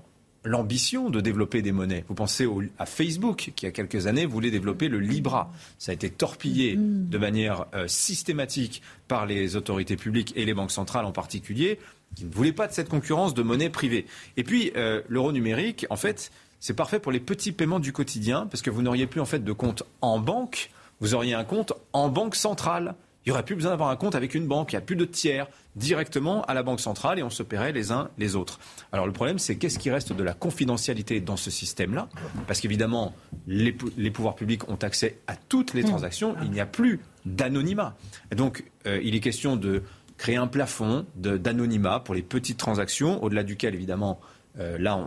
l'ambition 0.48 1.10
de 1.10 1.22
développer 1.22 1.62
des 1.62 1.72
monnaies. 1.72 2.06
Vous 2.08 2.16
pensez 2.16 2.48
à 2.80 2.86
Facebook, 2.86 3.52
qui 3.56 3.64
il 3.64 3.66
y 3.66 3.68
a 3.68 3.72
quelques 3.72 4.08
années 4.08 4.26
voulait 4.26 4.52
développer 4.52 4.88
le 4.88 5.00
Libra. 5.00 5.52
Ça 5.78 5.92
a 5.92 5.96
été 5.96 6.10
torpillé 6.10 6.76
mm. 6.76 7.10
de 7.10 7.18
manière 7.18 7.66
euh, 7.74 7.88
systématique 7.88 8.82
par 9.08 9.26
les 9.26 9.56
autorités 9.56 9.98
publiques 9.98 10.34
et 10.36 10.46
les 10.46 10.54
banques 10.54 10.72
centrales 10.72 11.06
en 11.06 11.12
particulier 11.12 11.80
qui 12.16 12.26
ne 12.26 12.34
voulait 12.34 12.54
pas 12.54 12.68
de 12.68 12.74
cette 12.74 12.90
concurrence 12.90 13.34
de 13.34 13.44
monnaie 13.44 13.70
privée. 13.70 14.06
Et 14.38 14.44
puis, 14.44 14.72
euh, 14.76 15.02
l'euro 15.08 15.32
numérique, 15.32 15.86
en 15.90 15.98
fait, 15.98 16.32
c'est 16.60 16.74
parfait 16.74 17.00
pour 17.00 17.12
les 17.12 17.20
petits 17.20 17.52
paiements 17.52 17.80
du 17.80 17.94
quotidien, 17.94 18.48
parce 18.48 18.62
que 18.62 18.70
vous 18.70 18.82
n'auriez 18.82 19.08
plus 19.08 19.22
en 19.22 19.26
fait 19.26 19.44
de 19.44 19.52
compte 19.52 19.84
en 20.02 20.20
banque, 20.20 20.72
vous 21.00 21.14
auriez 21.14 21.34
un 21.34 21.44
compte 21.44 21.74
en 21.94 22.10
banque 22.10 22.36
centrale. 22.36 22.96
Il 23.28 23.32
n'y 23.32 23.34
aurait 23.34 23.44
plus 23.44 23.56
besoin 23.56 23.72
d'avoir 23.72 23.90
un 23.90 23.98
compte 23.98 24.16
avec 24.16 24.36
une 24.36 24.48
banque, 24.48 24.72
il 24.72 24.78
n'y 24.78 24.78
a 24.78 24.86
plus 24.86 24.96
de 24.96 25.04
tiers, 25.04 25.48
directement 25.76 26.44
à 26.44 26.54
la 26.54 26.63
banque 26.63 26.80
centrale 26.80 27.20
et 27.20 27.24
on 27.24 27.30
se 27.30 27.44
paierait 27.44 27.74
les 27.74 27.92
uns 27.92 28.10
les 28.18 28.38
autres. 28.38 28.58
Alors 28.94 29.06
le 29.06 29.12
problème, 29.12 29.38
c'est 29.38 29.58
qu'est-ce 29.58 29.80
qui 29.80 29.92
reste 29.92 30.13
de 30.13 30.24
la 30.24 30.34
confidentialité 30.34 31.20
dans 31.20 31.36
ce 31.36 31.52
système-là? 31.52 32.08
Parce 32.48 32.62
qu'évidemment, 32.62 33.13
les, 33.46 33.74
pouvoirs 33.74 34.36
publics 34.36 34.70
ont 34.70 34.78
accès 34.78 35.20
à 35.28 35.36
toutes 35.36 35.74
les 35.74 35.84
transactions, 35.84 36.38
il 36.42 36.52
n'y 36.52 36.62
a 36.62 36.66
plus 36.66 37.02
d'anonymat. 37.26 37.98
Donc, 38.34 38.63
euh, 38.86 39.02
il 39.04 39.13
est 39.13 39.20
question 39.20 39.58
de 39.58 39.84
créer 40.18 40.38
un 40.38 40.48
plafond 40.48 41.06
d'anonymat 41.18 42.00
pour 42.00 42.16
les 42.16 42.22
petites 42.22 42.58
transactions, 42.58 43.22
au-delà 43.22 43.44
duquel, 43.44 43.76
évidemment, 43.76 44.22
euh, 44.60 44.78
là, 44.78 44.98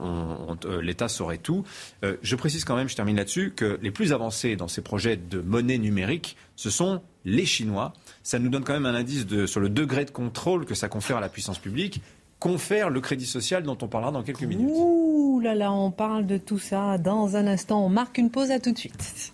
euh, 0.65 0.81
l'État 0.81 1.09
saurait 1.09 1.39
tout. 1.39 1.65
Euh, 2.05 2.17
je 2.23 2.37
précise 2.37 2.65
quand 2.65 2.77
même, 2.77 2.89
je 2.89 2.97
termine 2.97 3.17
là-dessus, 3.17 3.53
que 3.55 3.79
les 3.83 3.91
plus 3.91 4.13
avancés 4.13 4.57
dans 4.57 4.69
ces 4.69 4.83
projets 4.83 5.17
de 5.17 5.41
monnaie 5.41 5.79
numérique, 5.79 6.37
ce 6.57 6.71
sont 6.71 7.03
les 7.25 7.47
Chinois. 7.47 7.93
Ça 8.31 8.39
nous 8.39 8.49
donne 8.49 8.63
quand 8.63 8.75
même 8.75 8.87
un 8.87 8.95
indice 8.95 9.27
sur 9.47 9.59
le 9.59 9.69
degré 9.69 10.05
de 10.05 10.13
contrôle 10.13 10.65
que 10.65 10.77
ça 10.77 10.89
confère 10.89 11.17
à 11.17 11.21
la 11.21 11.29
puissance 11.29 11.59
publique 11.59 12.01
confère 12.39 12.89
le 12.89 13.01
crédit 13.01 13.27
social 13.27 13.65
dont 13.65 13.77
on 13.83 13.89
parlera 13.89 14.13
dans 14.13 14.23
quelques 14.23 14.45
minutes. 14.45 14.71
Ouh 14.71 15.41
là 15.41 15.57
là, 15.57 15.73
on 15.73 15.91
parle 15.91 16.27
de 16.27 16.39
tout 16.39 16.61
ça 16.61 16.97
dans 16.97 17.35
un 17.35 17.49
instant. 17.49 17.85
On 17.85 17.89
marque 17.89 18.19
une 18.19 18.31
pause 18.31 18.53
à 18.53 18.61
tout 18.61 18.71
de 18.71 18.79
suite. 18.79 19.33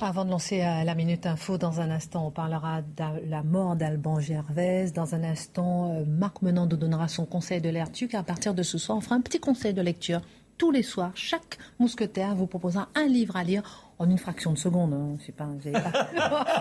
Avant 0.00 0.24
de 0.24 0.30
lancer 0.30 0.60
euh, 0.60 0.82
la 0.82 0.96
Minute 0.96 1.26
Info, 1.26 1.56
dans 1.56 1.80
un 1.80 1.92
instant, 1.92 2.26
on 2.26 2.30
parlera 2.32 2.82
de 2.82 3.30
la 3.30 3.44
mort 3.44 3.76
d'Alban 3.76 4.18
Gervais. 4.18 4.90
Dans 4.90 5.14
un 5.14 5.22
instant, 5.22 5.92
euh, 5.92 6.04
Marc 6.04 6.42
Menand 6.42 6.66
nous 6.66 6.76
donnera 6.76 7.06
son 7.06 7.26
conseil 7.26 7.60
de 7.60 7.68
l'Airtuc. 7.68 8.16
À 8.16 8.24
partir 8.24 8.54
de 8.54 8.64
ce 8.64 8.76
soir, 8.76 8.98
on 8.98 9.02
fera 9.02 9.14
un 9.14 9.20
petit 9.20 9.38
conseil 9.38 9.72
de 9.72 9.82
lecture. 9.82 10.20
Tous 10.58 10.72
les 10.72 10.82
soirs, 10.82 11.12
chaque 11.14 11.58
mousquetaire 11.78 12.34
vous 12.34 12.48
proposera 12.48 12.88
un 12.96 13.06
livre 13.06 13.36
à 13.36 13.44
lire 13.44 13.89
en 14.00 14.08
une 14.08 14.18
fraction 14.18 14.52
de 14.52 14.58
seconde. 14.58 14.94
Hein. 14.94 15.16
Pas, 15.36 15.46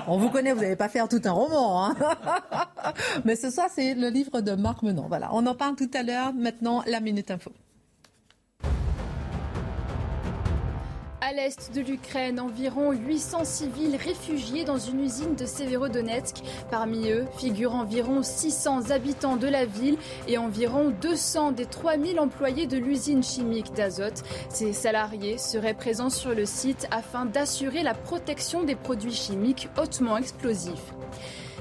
on 0.08 0.18
vous 0.18 0.30
connaît, 0.30 0.52
vous 0.52 0.60
n'allez 0.62 0.76
pas 0.76 0.90
faire 0.90 1.08
tout 1.08 1.22
un 1.24 1.32
roman. 1.32 1.86
Hein. 1.86 1.96
Mais 3.26 3.38
ce 3.38 3.50
soir, 3.50 3.68
c'est 3.74 3.96
le 3.96 4.10
livre 4.10 4.42
de 4.42 4.52
Marc 4.52 4.84
Menand. 4.84 5.08
Voilà, 5.08 5.30
on 5.34 5.46
en 5.48 5.56
parle 5.56 5.76
tout 5.78 5.90
à 5.94 6.04
l'heure. 6.04 6.34
Maintenant, 6.34 6.84
la 6.86 7.00
Minute 7.00 7.32
Info. 7.32 7.52
À 11.22 11.34
l'est 11.34 11.76
de 11.76 11.82
l'Ukraine, 11.82 12.40
environ 12.40 12.94
800 12.94 13.44
civils 13.44 13.98
réfugiés 13.98 14.64
dans 14.64 14.78
une 14.78 15.04
usine 15.04 15.36
de 15.36 15.46
Severodonetsk. 15.46 16.38
Parmi 16.72 17.12
eux 17.12 17.28
figurent 17.38 17.76
environ 17.76 18.24
600 18.24 18.92
habitants 18.92 19.36
de 19.36 19.48
la 19.48 19.66
ville 19.66 19.98
et 20.30 20.38
environ 20.38 20.94
200 21.02 21.52
des 21.52 21.66
3000 21.66 22.22
employés 22.22 22.68
de 22.68 22.78
l'usine 22.78 23.22
chimique 23.22 23.74
d'Azote. 23.74 24.24
Ces 24.48 24.72
salariés 24.72 25.38
seraient 25.38 25.74
présents 25.74 26.10
sur 26.10 26.34
le 26.34 26.46
site 26.46 26.88
afin 26.90 27.26
d'assurer 27.26 27.84
la 27.84 27.96
protection 27.96 28.64
des 28.64 28.76
produits 28.76 29.14
chimiques 29.14 29.68
hautement 29.78 30.16
explosifs. 30.16 30.94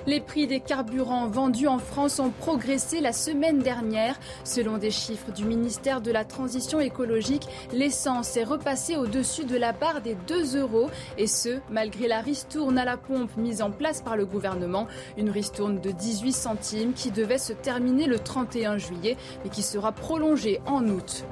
Les 0.07 0.21
prix 0.21 0.47
des 0.47 0.61
carburants 0.61 1.27
vendus 1.27 1.67
en 1.67 1.79
France 1.79 2.19
ont 2.19 2.31
progressé 2.31 3.01
la 3.01 3.13
semaine 3.13 3.59
dernière. 3.59 4.19
Selon 4.45 4.79
des 4.79 4.91
chiffres 4.91 5.33
du 5.33 5.45
ministère 5.45 6.01
de 6.01 6.11
la 6.11 6.25
Transition 6.25 6.81
écologique, 6.81 7.47
l'essence 7.73 8.37
est 8.37 8.45
repassée 8.45 8.97
au-dessus 8.97 9.45
de 9.45 9.57
la 9.57 9.73
barre 9.73 10.01
des 10.01 10.17
2 10.27 10.57
euros 10.59 10.91
et 11.17 11.27
ce, 11.27 11.59
malgré 11.71 12.09
la 12.09 12.21
ristourne 12.21 12.79
à 12.79 12.85
la 12.85 12.97
pompe 12.97 13.37
mise 13.37 13.63
en 13.63 13.71
place 13.71 14.03
par 14.03 14.17
le 14.17 14.25
gouvernement. 14.25 14.87
Une 15.17 15.31
ristourne 15.31 15.81
de 15.81 15.91
18 15.91 16.33
centimes 16.33 16.93
qui 16.93 17.11
devait 17.11 17.39
se 17.39 17.53
terminer 17.53 18.07
le 18.07 18.19
31 18.19 18.79
juillet 18.79 19.17
mais 19.45 19.51
qui 19.51 19.63
sera 19.63 19.93
prolongée 19.93 20.61
en 20.67 20.87
août 20.87 21.25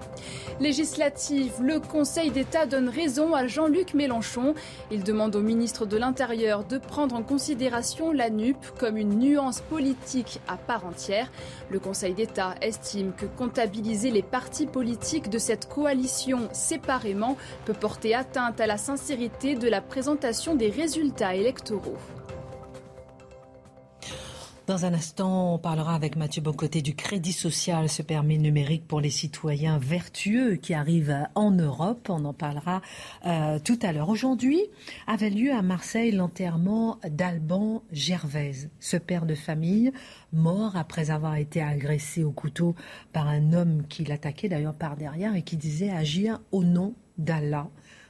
législative, 0.61 1.53
le 1.61 1.81
Conseil 1.81 2.31
d'État 2.31 2.67
donne 2.67 2.89
raison 2.89 3.35
à 3.35 3.47
Jean-Luc 3.47 3.95
Mélenchon. 3.95 4.55
Il 4.91 5.03
demande 5.03 5.37
au 5.37 5.43
ministre 5.43 5.87
de 5.87 5.97
l'Intérieur 5.97 6.65
de 6.65 6.79
prendre 6.79 7.15
en 7.15 7.23
considération 7.23 8.13
la 8.13 8.31
NUP 8.31 8.56
comme 8.79 8.97
une 8.97 9.19
nuance 9.19 9.61
politique 9.61 10.41
à 10.49 10.57
part 10.57 10.87
entière. 10.87 11.31
Le 11.71 11.79
Conseil 11.79 12.15
d'État 12.15 12.55
estime 12.61 13.13
que 13.13 13.27
comptabiliser 13.27 14.11
les 14.11 14.23
partis 14.23 14.67
politiques 14.67 15.31
de 15.31 15.39
cette 15.39 15.69
coalition 15.69 16.49
séparément 16.53 17.37
peut 17.65 17.75
porter 17.75 18.15
atteinte 18.15 18.61
à 18.61 18.67
la 18.67 18.79
sincérité 18.79 19.55
de 19.55 19.69
la 19.69 19.81
présentation 19.81 20.55
des 20.55 20.71
résultats 20.71 21.35
électoraux. 21.35 21.97
Dans 24.67 24.85
un 24.85 24.95
instant, 24.95 25.55
on 25.55 25.59
parlera 25.59 25.95
avec 25.95 26.17
Mathieu 26.17 26.43
Bocoté 26.43 26.83
du 26.83 26.97
crédit 26.97 27.33
social, 27.33 27.89
ce 27.89 28.03
permis 28.03 28.37
numérique 28.37 28.85
pour 28.89 29.01
les 29.01 29.11
citoyens 29.11 29.79
vertueux 29.79 30.57
qui 30.57 30.75
arrivent 30.75 31.29
en 31.37 31.53
Europe. 31.53 32.09
On 32.09 32.25
en 32.25 32.33
parlera 32.33 32.83
euh, 33.27 33.61
tout 33.61 33.79
à 33.83 33.93
l'heure. 33.93 34.09
Aujourd'hui 34.09 34.61
avait 35.07 35.31
lieu 35.31 35.53
à 35.53 35.63
Marseille 35.63 36.11
l'enterrement 36.11 36.99
d'Alban 37.09 37.85
Gervaise, 37.93 38.69
ce 38.81 38.97
père 38.97 39.25
de 39.25 39.37
famille 39.37 39.93
mort 40.33 40.75
après 40.75 41.13
avoir 41.13 41.37
été 41.37 41.63
agressé 41.63 42.25
au 42.25 42.33
couteau 42.33 42.75
par 43.13 43.29
un 43.29 43.53
homme 43.53 43.85
qui 43.89 44.03
l'attaquait 44.03 44.49
d'ailleurs 44.49 44.75
par 44.75 44.97
derrière 44.97 45.37
et 45.37 45.43
qui 45.43 45.57
disait 45.57 45.91
agir 45.91 46.41
au 46.51 46.65
nom 46.65 46.95
d'Allah. 47.19 47.69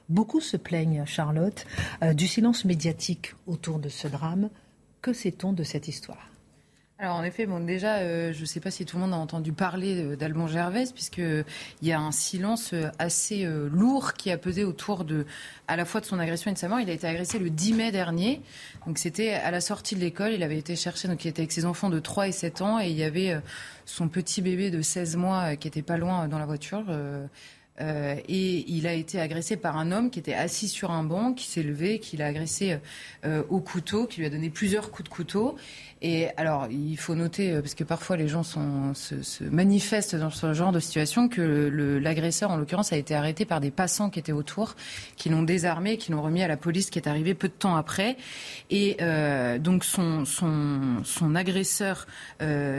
Beaucoup 0.09 0.41
se 0.41 0.57
plaignent, 0.57 1.05
Charlotte, 1.05 1.67
euh, 2.03 2.15
du 2.15 2.27
silence 2.27 2.65
médiatique 2.65 3.35
autour 3.47 3.79
de 3.79 3.91
ce 3.91 4.09
drame. 4.09 4.49
Que 5.03 5.13
sait-on 5.13 5.53
de 5.53 5.63
cette 5.63 5.87
histoire? 5.87 6.31
Alors 6.99 7.17
en 7.17 7.25
effet, 7.25 7.45
bon 7.45 7.61
déjà, 7.61 7.97
euh, 7.97 8.33
je 8.33 8.41
ne 8.41 8.47
sais 8.47 8.59
pas 8.59 8.71
si 8.71 8.87
tout 8.87 8.97
le 8.97 9.03
monde 9.03 9.13
a 9.13 9.19
entendu 9.19 9.53
parler 9.53 10.17
d'Albon 10.17 10.47
Gervais, 10.47 10.85
puisqu'il 10.95 11.45
y 11.83 11.93
a 11.93 12.01
un 12.01 12.11
silence 12.11 12.73
euh, 12.73 12.89
assez 12.99 13.45
euh, 13.45 13.69
lourd 13.71 14.15
qui 14.15 14.31
a 14.31 14.39
pesé 14.39 14.65
autour 14.65 15.05
de, 15.05 15.27
à 15.69 15.77
la 15.77 15.85
fois 15.85 16.01
de 16.01 16.07
son 16.07 16.19
agression 16.19 16.51
et 16.51 16.55
de 16.55 16.59
sa 16.59 16.69
mort. 16.69 16.81
Il 16.81 16.89
a 16.89 16.95
été 16.95 17.07
agressé 17.07 17.39
le 17.39 17.51
10 17.51 17.75
mai 17.75 17.93
dernier, 17.93 18.41
donc 18.87 18.97
c'était 18.97 19.35
à 19.35 19.51
la 19.51 19.61
sortie 19.61 19.95
de 19.95 20.01
l'école. 20.01 20.33
Il 20.33 20.43
avait 20.43 20.57
été 20.57 20.75
cherché, 20.75 21.07
donc 21.07 21.23
il 21.27 21.29
était 21.29 21.43
avec 21.43 21.53
ses 21.53 21.67
enfants 21.67 21.91
de 21.91 21.99
3 21.99 22.29
et 22.29 22.33
7 22.33 22.63
ans, 22.63 22.81
et 22.81 22.89
il 22.89 22.97
y 22.97 23.05
avait 23.05 23.39
son 23.85 24.09
petit 24.09 24.41
bébé 24.41 24.71
de 24.71 24.81
16 24.81 25.17
mois 25.17 25.57
qui 25.57 25.69
était 25.69 25.83
pas 25.83 25.99
loin 25.99 26.29
dans 26.29 26.39
la 26.39 26.47
voiture. 26.47 26.83
Euh, 27.81 28.17
et 28.29 28.65
il 28.71 28.87
a 28.87 28.95
été 28.95 29.21
agressé 29.21 29.57
par 29.57 29.77
un 29.77 29.93
homme 29.93 30.11
qui 30.11 30.19
était 30.19 30.35
assis 30.35 30.69
sur 30.69 30.91
un 30.91 31.03
banc, 31.03 31.35
qui 31.35 31.47
s'est 31.47 31.63
levé, 31.63 31.99
qui 31.99 32.17
l'a 32.17 32.27
agressé 32.27 32.79
euh, 33.25 33.43
au 33.51 33.61
couteau, 33.61 34.07
qui 34.07 34.21
lui 34.21 34.27
a 34.27 34.31
donné 34.31 34.51
plusieurs 34.51 34.91
coups 34.91 35.09
de 35.09 35.15
couteau. 35.15 35.57
Et 36.03 36.29
alors, 36.37 36.69
il 36.71 36.97
faut 36.97 37.15
noter, 37.15 37.53
euh, 37.53 37.61
parce 37.61 37.75
que 37.75 37.85
parfois 37.85 38.17
les 38.17 38.29
gens 38.29 38.43
sont, 38.43 38.95
se, 38.95 39.45
manifestent 39.45 40.17
dans 40.17 40.31
ce 40.31 40.53
genre 40.53 40.73
de 40.73 40.81
situation, 40.81 41.29
que 41.29 41.41
l'agresseur, 42.03 42.51
en 42.51 42.57
l'occurrence, 42.57 42.93
a 42.93 42.97
été 42.97 43.15
arrêté 43.15 43.45
par 43.45 43.61
des 43.61 43.71
passants 43.71 44.11
qui 44.11 44.19
étaient 44.19 44.33
autour, 44.33 44.75
qui 45.17 45.29
l'ont 45.29 45.43
désarmé, 45.43 45.97
qui 45.97 46.13
l'ont 46.13 46.23
remis 46.23 46.43
à 46.43 46.49
la 46.49 46.57
police, 46.57 46.91
qui 46.91 46.99
est 46.99 47.09
arrivée 47.09 47.35
peu 47.35 47.49
de 47.49 47.53
temps 47.53 47.77
après. 47.77 48.17
Et 48.71 48.97
donc, 49.61 49.85
son, 49.85 51.35
agresseur 51.35 52.07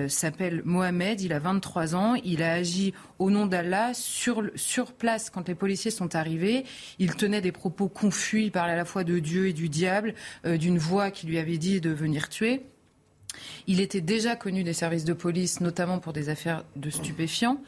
s'appelle 0.07 0.61
Mohamed, 0.65 1.21
il 1.21 1.33
a 1.33 1.39
23 1.39 1.95
ans, 1.95 2.15
il 2.23 2.43
a 2.43 2.53
agi 2.53 2.93
au 3.19 3.29
nom 3.29 3.45
d'Allah 3.45 3.93
sur, 3.93 4.41
place 4.97 5.29
quand 5.29 5.47
les 5.47 5.55
policiers 5.55 5.91
sont 5.91 6.15
arrivés. 6.15 6.65
Il 6.99 7.15
tenait 7.15 7.41
des 7.41 7.51
propos 7.51 7.87
confus, 7.87 8.43
il 8.43 8.51
parlait 8.51 8.73
à 8.73 8.77
la 8.77 8.85
fois 8.85 9.03
de 9.03 9.19
Dieu 9.19 9.47
et 9.47 9.53
du 9.53 9.69
diable, 9.69 10.13
euh, 10.45 10.57
d'une 10.57 10.77
voix 10.77 11.11
qui 11.11 11.27
lui 11.27 11.37
avait 11.37 11.57
dit 11.57 11.81
de 11.81 11.89
venir 11.89 12.29
tuer. 12.29 12.63
Il 13.67 13.81
était 13.81 14.01
déjà 14.01 14.35
connu 14.35 14.63
des 14.63 14.73
services 14.73 15.03
de 15.03 15.13
police, 15.13 15.61
notamment 15.61 15.99
pour 15.99 16.13
des 16.13 16.29
affaires 16.29 16.63
de 16.75 16.89
stupéfiants, 16.89 17.61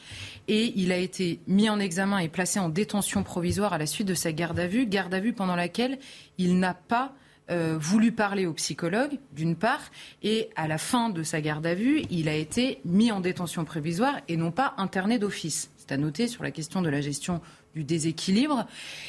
et 0.47 0.73
il 0.75 0.91
a 0.91 0.97
été 0.97 1.39
mis 1.47 1.69
en 1.69 1.79
examen 1.79 2.17
et 2.19 2.27
placé 2.27 2.59
en 2.59 2.69
détention 2.69 3.23
provisoire 3.23 3.73
à 3.73 3.77
la 3.77 3.85
suite 3.85 4.07
de 4.07 4.15
sa 4.15 4.31
garde 4.31 4.59
à 4.59 4.67
vue, 4.67 4.88
garde 4.88 5.13
à 5.13 5.19
vue 5.19 5.33
pendant 5.33 5.55
laquelle 5.55 5.99
il 6.38 6.57
n'a 6.57 6.73
pas 6.73 7.13
euh, 7.49 7.77
voulu 7.79 8.12
parler 8.12 8.45
au 8.45 8.53
psychologue, 8.53 9.17
d'une 9.33 9.55
part, 9.55 9.81
et 10.23 10.49
à 10.55 10.67
la 10.67 10.77
fin 10.77 11.09
de 11.09 11.23
sa 11.23 11.41
garde 11.41 11.65
à 11.65 11.73
vue, 11.73 12.03
il 12.09 12.29
a 12.29 12.35
été 12.35 12.79
mis 12.85 13.12
en 13.12 13.19
détention 13.19 13.65
prévisoire 13.65 14.19
et 14.27 14.38
non 14.38 14.51
pas 14.51 14.73
interné 14.77 15.19
d'office. 15.19 15.71
C'est 15.77 15.91
à 15.91 15.97
noter 15.97 16.27
sur 16.27 16.43
la 16.43 16.51
question 16.51 16.81
de 16.81 16.89
la 16.89 17.01
gestion 17.01 17.41
du 17.75 17.83
déséquilibre. 17.83 18.65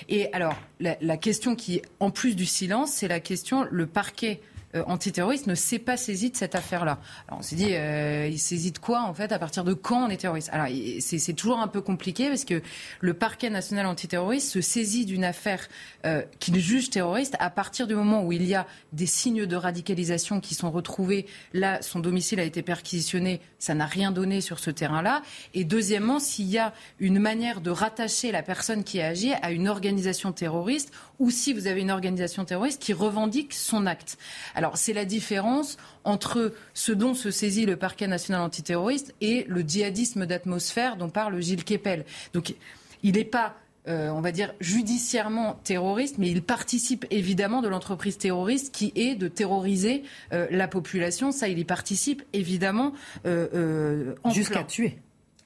Et 0.09 0.33
alors, 0.33 0.55
la 0.81 1.17
question 1.17 1.55
qui, 1.55 1.83
en 1.99 2.11
plus 2.11 2.35
du 2.35 2.47
silence, 2.47 2.93
c'est 2.93 3.09
la 3.09 3.21
question, 3.21 3.67
le 3.71 3.87
parquet 3.87 4.41
euh, 4.77 4.85
antiterroriste 4.87 5.47
ne 5.47 5.55
s'est 5.55 5.79
pas 5.79 5.97
saisi 5.97 6.31
de 6.31 6.37
cette 6.37 6.55
affaire-là. 6.55 6.99
Alors 7.27 7.41
on 7.41 7.43
s'est 7.43 7.57
dit, 7.57 7.75
euh, 7.75 8.29
il 8.31 8.39
saisit 8.39 8.71
de 8.71 8.79
quoi 8.79 9.03
en 9.03 9.13
fait 9.15 9.33
À 9.33 9.39
partir 9.39 9.65
de 9.65 9.75
quand 9.75 10.07
on 10.07 10.11
est 10.11 10.19
terroriste? 10.19 10.49
Alors 10.53 10.69
c'est 11.01 11.33
toujours 11.33 11.59
un 11.59 11.67
peu 11.67 11.81
compliqué 11.81 12.29
parce 12.29 12.45
que 12.45 12.63
le 13.01 13.15
parquet 13.15 13.51
national 13.51 13.87
antiterroriste 13.87 14.49
se 14.49 14.61
saisit 14.61 15.07
d'une 15.07 15.25
affaire 15.25 15.67
euh, 16.07 16.23
qu'il 16.39 16.59
juge 16.61 16.91
terroriste 16.91 17.37
à 17.41 17.51
partir 17.51 17.87
du 17.87 17.95
moment 17.95 18.23
où 18.23 18.33
il 18.33 18.45
y 18.45 18.55
a 18.55 18.67
des 18.93 19.07
signes 19.07 19.47
de 19.47 19.57
radicalisation 19.57 20.41
qui 20.41 20.55
sont 20.55 20.71
retrouvés. 20.71 21.27
Là, 21.53 21.83
son 21.83 21.99
domicile 21.99 22.39
a 22.39 22.45
été 22.45 22.63
perquisitionné, 22.63 23.41
ça 23.59 23.75
n'a 23.75 23.87
rien 23.87 24.13
donné 24.13 24.41
sur 24.41 24.59
ce 24.61 24.71
terrain-là. 24.71 25.23
Et 25.53 25.65
deuxièmement, 25.65 26.21
s'il 26.21 26.47
y 26.47 26.59
a 26.59 26.73
une 27.01 27.19
manière 27.19 27.61
de 27.61 27.71
rattacher 27.71 28.31
la 28.31 28.43
personne 28.43 28.85
qui 28.85 29.01
a 29.01 29.09
agi 29.09 29.33
à 29.43 29.51
une 29.51 29.69
organisation 29.69 30.33
terroriste 30.33 30.93
ou 31.19 31.31
si 31.31 31.53
vous 31.53 31.67
avez 31.67 31.81
une 31.81 31.91
organisation 31.91 32.45
terroriste 32.45 32.81
qui 32.81 32.93
revendique 32.93 33.53
son 33.53 33.87
acte. 33.87 34.17
Alors 34.61 34.77
c'est 34.77 34.93
la 34.93 35.07
différence 35.07 35.79
entre 36.05 36.53
ce 36.75 36.93
dont 36.93 37.15
se 37.15 37.31
saisit 37.31 37.65
le 37.65 37.77
parquet 37.77 38.07
national 38.07 38.43
antiterroriste 38.43 39.15
et 39.23 39.47
le 39.49 39.63
djihadisme 39.63 40.27
d'atmosphère 40.27 40.97
dont 40.97 41.09
parle 41.09 41.41
Gilles 41.41 41.65
Kepel. 41.65 42.05
Donc 42.35 42.55
il 43.03 43.15
n'est 43.15 43.25
pas 43.25 43.55
euh, 43.89 44.11
on 44.11 44.21
va 44.21 44.31
dire, 44.31 44.53
judiciairement 44.61 45.59
terroriste, 45.65 46.19
mais 46.19 46.29
il 46.31 46.43
participe 46.43 47.07
évidemment 47.11 47.63
de 47.63 47.69
l'entreprise 47.69 48.19
terroriste 48.19 48.75
qui 48.75 48.93
est 48.95 49.15
de 49.15 49.27
terroriser 49.27 50.03
euh, 50.35 50.47
la 50.51 50.69
population. 50.69 51.33
Ça, 51.33 51.49
il 51.49 51.59
y 51.59 51.65
participe 51.65 52.23
évidemment 52.35 52.93
euh, 53.25 54.15
Jusqu'à 54.31 54.65
tuer 54.65 54.99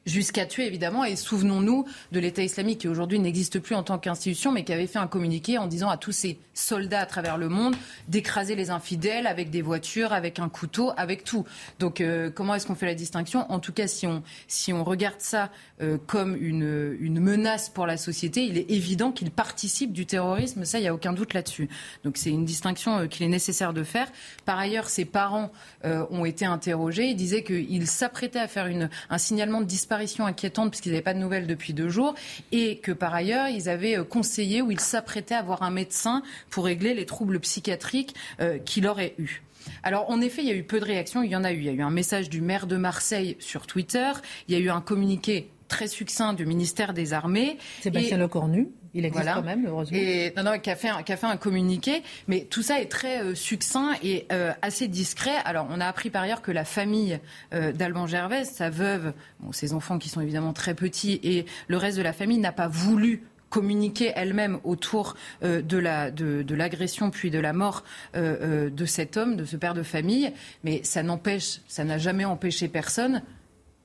jusqu'à 0.06 0.46
tuer 0.46 0.66
évidemment. 0.66 1.04
Et 1.04 1.16
souvenons-nous 1.16 1.86
de 2.12 2.20
l'État 2.20 2.42
islamique 2.42 2.80
qui 2.80 2.88
aujourd'hui 2.88 3.18
n'existe 3.18 3.58
plus 3.58 3.74
en 3.74 3.82
tant 3.82 3.98
qu'institution, 3.98 4.52
mais 4.52 4.64
qui 4.64 4.72
avait 4.72 4.86
fait 4.86 4.98
un 4.98 5.06
communiqué 5.06 5.58
en 5.58 5.66
disant 5.66 5.88
à 5.88 5.96
tous 5.96 6.12
ces 6.12 6.38
soldats 6.52 7.00
à 7.00 7.06
travers 7.06 7.38
le 7.38 7.48
monde 7.48 7.74
d'écraser 8.08 8.54
les 8.54 8.70
infidèles 8.70 9.26
avec 9.26 9.50
des 9.50 9.62
voitures, 9.62 10.12
avec 10.12 10.38
un 10.38 10.48
couteau, 10.48 10.92
avec 10.96 11.24
tout. 11.24 11.44
Donc 11.78 12.00
euh, 12.00 12.30
comment 12.30 12.54
est-ce 12.54 12.66
qu'on 12.66 12.74
fait 12.74 12.86
la 12.86 12.94
distinction? 12.94 13.50
En 13.50 13.58
tout 13.58 13.72
cas, 13.72 13.86
si 13.86 14.06
on, 14.06 14.22
si 14.46 14.72
on 14.72 14.84
regarde 14.84 15.20
ça 15.20 15.50
euh, 15.80 15.98
comme 16.06 16.36
une, 16.36 16.96
une 17.00 17.20
menace 17.20 17.68
pour 17.68 17.86
la 17.86 17.96
société, 17.96 18.44
il 18.44 18.58
est 18.58 18.70
évident 18.70 19.10
qu'il 19.10 19.30
participe 19.30 19.92
du 19.92 20.06
terrorisme. 20.06 20.64
Ça, 20.64 20.78
il 20.78 20.82
n'y 20.82 20.88
a 20.88 20.94
aucun 20.94 21.12
doute 21.12 21.34
là-dessus. 21.34 21.68
Donc 22.04 22.16
c'est 22.16 22.30
une 22.30 22.44
distinction 22.44 22.98
euh, 22.98 23.06
qu'il 23.06 23.24
est 23.24 23.28
nécessaire 23.28 23.72
de 23.72 23.82
faire. 23.82 24.08
Par 24.44 24.58
ailleurs, 24.58 24.88
ses 24.88 25.04
parents 25.04 25.50
ont 25.82 26.24
été 26.24 26.44
interrogés. 26.44 27.06
Ils 27.06 27.16
disaient 27.16 27.42
qu'ils 27.42 27.86
s'apprêtaient 27.86 28.38
à 28.38 28.48
faire 28.48 28.66
une, 28.66 28.88
un 29.10 29.18
signalement 29.18 29.60
de 29.60 29.66
disparition 29.66 29.93
inquiétante 30.26 30.70
puisqu'ils 30.70 30.90
n'avaient 30.92 31.02
pas 31.02 31.14
de 31.14 31.18
nouvelles 31.18 31.46
depuis 31.46 31.72
deux 31.72 31.88
jours 31.88 32.14
et 32.52 32.78
que 32.78 32.92
par 32.92 33.14
ailleurs 33.14 33.48
ils 33.48 33.68
avaient 33.68 33.98
euh, 33.98 34.04
conseillé 34.04 34.62
ou 34.62 34.70
ils 34.70 34.80
s'apprêtaient 34.80 35.34
à 35.34 35.42
voir 35.42 35.62
un 35.62 35.70
médecin 35.70 36.22
pour 36.50 36.64
régler 36.64 36.94
les 36.94 37.06
troubles 37.06 37.40
psychiatriques 37.40 38.14
euh, 38.40 38.58
qu'il 38.58 38.86
aurait 38.86 39.14
eus. 39.18 39.42
Alors, 39.82 40.10
en 40.10 40.20
effet, 40.20 40.42
il 40.42 40.48
y 40.48 40.50
a 40.50 40.54
eu 40.54 40.62
peu 40.62 40.78
de 40.78 40.84
réactions. 40.84 41.22
Il 41.22 41.30
y 41.30 41.36
en 41.36 41.44
a 41.44 41.52
eu. 41.52 41.56
Il 41.56 41.64
y 41.64 41.68
a 41.70 41.72
eu 41.72 41.80
un 41.80 41.90
message 41.90 42.28
du 42.28 42.42
maire 42.42 42.66
de 42.66 42.76
Marseille 42.76 43.36
sur 43.38 43.66
Twitter. 43.66 44.12
Il 44.46 44.54
y 44.54 44.58
a 44.58 44.60
eu 44.60 44.68
un 44.68 44.82
communiqué 44.82 45.50
très 45.68 45.88
succinct 45.88 46.34
du 46.34 46.44
ministère 46.44 46.92
des 46.92 47.14
Armées. 47.14 47.56
Sébastien 47.80 48.18
Lecornu 48.18 48.68
il 48.94 49.04
existe 49.04 49.26
quand 49.26 49.42
même, 49.42 49.66
heureusement. 49.66 49.98
Et, 49.98 50.32
non, 50.36 50.44
non, 50.44 50.58
qui 50.58 50.70
a, 50.70 50.76
fait 50.76 50.88
un, 50.88 51.02
qui 51.02 51.12
a 51.12 51.16
fait 51.16 51.26
un 51.26 51.36
communiqué. 51.36 52.02
Mais 52.28 52.46
tout 52.48 52.62
ça 52.62 52.80
est 52.80 52.86
très 52.86 53.22
euh, 53.22 53.34
succinct 53.34 53.92
et 54.02 54.26
euh, 54.32 54.52
assez 54.62 54.86
discret. 54.86 55.34
Alors, 55.44 55.66
on 55.70 55.80
a 55.80 55.86
appris 55.86 56.10
par 56.10 56.22
ailleurs 56.22 56.42
que 56.42 56.52
la 56.52 56.64
famille 56.64 57.18
euh, 57.52 57.72
d'Alban 57.72 58.06
Gervais, 58.06 58.44
sa 58.44 58.70
veuve, 58.70 59.12
bon, 59.40 59.52
ses 59.52 59.74
enfants 59.74 59.98
qui 59.98 60.08
sont 60.08 60.20
évidemment 60.20 60.52
très 60.52 60.74
petits, 60.74 61.20
et 61.24 61.44
le 61.66 61.76
reste 61.76 61.98
de 61.98 62.02
la 62.02 62.12
famille 62.12 62.38
n'a 62.38 62.52
pas 62.52 62.68
voulu 62.68 63.24
communiquer 63.50 64.12
elle-même 64.16 64.58
autour 64.64 65.14
de 65.42 65.78
la 65.78 66.10
de, 66.10 66.54
l'agression 66.56 67.12
puis 67.12 67.30
de 67.30 67.38
la 67.38 67.52
mort 67.52 67.84
de 68.14 68.84
cet 68.84 69.16
homme, 69.16 69.36
de 69.36 69.44
ce 69.44 69.56
père 69.56 69.74
de 69.74 69.84
famille. 69.84 70.32
Mais 70.64 70.80
ça 70.82 71.04
n'empêche, 71.04 71.60
ça 71.68 71.84
n'a 71.84 71.96
jamais 71.96 72.24
empêché 72.24 72.66
personne 72.66 73.22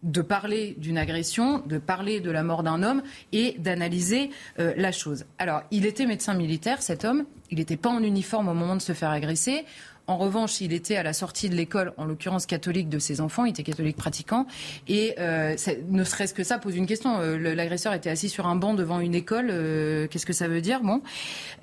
de 0.04 0.22
parler 0.22 0.76
d'une 0.78 0.98
agression, 0.98 1.60
de 1.60 1.78
parler 1.78 2.20
de 2.22 2.32
la 2.32 2.44
mort 2.44 2.64
d'un 2.64 2.84
homme 2.84 3.04
et 3.32 3.56
d'analyser 3.60 4.30
euh, 4.60 4.74
la 4.78 4.92
chose. 4.92 5.26
Alors, 5.38 5.62
il 5.72 5.86
était 5.86 6.06
médecin 6.06 6.34
militaire, 6.34 6.82
cet 6.82 7.04
homme. 7.04 7.26
Il 7.52 7.58
n'était 7.58 7.78
pas 7.78 7.90
en 7.90 8.02
uniforme 8.02 8.48
au 8.48 8.54
moment 8.54 8.76
de 8.76 8.82
se 8.82 8.94
faire 8.94 9.10
agresser. 9.10 9.66
En 10.10 10.18
revanche, 10.18 10.60
il 10.60 10.74
était 10.74 10.96
à 10.96 11.04
la 11.04 11.14
sortie 11.14 11.50
de 11.50 11.56
l'école, 11.56 11.94
en 11.98 12.04
l'occurrence 12.04 12.48
catholique, 12.48 12.90
de 12.90 12.98
ses 12.98 13.22
enfants. 13.22 13.46
Il 13.46 13.52
était 13.52 13.62
catholique 13.62 13.96
pratiquant. 13.96 14.48
Et 14.88 15.14
euh, 15.20 15.56
ne 15.88 16.04
serait-ce 16.04 16.34
que 16.34 16.44
ça 16.44 16.58
pose 16.58 16.76
une 16.76 16.88
question. 16.88 17.20
Euh, 17.20 17.54
l'agresseur 17.54 17.94
était 17.94 18.10
assis 18.10 18.28
sur 18.28 18.48
un 18.48 18.56
banc 18.56 18.74
devant 18.74 19.02
une 19.02 19.14
école. 19.14 19.50
Euh, 19.52 20.08
qu'est-ce 20.08 20.26
que 20.26 20.34
ça 20.34 20.48
veut 20.48 20.62
dire? 20.62 20.82
Bon. 20.82 21.04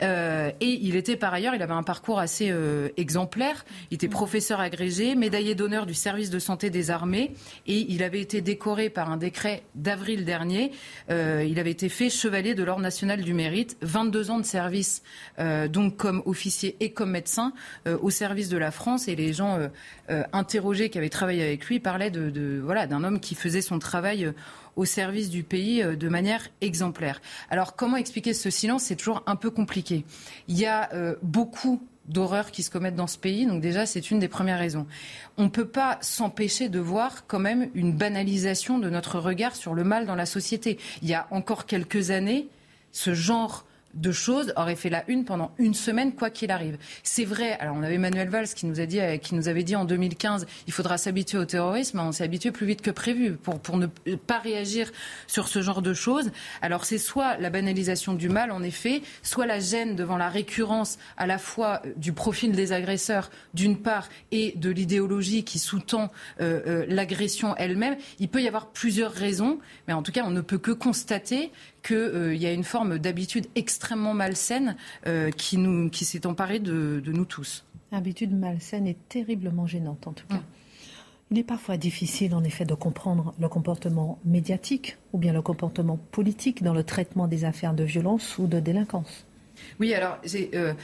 et 0.00 0.54
il 0.61 0.94
était 0.94 1.16
par 1.16 1.35
ailleurs, 1.35 1.56
il 1.56 1.62
avait 1.62 1.72
un 1.72 1.82
parcours 1.82 2.20
assez 2.20 2.54
exemplaire. 2.96 3.64
Il 3.90 3.96
était 3.96 4.06
professeur 4.06 4.61
agrégé, 4.61 5.16
médaillé 5.16 5.56
d'honneur 5.56 5.85
du 5.85 5.94
service 5.94 6.30
de 6.30 6.38
santé 6.38 6.70
des 6.70 6.92
armées. 6.92 7.32
Et 7.66 7.85
il 7.88 8.04
avait 8.04 8.20
été 8.20 8.42
décoré 8.42 8.90
par 8.90 9.11
un 9.11 9.16
décret 9.16 9.64
d'avril 9.74 10.24
dernier. 10.24 10.70
il 11.11 11.59
avait 11.59 11.72
été 11.72 11.88
fait 11.88 12.11
chevalier 12.11 12.54
de 12.54 12.62
l'Ordre 12.62 12.82
national 12.82 13.22
du 13.22 13.35
mérite. 13.35 13.76
22 13.80 14.30
ans 14.30 14.38
de 14.38 14.44
service, 14.44 15.02
donc 15.68 15.96
comme 15.96 16.22
officier 16.26 16.76
et 16.78 16.92
comme 16.92 17.11
médecin 17.11 17.52
au 17.87 18.11
service 18.11 18.36
de 18.44 18.59
la 18.59 18.70
France 18.70 19.09
et 19.09 19.16
les 19.16 19.33
gens 19.33 19.59
euh, 19.59 19.68
euh, 20.11 20.22
interrogés 20.33 20.90
qui 20.90 20.99
avaient 20.99 21.09
travaillé 21.09 21.42
avec 21.42 21.64
lui 21.66 21.81
parlaient 21.81 22.11
de, 22.11 22.61
voilà 22.62 22.87
d'un 22.87 23.03
homme 23.03 23.18
qui 23.18 23.35
faisait 23.35 23.62
son 23.62 23.79
travail 23.79 24.27
euh, 24.27 24.33
au 24.77 24.85
service 24.85 25.31
du 25.31 25.42
pays 25.42 25.83
de 25.83 26.09
manière 26.11 26.49
exemplaire. 26.61 27.22
Alors 27.49 27.77
comment 27.77 27.96
expliquer 27.96 28.35
ce 28.35 28.51
silence? 28.51 28.83
C'est 28.83 28.96
toujours 28.96 29.22
un 29.27 29.35
peu 29.35 29.51
compliqué. 29.51 30.05
Il 30.49 30.59
y 30.59 30.66
a 30.66 30.90
beaucoup 31.22 31.81
d'horreurs 32.09 32.51
qui 32.51 32.62
se 32.62 32.70
commettent 32.70 32.94
dans 32.94 33.07
ce 33.07 33.16
pays. 33.16 33.46
Donc 33.46 33.62
déjà, 33.62 33.87
c'est 33.87 34.11
une 34.11 34.18
des 34.18 34.29
premières 34.29 34.59
raisons. 34.59 34.87
On 35.38 35.44
ne 35.44 35.49
peut 35.49 35.66
pas 35.66 35.96
s'empêcher 36.03 36.68
de 36.68 36.79
voir 36.79 37.27
quand 37.27 37.38
même 37.38 37.70
une 37.72 37.94
banalisation 37.94 38.79
de 38.79 38.90
notre 38.90 39.18
regard 39.18 39.57
sur 39.57 39.72
le 39.72 39.83
mal 39.83 40.05
dans 40.05 40.14
la 40.14 40.27
société. 40.27 40.79
Il 41.01 41.09
y 41.09 41.14
a 41.14 41.27
encore 41.31 41.64
quelques 41.64 42.11
années, 42.11 42.46
ce 42.92 43.14
genre 43.14 43.65
de 43.96 44.12
choses 44.12 44.52
aurait 44.56 44.76
fait 44.76 44.90
la 44.90 45.04
une 45.09 45.24
pendant 45.24 45.52
une 45.59 45.74
semaine, 45.74 46.14
quoi 46.14 46.30
qu'il 46.30 46.50
arrive. 46.50 46.78
C'est 47.02 47.24
vrai. 47.24 47.52
Alors, 47.59 47.76
on 47.76 47.82
avait 47.82 47.94
Emmanuel 47.94 48.28
Valls 48.28 48.48
qui 48.48 48.66
nous, 48.66 48.80
a 48.80 48.87
dit, 48.87 49.00
qui 49.22 49.35
nous 49.35 49.48
avait 49.48 49.62
dit 49.62 49.76
en 49.76 49.85
2015 49.85 50.46
il 50.66 50.72
faudra 50.72 50.98
s'habituer 50.98 51.38
au 51.38 51.44
terrorisme. 51.44 51.98
On 52.00 52.12
s'est 52.12 52.24
habitué 52.24 52.50
plus 52.50 52.66
vite 52.66 52.82
que 52.82 52.90
prévu 52.90 53.32
pour, 53.32 53.76
ne 53.76 53.87
pas 53.87 54.38
réagir 54.38 54.90
sur 55.26 55.48
ce 55.48 55.62
genre 55.62 55.82
de 55.82 55.94
choses. 55.94 56.30
Alors, 56.62 56.85
c'est 56.85 56.98
soit 56.98 57.37
la 57.38 57.50
banalisation 57.50 58.14
du 58.14 58.28
mal, 58.28 58.50
en 58.50 58.62
effet, 58.62 59.02
soit 59.22 59.46
la 59.46 59.61
gêne 59.61 59.96
devant 59.96 60.16
la 60.16 60.28
récurrence 60.28 60.98
à 61.16 61.26
la 61.26 61.38
fois 61.38 61.80
euh, 61.85 61.92
du 61.96 62.12
profil 62.12 62.52
des 62.52 62.72
agresseurs, 62.72 63.30
d'une 63.54 63.78
part, 63.78 64.09
et 64.30 64.52
de 64.56 64.70
l'idéologie 64.70 65.44
qui 65.44 65.59
sous-tend 65.59 66.11
euh, 66.40 66.61
euh, 66.66 66.87
l'agression 66.88 67.54
elle-même. 67.56 67.96
Il 68.18 68.28
peut 68.28 68.42
y 68.42 68.48
avoir 68.48 68.68
plusieurs 68.68 69.12
raisons, 69.12 69.59
mais 69.88 69.94
en 69.94 70.02
tout 70.02 70.12
cas, 70.12 70.24
on 70.24 70.30
ne 70.30 70.40
peut 70.40 70.59
que 70.59 70.72
constater 70.72 71.50
qu'il 71.87 71.96
euh, 71.96 72.35
y 72.35 72.46
a 72.46 72.53
une 72.53 72.64
forme 72.64 72.99
d'habitude 72.99 73.46
extrêmement 73.55 74.14
malsaine 74.14 74.77
euh, 75.07 75.31
qui, 75.31 75.57
nous, 75.57 75.88
qui 75.88 76.05
s'est 76.05 76.27
emparée 76.27 76.59
de, 76.59 77.01
nous 77.07 77.25
tous. 77.25 77.64
Habitude 77.92 78.37
malsaine 78.37 78.87
et 78.87 78.96
terriblement 79.09 79.66
gênante 79.66 80.07
en 80.07 80.12
tout 80.12 80.27
cas. 80.27 80.42
Il 81.31 81.38
est 81.38 81.44
parfois 81.44 81.77
difficile 81.77 82.35
en 82.35 82.44
effet 82.44 82.64
de 82.64 82.75
comprendre 82.75 83.35
le 83.40 83.49
comportement 83.49 84.18
médiatique 84.25 84.96
ou 85.12 85.18
bien 85.18 85.33
le 85.33 85.42
comportement 85.42 85.96
politique 85.96 86.62
dans 86.62 86.75
le 86.75 86.85
traitement 86.85 87.27
des 87.27 87.44
affaires 87.44 87.75
de 87.75 87.85
violence 87.85 88.38
ou 88.38 88.46
de 88.46 88.61
délinquance. 88.61 89.25
Oui, 89.81 89.94
alors 89.94 90.18
euh, 90.55 90.75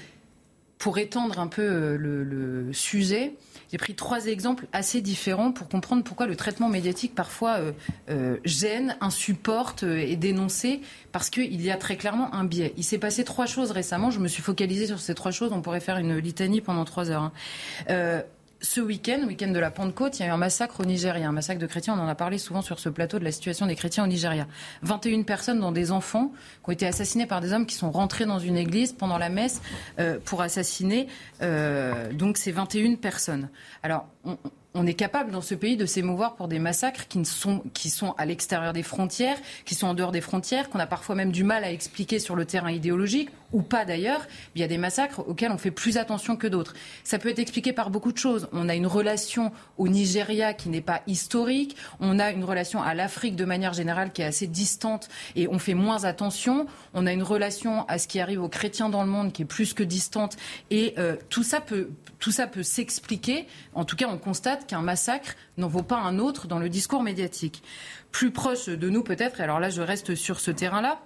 pour 0.79 0.99
étendre 0.99 1.39
un 1.39 1.49
peu 1.49 1.97
le 1.97 2.73
sujet, 2.73 3.35
j'ai 3.73 3.79
pris 3.79 3.95
trois 3.95 4.27
exemples 4.27 4.67
assez 4.75 5.01
différents 5.01 5.51
pour 5.51 5.67
comprendre 5.67 6.05
pourquoi 6.05 6.27
le 6.27 6.37
traitement 6.37 6.69
médiatique 6.69 7.15
parfois 7.15 7.57
euh, 7.57 7.73
euh, 8.11 8.37
gêne, 8.45 8.99
insupporte 9.01 9.83
euh, 9.83 9.97
et 9.97 10.15
dénoncé, 10.17 10.83
parce 11.11 11.31
qu'il 11.31 11.61
y 11.63 11.71
a 11.71 11.79
très 11.79 11.97
clairement 11.97 12.35
un 12.35 12.45
biais. 12.45 12.75
Il 12.77 12.85
s'est 12.85 12.99
passé 12.99 13.25
trois 13.25 13.47
choses 13.47 13.71
récemment, 13.71 14.11
je 14.11 14.19
me 14.19 14.29
suis 14.29 14.43
focalisée 14.43 14.87
sur 14.87 15.01
ces 15.01 15.15
trois 15.15 15.31
choses, 15.31 15.53
on 15.55 15.63
pourrait 15.63 15.81
faire 15.81 15.97
une 15.97 16.19
litanie 16.19 16.61
pendant 16.61 16.85
trois 16.85 17.11
heures. 17.11 17.33
Hein 17.89 18.23
ce 18.63 18.81
week-end, 18.81 19.25
week-end 19.27 19.51
de 19.51 19.59
la 19.59 19.71
Pentecôte, 19.71 20.19
il 20.19 20.23
y 20.23 20.25
a 20.25 20.29
eu 20.29 20.31
un 20.31 20.37
massacre 20.37 20.81
au 20.81 20.85
Nigeria, 20.85 21.29
un 21.29 21.33
massacre 21.33 21.61
de 21.61 21.67
chrétiens. 21.67 21.95
On 21.99 22.01
en 22.01 22.09
a 22.09 22.15
parlé 22.15 22.39
souvent 22.39 22.63
sur 22.63 22.79
ce 22.79 22.89
plateau 22.89 23.19
de 23.19 23.25
la 23.25 23.33
situation 23.33 23.67
des 23.67 23.75
chrétiens 23.75 24.05
au 24.05 24.07
Nigeria. 24.07 24.47
21 24.83 25.23
personnes, 25.23 25.61
dont 25.61 25.73
des 25.73 25.91
enfants, 25.91 26.33
qui 26.63 26.71
ont 26.71 26.73
été 26.73 26.87
assassinés 26.87 27.27
par 27.27 27.41
des 27.41 27.53
hommes 27.53 27.67
qui 27.67 27.75
sont 27.75 27.91
rentrés 27.91 28.25
dans 28.25 28.39
une 28.39 28.57
église 28.57 28.93
pendant 28.93 29.19
la 29.19 29.29
messe 29.29 29.61
euh, 29.99 30.19
pour 30.25 30.43
assassiner. 30.43 31.09
Euh, 31.43 32.13
donc, 32.13 32.39
ces 32.39 32.53
21 32.53 32.95
personnes. 32.95 33.51
Alors, 33.83 34.07
on 34.25 34.39
est 34.87 34.95
capable 34.95 35.31
dans 35.31 35.41
ce 35.41 35.55
pays 35.55 35.77
de 35.77 35.87
s'émouvoir 35.87 36.35
pour 36.35 36.49
des 36.49 36.59
massacres 36.59 37.07
qui, 37.09 37.25
sont, 37.25 37.63
qui 37.75 37.91
sont 37.91 38.15
à 38.19 38.27
l'extérieur 38.27 38.73
des 38.73 38.83
frontières, 38.83 39.37
qui 39.65 39.75
sont 39.75 39.87
en 39.87 39.95
dehors 39.95 40.13
des 40.13 40.21
frontières, 40.21 40.71
qu'on 40.71 40.79
a 40.79 40.87
parfois 40.87 41.15
même 41.15 41.33
du 41.33 41.45
mal 41.45 41.65
à 41.65 41.71
expliquer 41.71 42.19
sur 42.19 42.37
le 42.37 42.45
terrain 42.45 42.71
idéologique, 42.71 43.31
ou 43.53 43.63
pas 43.63 43.85
d'ailleurs. 43.85 44.27
Il 44.55 44.61
y 44.61 44.65
a 44.65 44.69
des 44.69 44.79
massacres 44.79 45.21
auxquels 45.29 45.53
on 45.53 45.59
fait 45.59 45.71
plus 45.71 45.99
attention 45.99 46.37
que 46.37 46.47
d'autres. 46.47 46.75
Ça 47.05 47.19
peut 47.19 47.29
être 47.29 47.39
expliqué 47.39 47.73
par 47.73 47.91
beaucoup 47.91 48.13
de 48.13 48.19
choses. 48.19 48.49
On 48.53 48.69
a 48.69 48.75
une 48.75 48.87
relation 48.87 49.53
au 49.79 49.89
Nigeria 49.89 50.55
qui 50.55 50.69
n'est 50.69 50.81
pas 50.81 51.03
historique, 51.07 51.77
on 52.01 52.19
a 52.19 52.31
une 52.31 52.45
relation 52.45 52.83
à 52.83 52.95
l'Afrique 52.95 53.37
de 53.37 53.45
manière 53.45 53.75
générale 53.75 54.13
qui 54.13 54.23
est 54.23 54.27
assez 54.27 54.47
distante 54.47 55.09
et 55.37 55.49
on 55.49 55.59
fait 55.59 55.75
moins 55.75 56.05
attention. 56.05 56.67
On 56.95 57.07
a 57.07 57.13
une 57.13 57.23
relation 57.23 57.87
à 57.89 57.99
ce 57.99 58.09
qui 58.09 58.21
arrive 58.21 58.43
aux 58.43 58.49
chrétiens 58.49 58.89
dans 58.89 59.03
le 59.03 59.11
monde 59.11 59.33
qui 59.33 59.43
est 59.43 59.47
plus 59.47 59.75
que 59.75 59.83
distante. 59.83 60.37
Et 60.71 60.95
euh, 60.99 61.17
tout 61.29 61.43
ça 61.43 61.61
peut, 61.61 61.91
tout 62.19 62.31
ça 62.31 62.47
peut 62.47 62.63
s'expliquer. 62.63 63.47
En 63.75 63.85
tout 63.85 63.97
cas, 63.97 64.09
on 64.09 64.19
constate 64.19 64.62
qu'un 64.67 64.83
massacre 64.83 65.35
n'en 65.59 65.69
vaut 65.69 65.83
pas 65.83 65.99
un 65.99 66.19
autre 66.19 66.47
dans 66.47 66.59
le 66.59 66.69
discours 66.69 67.03
médiatique. 67.03 67.63
Plus 68.11 68.31
proche 68.31 68.67
de 68.67 68.89
nous 68.89 69.03
peut-être, 69.03 69.41
et 69.41 69.43
alors 69.43 69.61
là 69.61 69.71
je 69.71 69.83
reste 69.83 70.15
sur 70.15 70.41
ce 70.41 70.51
terrain-là, 70.51 71.01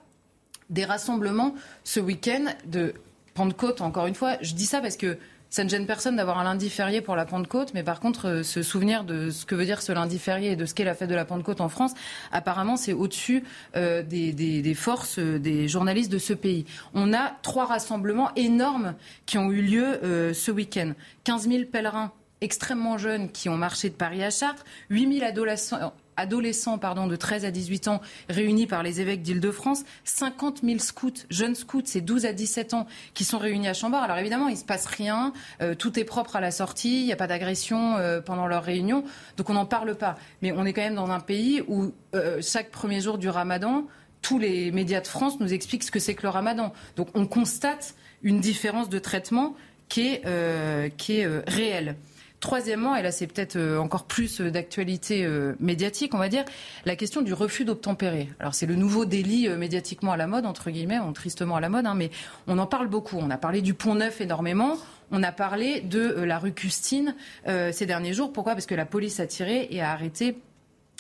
des 0.71 0.85
rassemblements 0.85 1.55
ce 1.85 2.01
week-end 2.01 2.47
de 2.67 2.95
Pentecôte, 3.35 3.81
encore 3.81 4.07
une 4.07 4.15
fois. 4.15 4.37
Je 4.41 4.55
dis 4.55 4.67
ça 4.67 4.81
parce 4.81 4.97
que 4.97 5.19
ça 5.51 5.63
ne 5.63 5.69
gêne 5.69 5.87
personne 5.87 6.17
d'avoir 6.17 6.39
un 6.39 6.45
lundi 6.45 6.69
férié 6.69 7.01
pour 7.01 7.15
la 7.15 7.25
Pentecôte, 7.25 7.73
mais 7.73 7.85
par 7.85 8.01
contre, 8.01 8.29
euh, 8.29 8.43
se 8.43 8.63
souvenir 8.63 9.05
de 9.05 9.31
ce 9.31 9.47
que 9.47 9.55
veut 9.55 9.65
dire 9.65 9.81
ce 9.81 9.93
lundi 9.93 10.19
férié 10.19 10.53
et 10.53 10.57
de 10.57 10.67
ce 10.67 10.75
qu'est 10.75 10.85
la 10.85 10.95
fête 10.95 11.09
de 11.09 11.15
la 11.15 11.25
Pentecôte 11.25 11.61
en 11.61 11.69
France, 11.69 11.93
apparemment, 12.33 12.77
c'est 12.77 12.93
au-dessus 12.93 13.45
euh, 13.77 14.03
des, 14.03 14.75
forces 14.75 15.19
euh, 15.19 15.39
des 15.39 15.69
journalistes 15.69 16.11
de 16.11 16.19
ce 16.19 16.33
pays. 16.33 16.67
On 16.95 17.15
a 17.15 17.33
trois 17.43 17.67
rassemblements 17.67 18.35
énormes 18.35 18.95
qui 19.25 19.39
ont 19.39 19.51
eu 19.51 19.63
lieu 19.63 20.33
ce 20.33 20.51
week-end. 20.51 20.93
15 21.25 21.49
000 21.49 21.65
pèlerins 21.71 22.13
extrêmement 22.47 22.97
jeunes 22.97 23.28
qui 23.28 23.49
ont 23.49 23.57
marché 23.57 23.90
de 23.90 23.94
Paris 23.94 24.22
à 24.22 24.30
Chartres, 24.30 24.64
8 24.90 25.18
000 25.18 25.26
adolescents, 25.26 25.92
adolescents 26.16 26.78
pardon, 26.78 27.09
de 27.09 27.16
13 27.16 27.44
à 27.44 27.51
18 27.51 27.88
ans 27.88 28.01
réunis 28.28 28.68
par 28.68 28.84
les 28.84 29.01
évêques 29.01 29.22
d'Île-de-France, 29.22 29.82
50 30.05 30.61
000 30.62 30.78
scouts, 30.78 31.11
jeunes 31.28 31.57
scouts, 31.57 31.82
c'est 31.84 32.01
12 32.01 32.24
à 32.24 32.32
17 32.32 32.74
ans, 32.74 32.86
qui 33.14 33.24
sont 33.24 33.38
réunis 33.38 33.66
à 33.66 33.74
Chambord. 33.74 34.01
Alors 34.01 34.18
évidemment, 34.18 34.47
il 34.47 34.55
ne 34.55 34.59
se 34.59 34.64
passe 34.64 34.86
rien, 34.86 35.32
euh, 35.61 35.74
tout 35.74 35.99
est 35.99 36.05
propre 36.05 36.36
à 36.36 36.40
la 36.40 36.53
sortie, 36.53 37.01
il 37.01 37.07
n'y 37.07 37.12
a 37.12 37.16
pas 37.16 37.26
d'agression 37.26 37.97
euh, 37.97 38.20
pendant 38.20 38.47
leur 38.47 38.62
réunion, 38.62 39.03
donc 39.36 39.51
on 39.51 39.55
n'en 39.55 39.66
parle 39.66 39.97
pas. 39.97 40.14
Mais 40.40 40.53
on 40.53 40.64
est 40.64 40.72
quand 40.72 40.82
même 40.82 40.94
dans 40.94 41.11
un 41.11 41.20
pays 41.20 41.64
où 41.66 41.92
euh, 42.14 42.40
chaque 42.42 42.70
premier 42.70 43.01
jour 43.01 43.18
du 43.18 43.28
ramadan, 43.28 43.88
tous 44.22 44.38
les 44.38 44.70
médias 44.70 45.01
de 45.01 45.09
France 45.09 45.40
nous 45.40 45.53
expliquent 45.53 45.82
ce 45.82 45.90
que 45.90 45.99
c'est 45.99 46.14
que 46.14 46.22
le 46.22 46.28
ramadan. 46.28 46.72
Donc 46.94 47.09
on 47.14 47.26
constate 47.26 47.97
une 48.22 48.38
différence 48.38 48.88
de 48.88 49.01
traitement 49.01 49.57
qui 49.88 50.14
est 50.14 51.26
réelle. 51.47 51.97
Troisièmement, 52.41 52.95
et 52.95 53.03
là 53.03 53.12
c'est 53.12 53.26
peut-être 53.26 53.57
euh, 53.57 53.78
encore 53.78 54.05
plus 54.05 54.43
euh, 54.43 54.51
d'actualité 54.51 55.24
euh, 55.24 55.55
médiatique, 55.59 56.14
on 56.14 56.18
va 56.18 56.28
dire, 56.28 56.45
la 56.84 56.95
question 56.95 57.22
du 57.22 57.32
refus 57.32 57.64
d'obtempérer. 57.64 58.28
Alors 58.41 58.55
c'est 58.55 58.66
le 58.66 58.74
nouveau 58.74 59.07
délit 59.07 59.49
médiatiquement 59.49 60.12
à 60.12 60.18
la 60.18 60.26
mode, 60.26 60.45
entre 60.45 60.70
guillemets, 60.70 60.99
tristement 61.14 61.57
à 61.57 61.61
la 61.61 61.70
mode, 61.70 61.87
hein, 61.87 61.95
mais 61.95 62.11
on 62.47 62.59
en 62.59 62.66
parle 62.66 62.89
beaucoup. 62.89 63.16
On 63.18 63.30
a 63.30 63.39
parlé 63.39 63.62
du 63.62 63.72
Pont 63.72 63.95
Neuf 63.95 64.20
énormément. 64.20 64.76
On 65.12 65.22
a 65.22 65.32
parlé 65.32 65.80
de 65.80 66.01
la 66.01 66.39
rue 66.39 66.53
Custine 66.53 67.14
ces 67.47 67.87
derniers 67.87 68.12
jours. 68.12 68.32
Pourquoi? 68.32 68.55
Parce 68.55 68.66
que 68.66 68.74
la 68.74 68.87
police 68.87 69.20
a 69.20 69.26
tiré 69.26 69.68
et 69.70 69.80
a 69.80 69.93
arrêté 69.93 70.37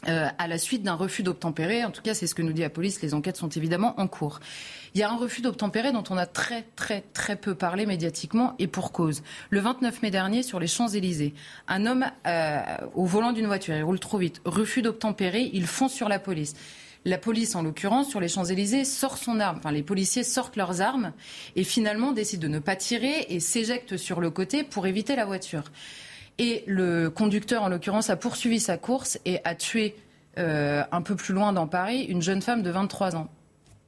à 0.04 0.46
la 0.46 0.58
suite 0.58 0.84
d'un 0.84 0.94
refus 0.94 1.24
d'obtempérer. 1.24 1.84
En 1.84 1.90
tout 1.90 2.02
cas, 2.02 2.14
c'est 2.14 2.28
ce 2.28 2.34
que 2.36 2.42
nous 2.42 2.52
dit 2.52 2.60
la 2.62 2.70
police. 2.70 3.02
Les 3.02 3.14
enquêtes 3.14 3.36
sont 3.36 3.48
évidemment 3.48 3.98
en 3.98 4.06
cours. 4.06 4.38
Il 4.96 5.00
y 5.00 5.02
a 5.02 5.10
un 5.10 5.16
refus 5.18 5.42
d'obtempérer 5.42 5.92
dont 5.92 6.04
on 6.08 6.16
a 6.16 6.24
très, 6.24 6.64
très, 6.74 7.02
très 7.12 7.36
peu 7.36 7.54
parlé 7.54 7.84
médiatiquement 7.84 8.54
et 8.58 8.66
pour 8.66 8.92
cause. 8.92 9.22
Le 9.50 9.60
29 9.60 10.00
mai 10.00 10.10
dernier, 10.10 10.42
sur 10.42 10.58
les 10.58 10.66
Champs-Élysées, 10.66 11.34
un 11.68 11.84
homme 11.84 12.06
euh, 12.26 12.62
au 12.94 13.04
volant 13.04 13.32
d'une 13.32 13.44
voiture, 13.44 13.76
il 13.76 13.82
roule 13.82 14.00
trop 14.00 14.16
vite, 14.16 14.40
refus 14.46 14.80
d'obtempérer, 14.80 15.50
il 15.52 15.66
fonce 15.66 15.92
sur 15.92 16.08
la 16.08 16.18
police. 16.18 16.54
La 17.04 17.18
police, 17.18 17.54
en 17.56 17.62
l'occurrence, 17.62 18.08
sur 18.08 18.20
les 18.20 18.28
Champs-Élysées, 18.28 18.86
sort 18.86 19.18
son 19.18 19.38
arme. 19.38 19.58
Enfin, 19.58 19.70
les 19.70 19.82
policiers 19.82 20.24
sortent 20.24 20.56
leurs 20.56 20.80
armes 20.80 21.12
et 21.56 21.64
finalement 21.64 22.12
décident 22.12 22.44
de 22.44 22.48
ne 22.48 22.58
pas 22.58 22.74
tirer 22.74 23.26
et 23.28 23.38
s'éjectent 23.38 23.98
sur 23.98 24.18
le 24.18 24.30
côté 24.30 24.64
pour 24.64 24.86
éviter 24.86 25.14
la 25.14 25.26
voiture. 25.26 25.64
Et 26.38 26.64
le 26.66 27.10
conducteur, 27.10 27.64
en 27.64 27.68
l'occurrence, 27.68 28.08
a 28.08 28.16
poursuivi 28.16 28.60
sa 28.60 28.78
course 28.78 29.18
et 29.26 29.40
a 29.44 29.54
tué 29.54 29.94
euh, 30.38 30.84
un 30.90 31.02
peu 31.02 31.16
plus 31.16 31.34
loin 31.34 31.52
dans 31.52 31.66
Paris 31.66 32.04
une 32.04 32.22
jeune 32.22 32.40
femme 32.40 32.62
de 32.62 32.70
23 32.70 33.14
ans 33.14 33.28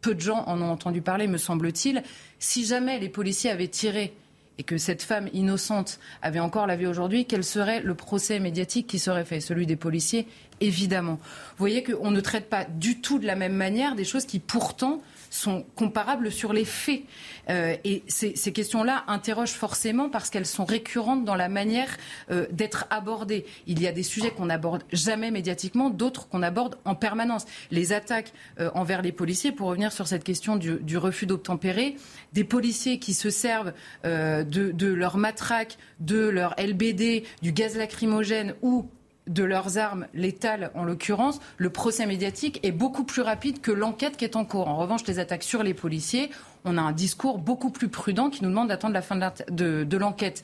peu 0.08 0.14
de 0.14 0.20
gens 0.20 0.42
en 0.46 0.62
ont 0.62 0.70
entendu 0.70 1.02
parler, 1.02 1.26
me 1.26 1.36
semble-t-il. 1.36 2.02
Si 2.38 2.64
jamais 2.64 2.98
les 2.98 3.10
policiers 3.10 3.50
avaient 3.50 3.68
tiré 3.68 4.14
et 4.56 4.62
que 4.62 4.78
cette 4.78 5.02
femme 5.02 5.28
innocente 5.34 6.00
avait 6.22 6.40
encore 6.40 6.66
la 6.66 6.76
vie 6.76 6.86
aujourd'hui, 6.86 7.26
quel 7.26 7.44
serait 7.44 7.82
le 7.82 7.94
procès 7.94 8.40
médiatique 8.40 8.86
qui 8.86 8.98
serait 8.98 9.26
fait? 9.26 9.40
Celui 9.40 9.66
des 9.66 9.76
policiers, 9.76 10.26
évidemment. 10.62 11.18
Vous 11.20 11.58
voyez 11.58 11.82
qu'on 11.82 12.10
ne 12.10 12.20
traite 12.22 12.48
pas 12.48 12.64
du 12.64 13.02
tout 13.02 13.18
de 13.18 13.26
la 13.26 13.36
même 13.36 13.52
manière 13.52 13.96
des 13.96 14.04
choses 14.04 14.24
qui 14.24 14.38
pourtant 14.38 15.02
sont 15.30 15.64
comparables 15.74 16.30
sur 16.30 16.52
les 16.52 16.64
faits. 16.64 17.02
Euh, 17.48 17.76
et 17.84 18.02
ces, 18.08 18.32
questions-là 18.52 19.04
interrogent 19.06 19.52
forcément 19.52 20.08
parce 20.08 20.30
qu'elles 20.30 20.46
sont 20.46 20.64
récurrentes 20.64 21.24
dans 21.24 21.34
la 21.34 21.48
manière 21.48 21.96
euh, 22.30 22.46
d'être 22.50 22.86
abordées. 22.90 23.46
Il 23.66 23.80
y 23.80 23.86
a 23.86 23.92
des 23.92 24.02
sujets 24.02 24.30
qu'on 24.30 24.46
n'aborde 24.46 24.84
jamais 24.92 25.30
médiatiquement, 25.30 25.90
d'autres 25.90 26.28
qu'on 26.28 26.42
aborde 26.42 26.78
en 26.84 26.94
permanence. 26.94 27.46
Les 27.70 27.92
attaques 27.92 28.32
euh, 28.60 28.70
envers 28.74 29.02
les 29.02 29.12
policiers, 29.12 29.52
pour 29.52 29.68
revenir 29.68 29.92
sur 29.92 30.06
cette 30.06 30.24
question 30.24 30.56
du, 30.56 30.96
refus 30.98 31.26
d'obtempérer, 31.26 31.96
des 32.32 32.44
policiers 32.44 32.98
qui 32.98 33.14
se 33.14 33.30
servent 33.30 33.72
de, 34.04 34.42
de 34.44 34.86
leur 34.92 35.16
matraque, 35.16 35.78
de 36.00 36.28
leur 36.28 36.54
LBD, 36.58 37.24
du 37.42 37.52
gaz 37.52 37.76
lacrymogène 37.76 38.54
ou 38.62 38.88
de 39.28 39.44
leurs 39.44 39.78
armes 39.78 40.06
létales, 40.14 40.70
en 40.74 40.84
l'occurrence, 40.84 41.40
le 41.56 41.70
procès 41.70 42.06
médiatique 42.06 42.60
est 42.62 42.72
beaucoup 42.72 43.04
plus 43.04 43.22
rapide 43.22 43.60
que 43.60 43.70
l'enquête 43.70 44.16
qui 44.16 44.24
est 44.24 44.36
en 44.36 44.44
cours. 44.44 44.68
En 44.68 44.76
revanche, 44.76 45.06
les 45.06 45.18
attaques 45.18 45.42
sur 45.42 45.62
les 45.62 45.74
policiers, 45.74 46.30
on 46.64 46.76
a 46.76 46.82
un 46.82 46.92
discours 46.92 47.38
beaucoup 47.38 47.70
plus 47.70 47.88
prudent 47.88 48.30
qui 48.30 48.42
nous 48.42 48.50
demande 48.50 48.68
d'attendre 48.68 48.94
la 48.94 49.02
fin 49.02 49.16
de 49.16 49.96
l'enquête. 49.96 50.42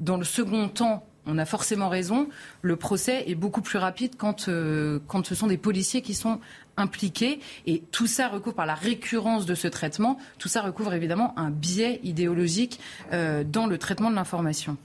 Dans 0.00 0.16
le 0.16 0.24
second 0.24 0.68
temps, 0.68 1.04
on 1.26 1.38
a 1.38 1.44
forcément 1.44 1.88
raison, 1.88 2.28
le 2.62 2.76
procès 2.76 3.24
est 3.28 3.36
beaucoup 3.36 3.62
plus 3.62 3.78
rapide 3.78 4.14
quand, 4.16 4.48
euh, 4.48 4.98
quand 5.06 5.24
ce 5.24 5.34
sont 5.34 5.46
des 5.46 5.56
policiers 5.56 6.02
qui 6.02 6.14
sont 6.14 6.40
impliqués. 6.76 7.38
Et 7.66 7.82
tout 7.92 8.06
ça 8.06 8.28
recouvre 8.28 8.56
par 8.56 8.66
la 8.66 8.74
récurrence 8.74 9.46
de 9.46 9.54
ce 9.54 9.68
traitement, 9.68 10.18
tout 10.38 10.48
ça 10.48 10.62
recouvre 10.62 10.92
évidemment 10.94 11.32
un 11.38 11.50
biais 11.50 12.00
idéologique 12.02 12.80
euh, 13.12 13.44
dans 13.44 13.66
le 13.66 13.78
traitement 13.78 14.10
de 14.10 14.16
l'information. 14.16 14.76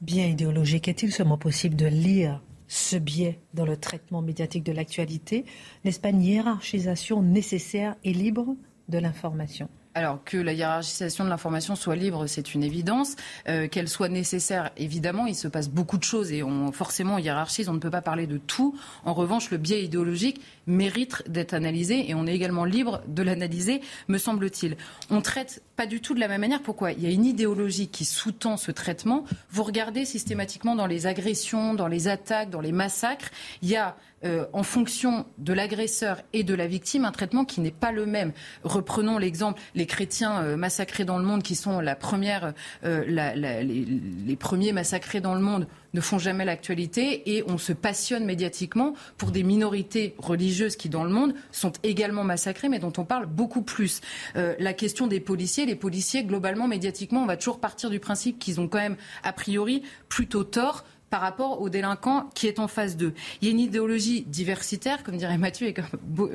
Biais 0.00 0.30
idéologique, 0.30 0.86
est-il 0.86 1.12
seulement 1.12 1.38
possible 1.38 1.74
de 1.74 1.86
lire 1.86 2.40
ce 2.68 2.96
biais 2.96 3.40
dans 3.54 3.64
le 3.64 3.76
traitement 3.76 4.22
médiatique 4.22 4.64
de 4.64 4.72
l'actualité 4.72 5.44
N'est-ce 5.84 6.00
pas 6.00 6.10
une 6.10 6.22
hiérarchisation 6.22 7.22
nécessaire 7.22 7.96
et 8.04 8.12
libre 8.12 8.54
de 8.88 8.98
l'information? 8.98 9.68
Alors 9.94 10.22
que 10.22 10.36
la 10.36 10.52
hiérarchisation 10.52 11.24
de 11.24 11.28
l'information 11.28 11.74
soit 11.74 11.96
libre, 11.96 12.28
c'est 12.28 12.54
une 12.54 12.62
évidence. 12.62 13.16
Euh, 13.48 13.66
qu'elle 13.66 13.88
soit 13.88 14.08
nécessaire, 14.08 14.70
évidemment, 14.76 15.26
il 15.26 15.34
se 15.34 15.48
passe 15.48 15.68
beaucoup 15.68 15.98
de 15.98 16.04
choses 16.04 16.30
et 16.30 16.44
on, 16.44 16.70
forcément 16.70 17.16
on 17.16 17.18
hiérarchise, 17.18 17.68
on 17.68 17.72
ne 17.72 17.80
peut 17.80 17.90
pas 17.90 18.00
parler 18.00 18.28
de 18.28 18.38
tout. 18.38 18.78
En 19.04 19.12
revanche, 19.12 19.50
le 19.50 19.56
biais 19.56 19.82
idéologique 19.82 20.40
mérite 20.68 21.24
d'être 21.28 21.54
analysé 21.54 22.08
et 22.08 22.14
on 22.14 22.26
est 22.26 22.34
également 22.34 22.64
libre 22.64 23.02
de 23.08 23.22
l'analyser, 23.22 23.80
me 24.06 24.18
semble-t-il. 24.18 24.76
On 25.10 25.20
traite 25.20 25.62
pas 25.74 25.86
du 25.86 26.00
tout 26.00 26.14
de 26.14 26.20
la 26.20 26.28
même 26.28 26.40
manière. 26.40 26.62
Pourquoi? 26.62 26.92
Il 26.92 27.02
y 27.02 27.06
a 27.06 27.10
une 27.10 27.24
idéologie 27.24 27.88
qui 27.88 28.04
sous-tend 28.04 28.56
ce 28.56 28.70
traitement. 28.70 29.24
Vous 29.50 29.62
regardez 29.62 30.04
systématiquement 30.04 30.76
dans 30.76 30.86
les 30.86 31.06
agressions, 31.06 31.74
dans 31.74 31.88
les 31.88 32.08
attaques, 32.08 32.50
dans 32.50 32.60
les 32.60 32.72
massacres, 32.72 33.30
il 33.62 33.68
y 33.68 33.76
a 33.76 33.96
euh, 34.24 34.46
en 34.52 34.64
fonction 34.64 35.26
de 35.38 35.52
l'agresseur 35.52 36.22
et 36.32 36.42
de 36.42 36.52
la 36.52 36.66
victime, 36.66 37.04
un 37.04 37.12
traitement 37.12 37.44
qui 37.44 37.60
n'est 37.60 37.70
pas 37.70 37.92
le 37.92 38.04
même. 38.04 38.32
Reprenons 38.64 39.16
l'exemple, 39.16 39.60
les 39.76 39.86
chrétiens 39.86 40.42
euh, 40.42 40.56
massacrés 40.56 41.04
dans 41.04 41.18
le 41.18 41.24
monde, 41.24 41.44
qui 41.44 41.54
sont 41.54 41.78
la 41.78 41.94
première, 41.94 42.52
euh, 42.84 43.04
les, 43.04 44.36
premiers 44.36 44.72
massacrés 44.72 45.20
dans 45.20 45.34
le 45.34 45.40
monde, 45.40 45.68
ne 45.94 46.00
font 46.00 46.18
jamais 46.18 46.44
l'actualité 46.44 47.36
et 47.36 47.44
on 47.46 47.58
se 47.58 47.72
passionne 47.72 48.24
médiatiquement 48.24 48.94
pour 49.16 49.30
des 49.30 49.42
minorités 49.42 50.14
religieuses 50.18 50.76
qui, 50.76 50.88
dans 50.88 51.04
le 51.04 51.10
monde, 51.10 51.34
sont 51.52 51.72
également 51.82 52.24
massacrées, 52.24 52.68
mais 52.68 52.78
dont 52.78 52.92
on 52.96 53.04
parle 53.04 53.26
beaucoup 53.26 53.62
plus. 53.62 54.00
la 54.34 54.72
question 54.72 55.06
des 55.06 55.20
policiers, 55.20 55.66
les 55.66 55.74
policiers, 55.74 56.24
globalement, 56.24 56.68
médiatiquement, 56.68 57.22
on 57.22 57.26
va 57.26 57.36
toujours 57.36 57.60
partir 57.60 57.90
du 57.90 58.00
principe 58.00 58.38
qu'ils 58.38 58.60
ont 58.60 58.68
quand 58.68 58.78
même, 58.78 58.96
a 59.22 59.32
priori, 59.32 59.82
plutôt 60.08 60.44
tort 60.44 60.84
par 61.10 61.20
rapport 61.20 61.60
aux 61.60 61.68
délinquants 61.68 62.28
qui 62.34 62.46
est 62.46 62.58
en 62.58 62.68
phase 62.68 62.96
2. 62.96 63.14
Il 63.40 63.48
y 63.48 63.50
a 63.50 63.52
une 63.52 63.60
idéologie 63.60 64.24
diversitaire, 64.26 65.02
comme 65.02 65.16
dirait 65.16 65.38
Mathieu, 65.38 65.68
et 65.68 65.74
comme 65.74 65.86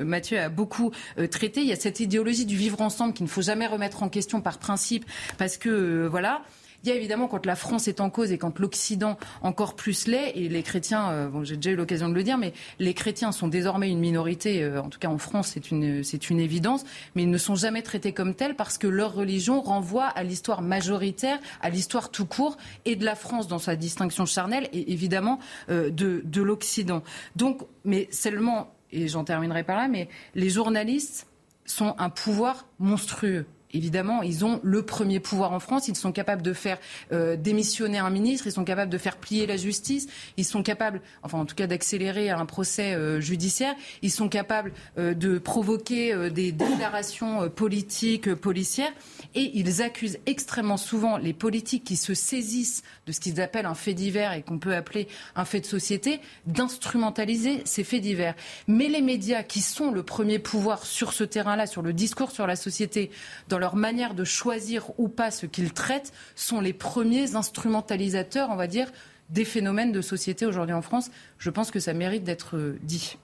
Mathieu 0.04 0.40
a 0.40 0.50
beaucoup 0.50 0.92
euh, 1.18 1.28
traité. 1.28 1.62
Il 1.62 1.68
y 1.68 1.72
a 1.72 1.76
cette 1.76 2.00
idéologie 2.00 2.46
du 2.46 2.56
vivre 2.56 2.82
ensemble 2.82 3.14
qu'il 3.14 3.26
ne 3.26 3.30
faut 3.30 3.42
jamais 3.42 3.68
remettre 3.68 4.04
en 4.04 4.10
question 4.10 4.42
par 4.42 4.58
principe, 4.58 5.06
parce 5.38 5.58
que, 5.58 5.70
euh, 5.70 6.08
voilà. 6.10 6.42
Il 6.84 6.90
y 6.90 6.92
a 6.92 6.96
évidemment 6.96 7.30
quand 7.30 7.46
la 7.46 7.56
France 7.56 7.88
est 7.88 8.02
en 8.02 8.10
cause 8.10 8.34
et 8.34 8.38
quand 8.38 8.60
l'Occident 8.60 9.18
encore 9.42 9.76
plus 9.76 10.06
l'est, 10.06 10.34
et 10.36 10.50
les 10.50 10.64
chrétiens, 10.64 11.12
euh, 11.12 11.44
j'ai 11.44 11.56
déjà 11.56 11.72
eu 11.72 11.76
l'occasion 11.76 12.10
de 12.10 12.14
le 12.14 12.24
dire, 12.24 12.38
mais 12.38 12.52
les 12.80 12.94
chrétiens 12.94 13.32
sont 13.32 13.48
désormais 13.48 13.90
une 13.90 14.00
minorité, 14.00 14.62
euh, 14.64 14.82
en 14.82 14.90
tout 14.90 15.00
cas 15.00 15.08
en 15.08 15.18
France, 15.18 15.52
c'est 15.54 15.72
une, 15.72 16.04
c'est 16.04 16.30
une 16.30 16.42
évidence, 16.42 16.84
mais 17.16 17.24
ils 17.24 17.30
ne 17.30 17.38
sont 17.38 17.56
jamais 17.56 17.84
traités 17.84 18.12
comme 18.12 18.36
tels 18.36 18.56
parce 18.56 18.78
que 18.78 18.88
leur 18.88 19.14
religion 19.14 19.62
renvoie 19.62 20.08
à 20.08 20.24
l'histoire 20.24 20.62
majoritaire, 20.62 21.40
à 21.62 21.70
l'histoire 21.70 22.12
tout 22.12 22.26
court, 22.26 22.58
et 22.84 22.98
de 22.98 23.06
la 23.06 23.16
France 23.16 23.48
dans 23.48 23.60
sa 23.60 23.78
distinction 23.78 24.26
charnelle, 24.26 24.68
et 24.74 24.92
évidemment 24.92 25.40
euh, 25.70 25.90
de, 25.90 26.22
de 26.26 26.42
l'Occident. 26.42 27.02
Donc, 27.38 27.62
mais 27.86 28.10
seulement, 28.12 28.74
et 28.92 29.08
j'en 29.08 29.24
terminerai 29.24 29.64
par 29.64 29.78
là, 29.78 29.88
mais 29.88 30.10
les 30.36 30.50
journalistes 30.50 31.28
sont 31.66 31.96
un 31.98 32.10
pouvoir 32.10 32.68
monstrueux 32.80 33.46
évidemment, 33.74 34.22
ils 34.22 34.46
ont 34.46 34.60
le 34.64 34.84
premier 34.84 35.20
pouvoir 35.20 35.52
en 35.52 35.60
France. 35.60 35.88
Ils 35.88 35.96
sont 35.96 36.12
capables 36.12 36.42
de 36.42 36.54
faire 36.54 36.78
euh, 37.12 37.36
démissionner 37.36 37.98
un 37.98 38.10
ministre, 38.10 38.48
ils 38.48 38.52
sont 38.52 38.64
capables 38.64 38.92
de 38.92 38.98
faire 38.98 39.18
plier 39.18 39.46
la 39.46 39.58
justice, 39.58 40.08
ils 40.38 40.46
sont 40.46 40.64
capables, 40.64 41.02
enfin 41.24 41.40
en 41.40 41.46
tout 41.46 41.56
cas 41.56 41.68
d'accélérer 41.68 42.30
un 42.30 42.46
procès 42.46 42.94
euh, 42.94 43.20
judiciaire, 43.20 43.76
ils 44.02 44.12
sont 44.12 44.30
capables 44.30 44.74
euh, 44.98 45.14
de 45.14 45.38
provoquer 45.38 46.30
des 46.30 46.52
déclarations 46.52 47.50
politiques, 47.50 48.34
policières, 48.36 48.92
et 49.36 49.52
ils 49.56 49.82
accusent 49.82 50.20
extrêmement 50.26 50.78
souvent 50.78 51.18
les 51.18 51.34
politiques 51.34 51.84
qui 51.84 51.96
se 51.96 52.14
saisissent 52.14 52.84
de 53.08 53.12
ce 53.12 53.20
qu'ils 53.20 53.42
appellent 53.42 53.66
un 53.66 53.74
fait 53.74 53.94
divers 53.94 54.34
et 54.34 54.42
qu'on 54.42 54.60
peut 54.60 54.76
appeler 54.76 55.08
un 55.36 55.46
fait 55.46 55.62
de 55.62 55.66
société, 55.66 56.20
d'instrumentaliser 56.46 57.62
ces 57.66 57.84
faits 57.84 58.02
divers. 58.02 58.36
Mais 58.68 58.88
les 58.88 59.02
médias 59.02 59.44
qui 59.44 59.62
sont 59.62 59.92
le 59.92 60.04
premier 60.04 60.40
pouvoir 60.40 60.86
sur 60.86 61.14
ce 61.14 61.24
terrain-là, 61.24 61.66
sur 61.66 61.82
le 61.82 61.94
discours 61.94 62.32
sur 62.32 62.48
la 62.48 62.56
société, 62.56 63.12
dans 63.50 63.60
leur 63.64 63.78
manière 63.78 64.14
de 64.14 64.26
choisir 64.26 64.92
ou 64.98 65.08
pas 65.08 65.32
ce 65.32 65.46
qu'ils 65.46 65.72
traitent, 65.72 66.12
sont 66.36 66.60
les 66.60 66.74
premiers 66.74 67.38
instrumentalisateurs, 67.38 68.50
on 68.50 68.58
va 68.58 68.68
dire, 68.68 68.92
des 69.30 69.46
phénomènes 69.46 69.94
de 69.94 70.02
société 70.02 70.46
aujourd'hui 70.46 70.76
en 70.76 70.82
France. 70.82 71.10
Je 71.38 71.50
pense 71.50 71.72
que 71.72 71.80
ça 71.80 71.94
mérite 71.94 72.26
d'être 72.26 72.58
euh, 72.58 72.78
dit. 72.84 73.18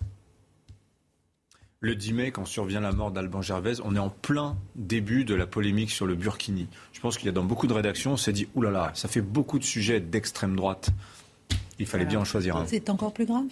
Le 1.81 1.93
10 1.93 2.13
mai, 2.13 2.31
quand 2.31 2.45
survient 2.45 2.79
la 2.79 2.93
mort 2.93 3.11
d'Alban 3.11 3.41
Gervais, 3.41 3.81
on 3.83 3.97
est 3.97 3.99
en 3.99 4.09
plein 4.09 4.55
début 4.77 5.25
de 5.25 5.35
la 5.35 5.45
polémique 5.45 5.91
sur 5.91 6.05
le 6.05 6.15
Burkini. 6.15 6.69
Je 6.93 7.01
pense 7.01 7.17
qu'il 7.17 7.25
y 7.25 7.29
a 7.29 7.33
dans 7.33 7.43
beaucoup 7.43 7.67
de 7.67 7.73
rédactions, 7.73 8.13
on 8.13 8.17
s'est 8.17 8.31
dit, 8.31 8.47
oulala, 8.55 8.91
ça 8.93 9.09
fait 9.09 9.21
beaucoup 9.21 9.59
de 9.59 9.65
sujets 9.65 9.99
d'extrême 9.99 10.55
droite. 10.55 10.91
Il 11.79 11.85
fallait 11.85 12.05
bien 12.05 12.21
en 12.21 12.25
choisir 12.25 12.55
un. 12.55 12.65
C'est 12.65 12.89
encore 12.89 13.11
plus 13.11 13.25
grave? 13.25 13.47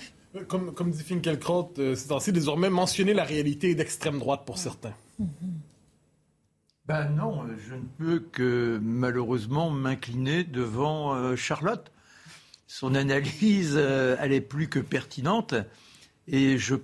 Comme, 0.48 0.74
comme 0.74 0.92
dit 0.92 1.04
Finkielkraut, 1.04 1.74
euh, 1.80 1.96
c'est 1.96 2.14
ainsi 2.14 2.32
désormais 2.32 2.70
mentionner 2.70 3.14
la 3.14 3.26
réalité 3.26 3.76
d'extrême 3.76 4.20
droite 4.20 4.44
pour 4.46 4.58
certains. 4.58 4.94
Mm-hmm. 5.22 5.67
Ben 6.88 7.10
non, 7.10 7.46
je 7.68 7.76
ne 7.76 7.84
peux 7.98 8.20
que 8.20 8.80
malheureusement 8.82 9.70
m'incliner 9.70 10.46
devant 10.46 11.16
euh, 11.16 11.36
Charlotte. 11.36 11.92
Son 12.66 12.96
analyse, 12.96 13.74
euh, 13.76 14.16
elle 14.22 14.32
est 14.32 14.40
plus 14.40 14.70
que 14.70 14.80
pertinente 14.80 15.54
et 16.30 16.58
je 16.58 16.76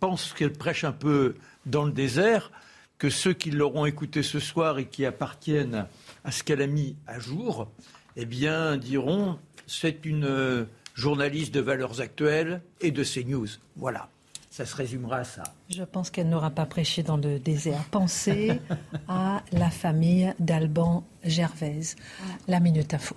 pense 0.00 0.34
qu'elle 0.34 0.52
prêche 0.52 0.84
un 0.84 0.92
peu 0.92 1.36
dans 1.64 1.84
le 1.84 1.92
désert, 1.92 2.52
que 2.98 3.08
ceux 3.08 3.32
qui 3.32 3.50
l'auront 3.50 3.86
écouté 3.86 4.22
ce 4.22 4.38
soir 4.38 4.78
et 4.78 4.86
qui 4.86 5.06
appartiennent 5.06 5.86
à 6.24 6.30
ce 6.30 6.42
qu'elle 6.42 6.60
a 6.60 6.66
mis 6.66 6.96
à 7.06 7.18
jour, 7.18 7.72
eh 8.16 8.26
bien 8.26 8.76
diront 8.76 9.38
c'est 9.66 10.04
une 10.04 10.26
euh, 10.26 10.64
journaliste 10.94 11.54
de 11.54 11.60
valeurs 11.60 12.02
actuelles 12.02 12.60
et 12.82 12.90
de 12.90 13.02
CNews. 13.02 13.48
Voilà 13.76 14.11
ça 14.52 14.66
se 14.66 14.76
résumera 14.76 15.16
à 15.16 15.24
ça. 15.24 15.44
Je 15.70 15.82
pense 15.82 16.10
qu'elle 16.10 16.28
n'aura 16.28 16.50
pas 16.50 16.66
prêché 16.66 17.02
dans 17.02 17.16
le 17.16 17.38
désert. 17.38 17.82
Pensez 17.90 18.60
à 19.08 19.42
la 19.50 19.70
famille 19.70 20.34
d'Alban 20.38 21.04
Gervaise. 21.24 21.96
La 22.48 22.60
Minute 22.60 22.92
Info. 22.92 23.16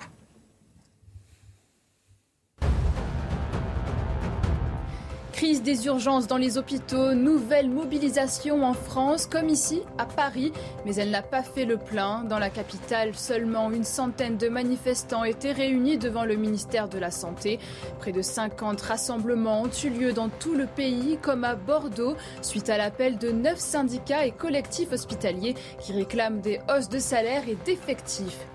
Crise 5.36 5.62
des 5.62 5.86
urgences 5.88 6.28
dans 6.28 6.38
les 6.38 6.58
hôpitaux, 6.58 7.14
nouvelle 7.14 7.70
mobilisation 7.70 8.64
en 8.64 8.74
France, 8.74 9.26
comme 9.26 9.50
ici 9.50 9.82
à 9.98 10.06
Paris, 10.06 10.54
mais 10.86 10.96
elle 10.96 11.12
n'a 11.12 11.22
pas 11.22 11.44
fait 11.44 11.66
le 11.66 11.76
plein. 11.76 12.24
Dans 12.24 12.40
la 12.40 12.50
capitale, 12.50 13.14
seulement 13.16 13.70
une 13.70 13.84
centaine 13.84 14.38
de 14.38 14.48
manifestants 14.48 15.26
étaient 15.26 15.52
réunis 15.52 15.98
devant 15.98 16.24
le 16.24 16.38
ministère 16.38 16.88
de 16.88 16.98
la 16.98 17.12
Santé. 17.12 17.60
Près 18.00 18.14
de 18.14 18.22
50 18.22 18.80
rassemblements 18.80 19.64
ont 19.64 19.70
eu 19.84 19.90
lieu 19.90 20.14
dans 20.14 20.30
tout 20.30 20.56
le 20.56 20.68
pays, 20.68 21.18
comme 21.22 21.44
à 21.44 21.56
Bordeaux, 21.56 22.16
suite 22.42 22.70
à 22.70 22.78
l'appel 22.78 23.18
de 23.18 23.32
neuf 23.32 23.60
syndicats 23.60 24.26
et 24.26 24.32
collectifs 24.32 24.94
hospitaliers 24.94 25.56
qui 25.82 25.92
réclament 25.92 26.40
des 26.40 26.62
hausses 26.70 26.88
de 26.88 27.00
salaire 27.00 27.44
et 27.50 27.58
d'effectifs. 27.66 28.48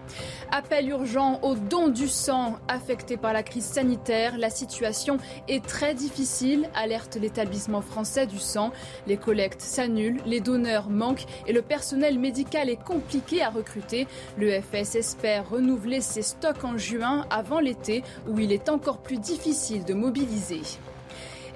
Appel 0.50 0.88
urgent 0.88 1.38
au 1.42 1.54
don 1.54 1.88
du 1.88 2.08
sang 2.08 2.56
affecté 2.68 3.16
par 3.16 3.32
la 3.32 3.42
crise 3.42 3.64
sanitaire. 3.64 4.38
La 4.38 4.50
situation 4.50 5.18
est 5.48 5.64
très 5.64 5.94
difficile, 5.94 6.68
alerte 6.74 7.16
l'établissement 7.20 7.80
français 7.80 8.26
du 8.26 8.38
sang. 8.38 8.72
Les 9.06 9.16
collectes 9.16 9.60
s'annulent, 9.60 10.20
les 10.26 10.40
donneurs 10.40 10.90
manquent 10.90 11.26
et 11.46 11.52
le 11.52 11.62
personnel 11.62 12.18
médical 12.18 12.68
est 12.68 12.82
compliqué 12.82 13.42
à 13.42 13.50
recruter. 13.50 14.06
L'EFS 14.38 14.96
espère 14.96 15.48
renouveler 15.48 16.00
ses 16.00 16.22
stocks 16.22 16.64
en 16.64 16.78
juin 16.78 17.26
avant 17.30 17.60
l'été 17.60 18.02
où 18.28 18.38
il 18.38 18.52
est 18.52 18.68
encore 18.68 18.98
plus 18.98 19.18
difficile 19.18 19.84
de 19.84 19.94
mobiliser. 19.94 20.62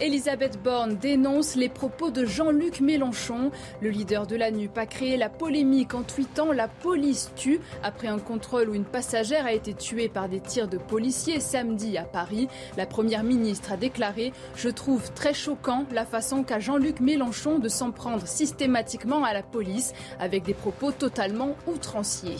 Elisabeth 0.00 0.60
Borne 0.60 0.96
dénonce 0.96 1.54
les 1.54 1.68
propos 1.68 2.10
de 2.10 2.24
Jean-Luc 2.24 2.80
Mélenchon. 2.80 3.52
Le 3.80 3.90
leader 3.90 4.26
de 4.26 4.34
la 4.34 4.50
NUP 4.50 4.76
a 4.76 4.86
créé 4.86 5.16
la 5.16 5.28
polémique 5.28 5.94
en 5.94 6.02
tweetant 6.02 6.52
La 6.52 6.66
police 6.66 7.30
tue 7.36 7.60
après 7.82 8.08
un 8.08 8.18
contrôle 8.18 8.70
où 8.70 8.74
une 8.74 8.84
passagère 8.84 9.46
a 9.46 9.52
été 9.52 9.72
tuée 9.72 10.08
par 10.08 10.28
des 10.28 10.40
tirs 10.40 10.68
de 10.68 10.78
policiers 10.78 11.38
samedi 11.38 11.96
à 11.96 12.02
Paris. 12.02 12.48
La 12.76 12.86
première 12.86 13.22
ministre 13.22 13.72
a 13.72 13.76
déclaré 13.76 14.32
Je 14.56 14.68
trouve 14.68 15.12
très 15.12 15.34
choquant 15.34 15.86
la 15.92 16.04
façon 16.04 16.42
qu'a 16.42 16.58
Jean-Luc 16.58 16.98
Mélenchon 16.98 17.60
de 17.60 17.68
s'en 17.68 17.92
prendre 17.92 18.26
systématiquement 18.26 19.22
à 19.22 19.32
la 19.32 19.42
police 19.42 19.92
avec 20.18 20.42
des 20.42 20.54
propos 20.54 20.90
totalement 20.90 21.54
outranciers. 21.68 22.36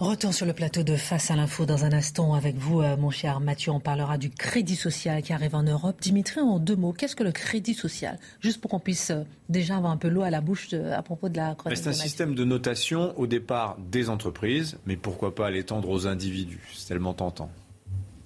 Retour 0.00 0.32
sur 0.32 0.46
le 0.46 0.54
plateau 0.54 0.82
de 0.82 0.96
Face 0.96 1.30
à 1.30 1.36
l'info 1.36 1.66
dans 1.66 1.84
un 1.84 1.92
instant 1.92 2.32
avec 2.32 2.56
vous, 2.56 2.80
euh, 2.80 2.96
mon 2.96 3.10
cher 3.10 3.38
Mathieu. 3.38 3.70
On 3.70 3.80
parlera 3.80 4.16
du 4.16 4.30
crédit 4.30 4.74
social 4.74 5.20
qui 5.20 5.34
arrive 5.34 5.54
en 5.54 5.62
Europe. 5.62 6.00
Dimitri, 6.00 6.40
en 6.40 6.58
deux 6.58 6.74
mots, 6.74 6.94
qu'est-ce 6.94 7.14
que 7.14 7.22
le 7.22 7.32
crédit 7.32 7.74
social? 7.74 8.18
Juste 8.40 8.62
pour 8.62 8.70
qu'on 8.70 8.80
puisse 8.80 9.10
euh, 9.10 9.24
déjà 9.50 9.76
avoir 9.76 9.92
un 9.92 9.98
peu 9.98 10.08
l'eau 10.08 10.22
à 10.22 10.30
la 10.30 10.40
bouche 10.40 10.72
à 10.72 11.02
propos 11.02 11.28
de 11.28 11.36
la 11.36 11.54
C'est 11.74 11.88
un 11.88 11.92
système 11.92 12.34
de 12.34 12.44
notation 12.44 13.12
au 13.18 13.26
départ 13.26 13.76
des 13.90 14.08
entreprises, 14.08 14.78
mais 14.86 14.96
pourquoi 14.96 15.34
pas 15.34 15.50
l'étendre 15.50 15.90
aux 15.90 16.06
individus? 16.06 16.62
C'est 16.74 16.88
tellement 16.88 17.12
tentant. 17.12 17.50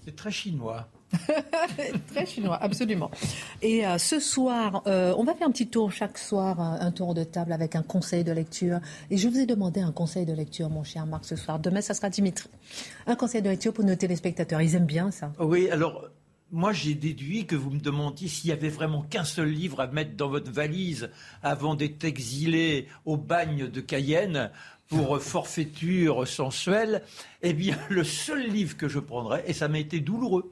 C'est 0.04 0.14
très 0.14 0.30
chinois. 0.30 0.86
Très 2.08 2.26
chinois, 2.26 2.58
absolument. 2.60 3.10
Et 3.62 3.86
euh, 3.86 3.98
ce 3.98 4.20
soir, 4.20 4.82
euh, 4.86 5.14
on 5.16 5.24
va 5.24 5.34
faire 5.34 5.48
un 5.48 5.50
petit 5.50 5.68
tour 5.68 5.92
chaque 5.92 6.18
soir, 6.18 6.60
euh, 6.60 6.86
un, 6.86 6.90
tour 6.90 7.14
de 7.14 7.24
table 7.24 7.52
avec 7.52 7.76
un 7.76 7.82
conseil 7.82 8.24
de 8.24 8.32
lecture. 8.32 8.80
Et 9.10 9.16
je 9.16 9.28
vous 9.28 9.38
ai 9.38 9.46
demandé 9.46 9.80
un 9.80 9.92
conseil 9.92 10.26
de 10.26 10.32
lecture, 10.32 10.70
mon 10.70 10.84
cher 10.84 11.06
Marc, 11.06 11.24
ce 11.24 11.36
soir. 11.36 11.58
Demain, 11.58 11.80
ça 11.80 11.94
sera 11.94 12.10
Dimitri. 12.10 12.48
Un 13.06 13.16
conseil 13.16 13.42
de 13.42 13.48
lecture 13.50 13.72
pour 13.72 13.84
nos 13.84 13.96
téléspectateurs. 13.96 14.60
Ils 14.60 14.74
aiment 14.74 14.86
bien 14.86 15.10
ça. 15.10 15.32
Oui, 15.38 15.68
alors. 15.70 16.08
Moi, 16.52 16.72
j'ai 16.72 16.94
déduit 16.94 17.46
que 17.46 17.56
vous 17.56 17.70
me 17.70 17.80
demandiez 17.80 18.28
s'il 18.28 18.50
y 18.50 18.52
avait 18.52 18.68
vraiment 18.68 19.02
qu'un 19.02 19.24
seul 19.24 19.48
livre 19.48 19.80
à 19.80 19.88
mettre 19.88 20.14
dans 20.14 20.28
votre 20.28 20.52
valise 20.52 21.10
avant 21.42 21.74
d'être 21.74 22.04
exilé 22.04 22.86
au 23.06 23.16
bagne 23.16 23.66
de 23.66 23.80
Cayenne 23.80 24.52
pour 24.88 25.20
forfaiture 25.20 26.28
sensuelle. 26.28 27.02
Eh 27.42 27.54
bien, 27.54 27.76
le 27.88 28.04
seul 28.04 28.46
livre 28.46 28.76
que 28.76 28.88
je 28.88 29.00
prendrais, 29.00 29.42
et 29.46 29.52
ça 29.52 29.66
m'a 29.66 29.78
été 29.78 29.98
douloureux, 29.98 30.50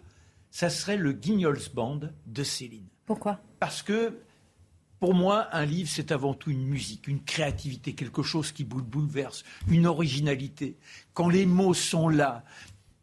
ça 0.53 0.71
serait 0.71 0.99
le 0.99 1.13
Guignols 1.13 1.59
Band 1.75 2.01
de 2.27 2.45
Céline. 2.45 2.87
Pourquoi? 3.07 3.41
Parce 3.59 3.83
que 3.83 4.19
pour 5.01 5.15
moi, 5.15 5.49
un 5.51 5.65
livre, 5.65 5.91
c'est 5.93 6.13
avant 6.13 6.33
tout 6.33 6.53
une 6.53 6.65
musique, 6.65 7.09
une 7.09 7.25
créativité, 7.25 7.93
quelque 7.95 8.23
chose 8.23 8.53
qui 8.53 8.63
bouleverse, 8.63 9.43
une 9.69 9.89
originalité. 9.89 10.77
Quand 11.13 11.29
les 11.29 11.45
mots 11.45 11.75
sont 11.75 12.09
là, 12.09 12.45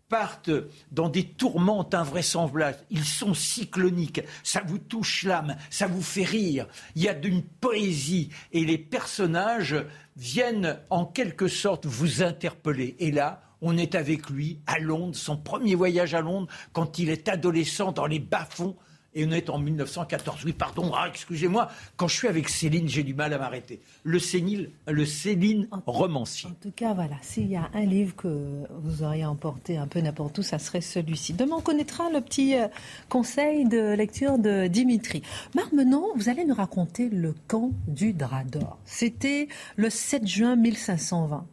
partent 0.08 0.52
dans 0.92 1.10
des 1.10 1.26
tourmentes 1.26 1.94
invraisemblables, 1.94 2.78
ils 2.90 3.04
sont 3.04 3.34
cycloniques, 3.34 4.22
ça 4.44 4.62
vous 4.66 4.80
touche 4.80 5.24
l'âme, 5.24 5.58
ça 5.70 5.88
vous 5.88 6.02
fait 6.02 6.24
rire, 6.24 6.68
il 6.96 7.04
y 7.04 7.10
a 7.10 7.14
d'une 7.14 7.44
poésie 7.44 8.30
et 8.54 8.64
les 8.64 8.78
personnages 8.78 9.76
viennent 10.16 10.80
en 10.90 11.06
quelque 11.06 11.48
sorte 11.48 11.86
vous 11.86 12.24
interpeller. 12.24 12.96
Et 13.00 13.12
là, 13.12 13.49
on 13.62 13.78
est 13.78 13.96
avec 13.96 14.30
lui 14.30 14.60
à 14.68 14.80
Londres, 14.80 15.16
son 15.16 15.38
premier 15.38 15.76
voyage 15.76 16.14
à 16.14 16.22
Londres, 16.22 16.48
quand 16.74 17.00
il 17.00 17.10
est 17.10 17.28
adolescent 17.28 17.92
dans 17.92 18.06
les 18.06 18.20
bas-fonds. 18.20 18.76
Et 19.16 19.26
on 19.26 19.32
est 19.32 19.50
en 19.50 19.58
1914. 19.58 20.46
Oui, 20.46 20.54
pardon, 20.54 20.92
ah, 20.94 21.08
excusez-moi. 21.10 21.70
Quand 21.98 22.08
je 22.08 22.16
suis 22.16 22.28
avec 22.28 22.48
Céline, 22.48 22.88
j'ai 22.88 23.02
du 23.02 23.16
mal 23.16 23.34
à 23.34 23.40
m'arrêter. 23.40 23.82
Le, 24.04 24.20
Céline, 24.20 24.70
le 24.88 25.04
Céline 25.04 25.68
romancier. 25.88 26.48
En 26.52 26.54
tout 26.54 26.72
cas, 26.72 26.94
voilà, 26.94 27.16
s'il 27.24 27.48
y 27.48 27.56
a 27.56 27.72
un 27.74 27.86
livre 27.86 28.16
que 28.16 28.68
vous 28.70 29.02
auriez 29.02 29.26
emporté 29.26 29.78
un 29.78 29.88
peu 29.88 30.00
n'importe 30.00 30.38
où, 30.38 30.44
ça 30.44 30.60
serait 30.60 30.82
celui-ci. 30.82 31.34
Demain, 31.34 31.56
on 31.58 31.62
connaîtra 31.62 32.12
le 32.12 32.22
petit 32.22 32.56
euh, 32.56 32.68
conseil 33.10 33.68
de 33.68 33.94
lecture 33.94 34.38
de 34.38 34.68
Dimitri. 34.68 35.24
Marc, 35.56 35.74
maintenant, 35.74 36.06
vous 36.16 36.30
allez 36.30 36.46
nous 36.46 36.54
raconter 36.54 37.10
le 37.10 37.34
camp 37.48 37.72
du 37.88 38.14
drap 38.14 38.44
d'or. 38.44 38.78
C'était 38.86 39.48
le 39.76 39.90
7 39.90 40.28
juin 40.28 40.56
1520. 40.56 41.48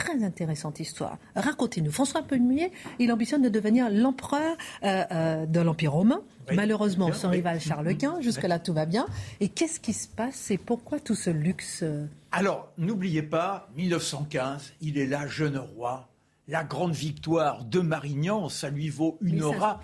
Très 0.00 0.24
intéressante 0.24 0.80
histoire. 0.80 1.18
Racontez-nous. 1.36 1.92
François 1.92 2.22
Ier, 2.32 2.72
il 2.98 3.12
ambitionne 3.12 3.42
de 3.42 3.50
devenir 3.50 3.90
l'empereur 3.90 4.56
euh, 4.82 5.04
euh, 5.12 5.44
de 5.44 5.60
l'Empire 5.60 5.92
romain. 5.92 6.22
Malheureusement, 6.54 7.12
son 7.12 7.28
rival 7.28 7.60
Charles 7.60 7.94
Quint. 7.98 8.18
Jusque-là, 8.22 8.58
tout 8.58 8.72
va 8.72 8.86
bien. 8.86 9.04
Et 9.40 9.48
qu'est-ce 9.48 9.78
qui 9.78 9.92
se 9.92 10.08
passe 10.08 10.50
et 10.50 10.56
pourquoi 10.56 11.00
tout 11.00 11.14
ce 11.14 11.28
luxe 11.28 11.80
euh? 11.82 12.06
Alors, 12.32 12.72
n'oubliez 12.78 13.22
pas, 13.22 13.68
1915, 13.76 14.72
il 14.80 14.96
est 14.96 15.06
là, 15.06 15.26
jeune 15.26 15.58
roi. 15.58 16.08
La 16.48 16.64
grande 16.64 16.92
victoire 16.92 17.64
de 17.66 17.80
Marignan, 17.80 18.48
ça 18.48 18.70
lui 18.70 18.88
vaut 18.88 19.18
une 19.20 19.42
aura. 19.42 19.82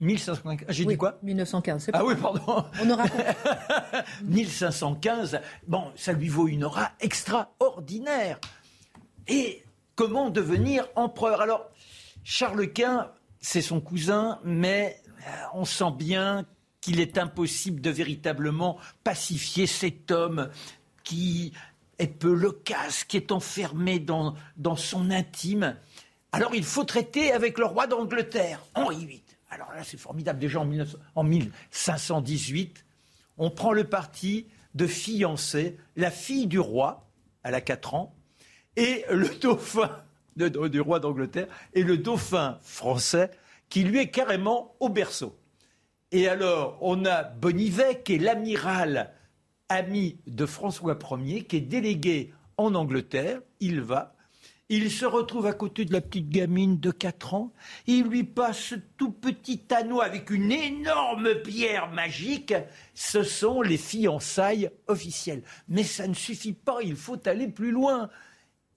1515. 0.00 0.66
J'ai 0.70 0.84
dit 0.84 0.96
quoi? 0.96 1.18
1915. 1.22 1.90
Ah 1.92 2.04
oui, 2.04 2.14
pardon. 2.20 2.64
On 2.82 2.90
aura 2.90 3.04
1515. 4.24 5.40
Bon, 5.68 5.84
ça 5.96 6.12
lui 6.12 6.28
vaut 6.28 6.48
une 6.48 6.64
aura 6.64 6.90
extraordinaire. 7.00 8.40
Et 9.28 9.62
comment 9.94 10.30
devenir 10.30 10.88
empereur? 10.96 11.40
Alors, 11.40 11.70
Charles 12.24 12.72
Quint, 12.72 13.12
c'est 13.40 13.62
son 13.62 13.80
cousin, 13.80 14.40
mais 14.42 15.00
euh, 15.26 15.30
on 15.54 15.64
sent 15.64 15.92
bien 15.96 16.46
qu'il 16.80 17.00
est 17.00 17.18
impossible 17.18 17.80
de 17.80 17.90
véritablement 17.90 18.78
pacifier 19.04 19.66
cet 19.66 20.10
homme 20.10 20.48
qui 21.04 21.52
est 21.98 22.06
peu 22.06 22.32
loquace, 22.32 23.04
qui 23.04 23.16
est 23.16 23.32
enfermé 23.32 23.98
dans, 23.98 24.34
son 24.76 25.10
intime. 25.10 25.76
Alors 26.32 26.54
il 26.54 26.64
faut 26.64 26.84
traiter 26.84 27.32
avec 27.32 27.58
le 27.58 27.66
roi 27.66 27.86
d'Angleterre, 27.86 28.64
Henri 28.74 29.04
VIII. 29.04 29.22
Alors 29.50 29.72
là, 29.72 29.82
c'est 29.82 29.96
formidable. 29.96 30.38
Déjà 30.38 30.60
en, 30.60 30.70
en 31.14 31.24
1518, 31.24 32.84
on 33.38 33.50
prend 33.50 33.72
le 33.72 33.84
parti 33.84 34.46
de 34.74 34.86
fiancer 34.86 35.76
la 35.96 36.10
fille 36.10 36.46
du 36.46 36.58
roi, 36.58 37.08
elle 37.42 37.54
a 37.54 37.60
4 37.60 37.94
ans, 37.94 38.14
et 38.78 39.04
le 39.10 39.28
dauphin 39.28 39.90
du 40.36 40.80
roi 40.80 41.00
d'Angleterre, 41.00 41.48
et 41.74 41.82
le 41.82 41.98
dauphin 41.98 42.58
français, 42.62 43.30
qui 43.68 43.82
lui 43.82 43.98
est 43.98 44.08
carrément 44.08 44.76
au 44.78 44.88
berceau. 44.88 45.36
Et 46.12 46.28
alors, 46.28 46.78
on 46.80 47.04
a 47.04 47.24
Bonivet, 47.24 48.02
qui 48.04 48.14
est 48.14 48.18
l'amiral 48.18 49.12
ami 49.68 50.18
de 50.28 50.46
François 50.46 50.96
Ier, 51.10 51.42
qui 51.42 51.56
est 51.56 51.60
délégué 51.60 52.32
en 52.56 52.76
Angleterre. 52.76 53.40
Il 53.58 53.80
va 53.80 54.14
il 54.70 54.90
se 54.90 55.06
retrouve 55.06 55.46
à 55.46 55.54
côté 55.54 55.86
de 55.86 55.94
la 55.94 56.02
petite 56.02 56.28
gamine 56.28 56.78
de 56.78 56.90
4 56.90 57.32
ans. 57.32 57.52
Il 57.86 58.04
lui 58.04 58.22
passe 58.22 58.58
ce 58.58 58.74
tout 58.98 59.10
petit 59.10 59.62
anneau 59.70 60.02
avec 60.02 60.28
une 60.28 60.52
énorme 60.52 61.36
pierre 61.36 61.90
magique. 61.90 62.52
Ce 62.92 63.22
sont 63.22 63.62
les 63.62 63.78
fiançailles 63.78 64.70
officielles. 64.86 65.42
Mais 65.68 65.84
ça 65.84 66.06
ne 66.06 66.12
suffit 66.12 66.52
pas, 66.52 66.80
il 66.82 66.96
faut 66.96 67.26
aller 67.26 67.48
plus 67.48 67.70
loin. 67.70 68.10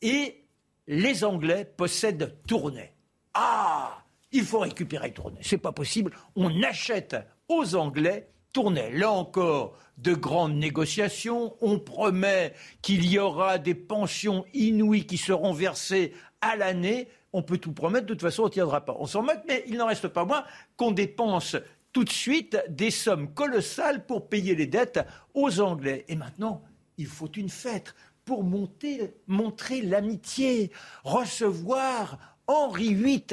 Et 0.02 0.46
les 0.88 1.24
Anglais 1.24 1.66
possèdent 1.78 2.38
Tournai. 2.48 2.94
Ah 3.34 4.04
Il 4.32 4.44
faut 4.44 4.60
récupérer 4.60 5.14
Tournai. 5.14 5.40
C'est 5.42 5.58
pas 5.58 5.72
possible. 5.72 6.12
On 6.36 6.64
achète 6.64 7.16
aux 7.48 7.76
Anglais 7.76 8.30
Tournai. 8.54 8.92
Là 8.92 9.12
encore, 9.12 9.78
de 9.98 10.14
grandes 10.14 10.56
négociations. 10.56 11.56
On 11.62 11.80
promet 11.80 12.54
qu'il 12.82 13.06
y 13.10 13.20
aura 13.20 13.58
des 13.58 13.76
pensions 13.76 14.46
inouïes 14.54 15.06
qui 15.06 15.18
seront 15.18 15.54
versées 15.54 16.14
à 16.42 16.56
l'année. 16.56 17.08
On 17.34 17.44
peut 17.44 17.58
tout 17.58 17.72
promettre, 17.72 18.08
de 18.08 18.14
toute 18.14 18.22
façon, 18.22 18.44
on 18.44 18.48
ne 18.48 18.52
tiendra 18.52 18.84
pas. 18.84 18.98
On 19.00 19.06
s'en 19.06 19.22
moque, 19.22 19.44
mais 19.48 19.64
il 19.68 19.78
n'en 19.78 19.88
reste 19.88 20.08
pas 20.10 20.26
moins 20.26 20.44
qu'on 20.76 20.92
dépense 20.92 21.56
tout 21.94 22.04
de 22.04 22.10
suite 22.10 22.58
des 22.70 22.92
sommes 22.92 23.34
colossales 23.34 24.06
pour 24.06 24.28
payer 24.28 24.56
les 24.56 24.68
dettes 24.68 25.00
aux 25.34 25.60
Anglais. 25.60 26.06
Et 26.08 26.16
maintenant, 26.16 26.64
il 26.98 27.08
faut 27.08 27.32
une 27.32 27.50
fête 27.50 27.96
pour 28.26 28.44
montrer 28.44 29.82
l'amitié, 29.82 30.72
recevoir 31.04 32.18
Henri 32.48 32.94
VIII. 32.94 33.26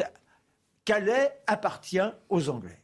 Calais 0.84 1.38
appartient 1.46 1.98
aux 2.28 2.48
Anglais. 2.48 2.82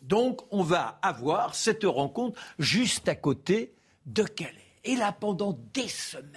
Donc 0.00 0.42
on 0.50 0.62
va 0.62 0.98
avoir 1.02 1.54
cette 1.54 1.84
rencontre 1.84 2.40
juste 2.58 3.08
à 3.08 3.14
côté 3.14 3.74
de 4.06 4.24
Calais. 4.24 4.56
Et 4.84 4.96
là, 4.96 5.12
pendant 5.12 5.58
des 5.72 5.88
semaines, 5.88 6.32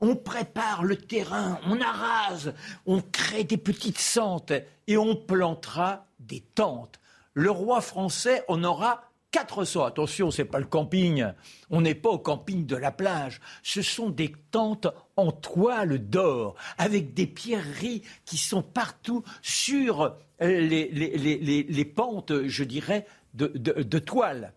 on 0.00 0.16
prépare 0.16 0.82
le 0.82 0.96
terrain, 0.96 1.60
on 1.66 1.80
arrase, 1.80 2.54
on 2.86 3.00
crée 3.00 3.44
des 3.44 3.58
petites 3.58 3.98
sentes 3.98 4.52
et 4.86 4.96
on 4.96 5.14
plantera 5.14 6.06
des 6.18 6.40
tentes. 6.40 6.98
Le 7.34 7.50
roi 7.50 7.80
français 7.80 8.42
en 8.48 8.64
aura 8.64 9.09
400. 9.30 9.84
Attention, 9.84 10.30
ce 10.30 10.42
n'est 10.42 10.48
pas 10.48 10.58
le 10.58 10.66
camping. 10.66 11.24
On 11.70 11.80
n'est 11.80 11.94
pas 11.94 12.10
au 12.10 12.18
camping 12.18 12.66
de 12.66 12.76
la 12.76 12.90
plage. 12.90 13.40
Ce 13.62 13.82
sont 13.82 14.10
des 14.10 14.32
tentes 14.50 14.88
en 15.16 15.32
toile 15.32 15.98
d'or, 15.98 16.56
avec 16.78 17.14
des 17.14 17.26
pierreries 17.26 18.02
qui 18.24 18.38
sont 18.38 18.62
partout 18.62 19.22
sur 19.42 20.16
les, 20.40 21.92
pentes, 21.94 22.46
je 22.46 22.64
dirais, 22.64 23.06
de, 23.34 23.98
toile. 23.98 24.52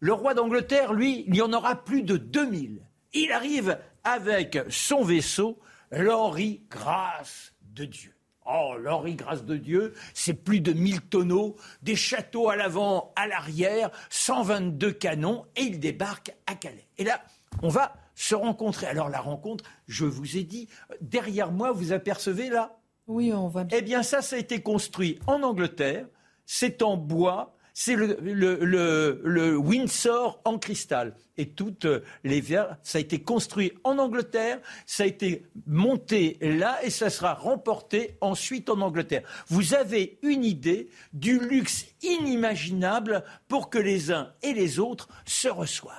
Le 0.00 0.12
roi 0.12 0.34
d'Angleterre, 0.34 0.92
lui, 0.92 1.24
il 1.26 1.36
y 1.36 1.42
en 1.42 1.52
aura 1.52 1.76
plus 1.76 2.02
de 2.02 2.16
2000. 2.16 2.80
Il 3.14 3.32
arrive 3.32 3.78
avec 4.04 4.58
son 4.68 5.02
vaisseau, 5.02 5.58
l'Henri 5.90 6.62
Grâce 6.70 7.52
de 7.74 7.84
Dieu. 7.84 8.17
Oh, 8.50 8.76
l'Henri 8.80 9.14
Grâce 9.14 9.44
de 9.44 9.58
Dieu, 9.58 9.92
c'est 10.14 10.32
plus 10.32 10.60
de 10.60 10.72
1000 10.72 11.02
tonneaux, 11.02 11.56
des 11.82 11.96
châteaux 11.96 12.48
à 12.48 12.56
l'avant, 12.56 13.12
à 13.14 13.26
l'arrière, 13.26 13.90
122 14.08 14.92
canons, 14.92 15.44
et 15.54 15.62
il 15.62 15.78
débarque 15.78 16.34
à 16.46 16.54
Calais. 16.54 16.88
Et 16.96 17.04
là, 17.04 17.20
on 17.62 17.68
va 17.68 17.94
se 18.14 18.34
rencontrer. 18.34 18.86
Alors 18.86 19.10
la 19.10 19.20
rencontre, 19.20 19.64
je 19.86 20.06
vous 20.06 20.38
ai 20.38 20.44
dit, 20.44 20.66
derrière 21.02 21.52
moi, 21.52 21.72
vous 21.72 21.92
apercevez 21.92 22.48
là 22.48 22.78
Oui, 23.06 23.34
on 23.34 23.48
voit 23.48 23.64
bien. 23.64 23.78
Eh 23.78 23.82
bien, 23.82 24.02
ça, 24.02 24.22
ça 24.22 24.36
a 24.36 24.38
été 24.38 24.62
construit 24.62 25.18
en 25.26 25.42
Angleterre, 25.42 26.06
c'est 26.46 26.80
en 26.80 26.96
bois, 26.96 27.54
c'est 27.80 27.94
le, 27.94 29.56
Windsor 29.56 30.40
en 30.44 30.58
cristal. 30.58 31.14
Et 31.36 31.50
toutes 31.50 31.86
les 32.24 32.40
verres, 32.40 32.76
ça 32.82 32.98
a 32.98 33.00
été 33.00 33.22
construit 33.22 33.72
en 33.84 33.98
Angleterre, 33.98 34.58
ça 34.84 35.04
a 35.04 35.06
été 35.06 35.46
monté 35.64 36.38
là 36.40 36.80
et 36.82 36.90
ça 36.90 37.08
sera 37.08 37.34
remporté 37.34 38.16
ensuite 38.20 38.68
en 38.68 38.80
Angleterre. 38.80 39.22
Vous 39.46 39.74
avez 39.74 40.18
une 40.22 40.44
idée 40.44 40.88
du 41.12 41.38
luxe 41.38 41.86
inimaginable 42.02 43.22
pour 43.46 43.70
que 43.70 43.78
les 43.78 44.10
uns 44.10 44.32
et 44.42 44.54
les 44.54 44.80
autres 44.80 45.08
se 45.24 45.46
reçoivent. 45.46 45.94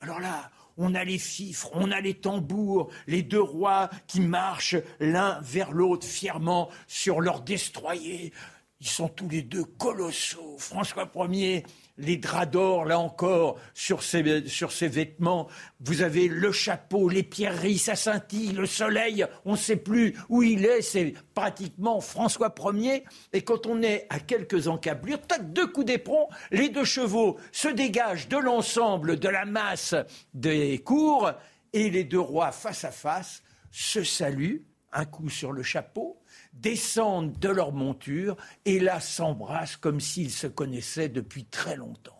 Alors 0.00 0.20
là, 0.20 0.52
on 0.76 0.94
a 0.94 1.02
les 1.02 1.18
fifres, 1.18 1.70
on 1.72 1.90
a 1.90 2.00
les 2.00 2.14
tambours, 2.14 2.88
les 3.08 3.24
deux 3.24 3.42
rois 3.42 3.90
qui 4.06 4.20
marchent 4.20 4.76
l'un 5.00 5.40
vers 5.40 5.72
l'autre 5.72 6.06
fièrement 6.06 6.68
sur 6.86 7.20
leur 7.20 7.40
destroyer. 7.40 8.32
Ils 8.80 8.88
sont 8.88 9.08
tous 9.08 9.28
les 9.30 9.40
deux 9.40 9.64
colossaux. 9.64 10.56
François 10.58 11.10
Ier, 11.30 11.64
les 11.96 12.18
draps 12.18 12.50
d'or, 12.50 12.84
là 12.84 12.98
encore, 12.98 13.58
sur 13.72 14.02
ses, 14.02 14.46
sur 14.48 14.70
ses 14.70 14.88
vêtements. 14.88 15.48
Vous 15.80 16.02
avez 16.02 16.28
le 16.28 16.52
chapeau, 16.52 17.08
les 17.08 17.22
pierreries, 17.22 17.78
ça 17.78 17.96
scintille, 17.96 18.52
le 18.52 18.66
soleil, 18.66 19.24
on 19.46 19.52
ne 19.52 19.56
sait 19.56 19.76
plus 19.76 20.14
où 20.28 20.42
il 20.42 20.66
est. 20.66 20.82
C'est 20.82 21.14
pratiquement 21.34 22.02
François 22.02 22.54
Ier. 22.74 23.04
Et 23.32 23.40
quand 23.40 23.66
on 23.66 23.82
est 23.82 24.06
à 24.10 24.20
quelques 24.20 24.68
encablures, 24.68 25.26
tac, 25.26 25.54
deux 25.54 25.68
coups 25.68 25.86
d'éperon, 25.86 26.28
les 26.50 26.68
deux 26.68 26.84
chevaux 26.84 27.38
se 27.52 27.68
dégagent 27.68 28.28
de 28.28 28.36
l'ensemble 28.36 29.18
de 29.18 29.28
la 29.30 29.46
masse 29.46 29.94
des 30.34 30.78
cours 30.80 31.32
et 31.72 31.88
les 31.88 32.04
deux 32.04 32.20
rois 32.20 32.52
face 32.52 32.84
à 32.84 32.90
face 32.90 33.42
se 33.70 34.02
saluent, 34.02 34.66
un 34.92 35.04
coup 35.04 35.28
sur 35.28 35.52
le 35.52 35.62
chapeau, 35.62 36.20
descendent 36.52 37.38
de 37.38 37.48
leur 37.48 37.72
monture 37.72 38.36
et 38.64 38.78
là 38.78 39.00
s'embrassent 39.00 39.76
comme 39.76 40.00
s'ils 40.00 40.30
se 40.30 40.46
connaissaient 40.46 41.08
depuis 41.08 41.44
très 41.44 41.76
longtemps. 41.76 42.16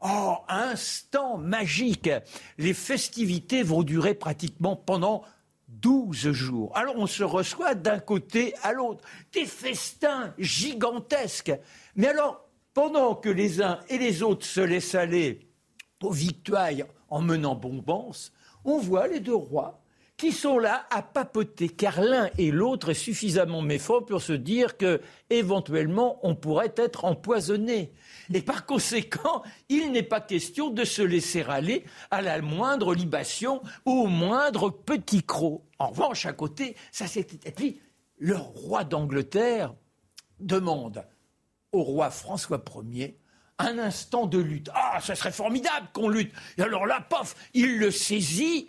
Oh, 0.00 0.36
instant 0.48 1.38
magique 1.38 2.10
Les 2.58 2.74
festivités 2.74 3.62
vont 3.62 3.82
durer 3.82 4.14
pratiquement 4.14 4.76
pendant 4.76 5.22
12 5.68 6.32
jours. 6.32 6.76
Alors 6.76 6.96
on 6.98 7.06
se 7.06 7.24
reçoit 7.24 7.74
d'un 7.74 8.00
côté 8.00 8.54
à 8.62 8.72
l'autre. 8.72 9.02
Des 9.32 9.46
festins 9.46 10.34
gigantesques. 10.38 11.52
Mais 11.96 12.08
alors, 12.08 12.48
pendant 12.74 13.14
que 13.14 13.28
les 13.28 13.62
uns 13.62 13.80
et 13.88 13.98
les 13.98 14.22
autres 14.22 14.44
se 14.44 14.60
laissent 14.60 14.94
aller 14.94 15.48
aux 16.02 16.12
victoires 16.12 16.70
en 17.08 17.22
menant 17.22 17.54
bombance, 17.54 18.32
on 18.64 18.78
voit 18.78 19.08
les 19.08 19.20
deux 19.20 19.34
rois 19.34 19.83
qui 20.16 20.30
sont 20.30 20.58
là 20.58 20.86
à 20.90 21.02
papoter, 21.02 21.68
car 21.68 22.00
l'un 22.00 22.30
et 22.38 22.50
l'autre 22.50 22.90
est 22.90 22.94
suffisamment 22.94 23.62
méfiant 23.62 24.00
pour 24.02 24.22
se 24.22 24.32
dire 24.32 24.76
que 24.76 25.00
éventuellement 25.28 26.20
on 26.22 26.36
pourrait 26.36 26.72
être 26.76 27.04
empoisonné. 27.04 27.92
Et 28.32 28.42
par 28.42 28.64
conséquent, 28.64 29.42
il 29.68 29.90
n'est 29.90 30.04
pas 30.04 30.20
question 30.20 30.70
de 30.70 30.84
se 30.84 31.02
laisser 31.02 31.42
aller 31.42 31.84
à 32.10 32.22
la 32.22 32.40
moindre 32.40 32.94
libation 32.94 33.60
ou 33.84 34.04
au 34.04 34.06
moindre 34.06 34.70
petit 34.70 35.24
croc. 35.24 35.62
En 35.78 35.88
revanche, 35.88 36.26
à 36.26 36.32
côté, 36.32 36.76
ça 36.92 37.06
s'était 37.06 37.50
puis 37.50 37.80
le 38.18 38.36
roi 38.36 38.84
d'Angleterre 38.84 39.74
demande 40.38 41.04
au 41.72 41.82
roi 41.82 42.10
François 42.10 42.62
Ier 42.90 43.18
un 43.58 43.78
instant 43.78 44.26
de 44.26 44.38
lutte. 44.38 44.70
Ah, 44.74 44.98
ce 45.00 45.14
serait 45.14 45.32
formidable 45.32 45.88
qu'on 45.92 46.08
lutte. 46.08 46.32
Et 46.58 46.62
alors 46.62 46.86
là, 46.86 47.00
pof, 47.00 47.36
il 47.54 47.78
le 47.78 47.90
saisit, 47.90 48.68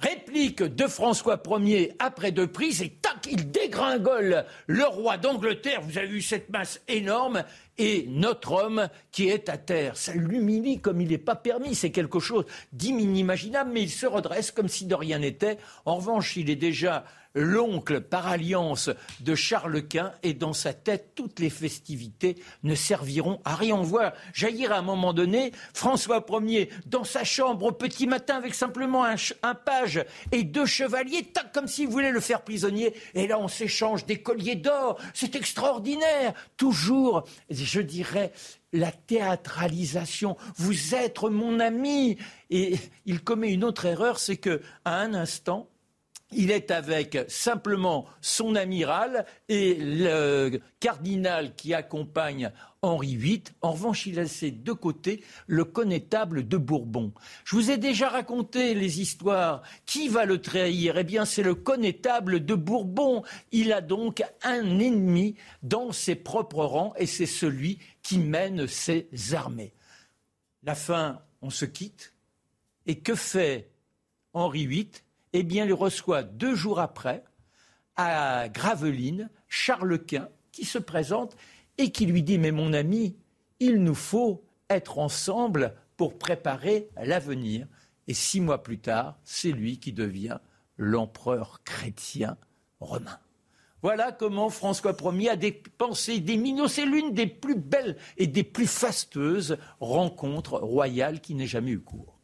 Réplique 0.00 0.62
de 0.62 0.86
François 0.86 1.42
Ier 1.58 1.92
après 1.98 2.30
deux 2.30 2.46
prises 2.46 2.82
et 2.82 2.90
tac, 2.90 3.26
il 3.28 3.50
dégringole 3.50 4.44
le 4.68 4.84
roi 4.84 5.16
d'Angleterre. 5.16 5.80
Vous 5.80 5.98
avez 5.98 6.06
vu 6.06 6.22
cette 6.22 6.50
masse 6.50 6.80
énorme 6.86 7.42
et 7.78 8.06
notre 8.08 8.52
homme 8.52 8.88
qui 9.12 9.28
est 9.28 9.48
à 9.48 9.56
terre. 9.56 9.96
Ça 9.96 10.12
l'humilie 10.12 10.80
comme 10.80 11.00
il 11.00 11.08
n'est 11.08 11.18
pas 11.18 11.36
permis. 11.36 11.74
C'est 11.74 11.90
quelque 11.90 12.20
chose 12.20 12.44
d'inimaginable, 12.72 13.70
mais 13.72 13.82
il 13.82 13.90
se 13.90 14.06
redresse 14.06 14.50
comme 14.50 14.68
si 14.68 14.86
de 14.86 14.94
rien 14.94 15.20
n'était. 15.20 15.58
En 15.84 15.96
revanche, 15.96 16.36
il 16.36 16.50
est 16.50 16.56
déjà 16.56 17.04
l'oncle 17.34 18.00
par 18.00 18.26
alliance 18.26 18.90
de 19.20 19.34
Charles 19.34 19.86
Quint, 19.86 20.12
et 20.22 20.34
dans 20.34 20.52
sa 20.52 20.72
tête, 20.72 21.12
toutes 21.14 21.38
les 21.40 21.50
festivités 21.50 22.36
ne 22.62 22.74
serviront 22.74 23.40
à 23.44 23.54
rien. 23.54 23.76
On 23.76 23.82
voit 23.82 24.14
jaillir 24.32 24.72
à 24.72 24.78
un 24.78 24.82
moment 24.82 25.12
donné 25.12 25.52
François 25.74 26.24
Ier 26.28 26.70
dans 26.86 27.04
sa 27.04 27.24
chambre 27.24 27.66
au 27.66 27.72
petit 27.72 28.06
matin 28.06 28.36
avec 28.36 28.54
simplement 28.54 29.04
un, 29.04 29.54
page 29.54 30.04
et 30.32 30.42
deux 30.42 30.66
chevaliers, 30.66 31.24
tac, 31.24 31.52
comme 31.52 31.68
s'il 31.68 31.88
voulait 31.88 32.10
le 32.10 32.20
faire 32.20 32.42
prisonnier. 32.42 32.94
Et 33.14 33.26
là, 33.26 33.38
on 33.38 33.48
s'échange 33.48 34.06
des 34.06 34.20
colliers 34.20 34.56
d'or. 34.56 34.98
C'est 35.14 35.34
extraordinaire. 35.34 36.34
Toujours, 36.56 37.24
je 37.68 37.80
dirais, 37.80 38.32
la 38.72 38.90
théâtralisation. 38.90 40.36
Vous 40.56 40.94
êtes 40.94 41.22
mon 41.22 41.60
ami. 41.60 42.16
Et 42.50 42.76
il 43.06 43.22
commet 43.22 43.52
une 43.52 43.64
autre 43.64 43.86
erreur, 43.86 44.18
c'est 44.18 44.36
que 44.36 44.62
à 44.84 45.00
un 45.00 45.14
instant, 45.14 45.68
il 46.32 46.50
est 46.50 46.70
avec 46.70 47.18
simplement 47.28 48.06
son 48.20 48.54
amiral 48.54 49.24
et 49.48 49.74
le 49.74 50.60
cardinal 50.80 51.54
qui 51.54 51.72
accompagne 51.72 52.52
Henri 52.82 53.16
VIII. 53.16 53.42
En 53.62 53.72
revanche, 53.72 54.06
il 54.06 54.18
a 54.18 54.26
ses 54.26 54.50
deux 54.50 54.74
côtés 54.74 55.24
le 55.46 55.64
connétable 55.64 56.46
de 56.46 56.56
Bourbon. 56.56 57.12
Je 57.44 57.56
vous 57.56 57.70
ai 57.70 57.78
déjà 57.78 58.08
raconté 58.08 58.74
les 58.74 59.00
histoires. 59.00 59.62
Qui 59.86 60.08
va 60.08 60.26
le 60.26 60.40
trahir? 60.40 60.98
Eh 60.98 61.04
bien, 61.04 61.24
c'est 61.24 61.42
le 61.42 61.54
connétable 61.54 62.44
de 62.44 62.54
Bourbon. 62.54 63.22
Il 63.50 63.72
a 63.72 63.80
donc 63.80 64.22
un 64.42 64.78
ennemi 64.78 65.34
dans 65.62 65.92
ses 65.92 66.14
propres 66.14 66.64
rangs 66.64 66.94
et 66.96 67.06
c'est 67.06 67.26
celui 67.26 67.78
qui 68.02 68.18
mène 68.18 68.66
ses 68.66 69.08
armées. 69.32 69.72
La 70.62 70.74
fin, 70.74 71.22
on 71.42 71.50
se 71.50 71.64
quitte. 71.64 72.12
Et 72.86 73.00
que 73.00 73.14
fait 73.14 73.70
Henri 74.32 74.66
VIII 74.66 74.90
eh 75.38 75.42
bien, 75.44 75.64
il 75.64 75.72
reçoit 75.72 76.24
deux 76.24 76.56
jours 76.56 76.80
après, 76.80 77.22
à 77.94 78.48
Gravelines, 78.48 79.30
Charles 79.46 80.04
Quint, 80.04 80.28
qui 80.50 80.64
se 80.64 80.78
présente 80.78 81.36
et 81.76 81.92
qui 81.92 82.06
lui 82.06 82.24
dit 82.24 82.38
Mais 82.38 82.50
mon 82.50 82.72
ami, 82.72 83.16
il 83.60 83.82
nous 83.84 83.94
faut 83.94 84.44
être 84.68 84.98
ensemble 84.98 85.74
pour 85.96 86.18
préparer 86.18 86.88
l'avenir. 87.00 87.68
Et 88.08 88.14
six 88.14 88.40
mois 88.40 88.64
plus 88.64 88.80
tard, 88.80 89.18
c'est 89.22 89.52
lui 89.52 89.78
qui 89.78 89.92
devient 89.92 90.38
l'empereur 90.76 91.60
chrétien 91.64 92.36
romain. 92.80 93.18
Voilà 93.80 94.10
comment 94.10 94.50
François 94.50 94.96
Ier 95.12 95.30
a 95.30 95.36
dépensé 95.36 96.18
des 96.18 96.36
millions. 96.36 96.66
C'est 96.66 96.84
l'une 96.84 97.14
des 97.14 97.28
plus 97.28 97.54
belles 97.54 97.96
et 98.16 98.26
des 98.26 98.42
plus 98.42 98.66
fasteuses 98.66 99.56
rencontres 99.78 100.58
royales 100.58 101.20
qui 101.20 101.36
n'ait 101.36 101.46
jamais 101.46 101.70
eu 101.70 101.80
cours. 101.80 102.17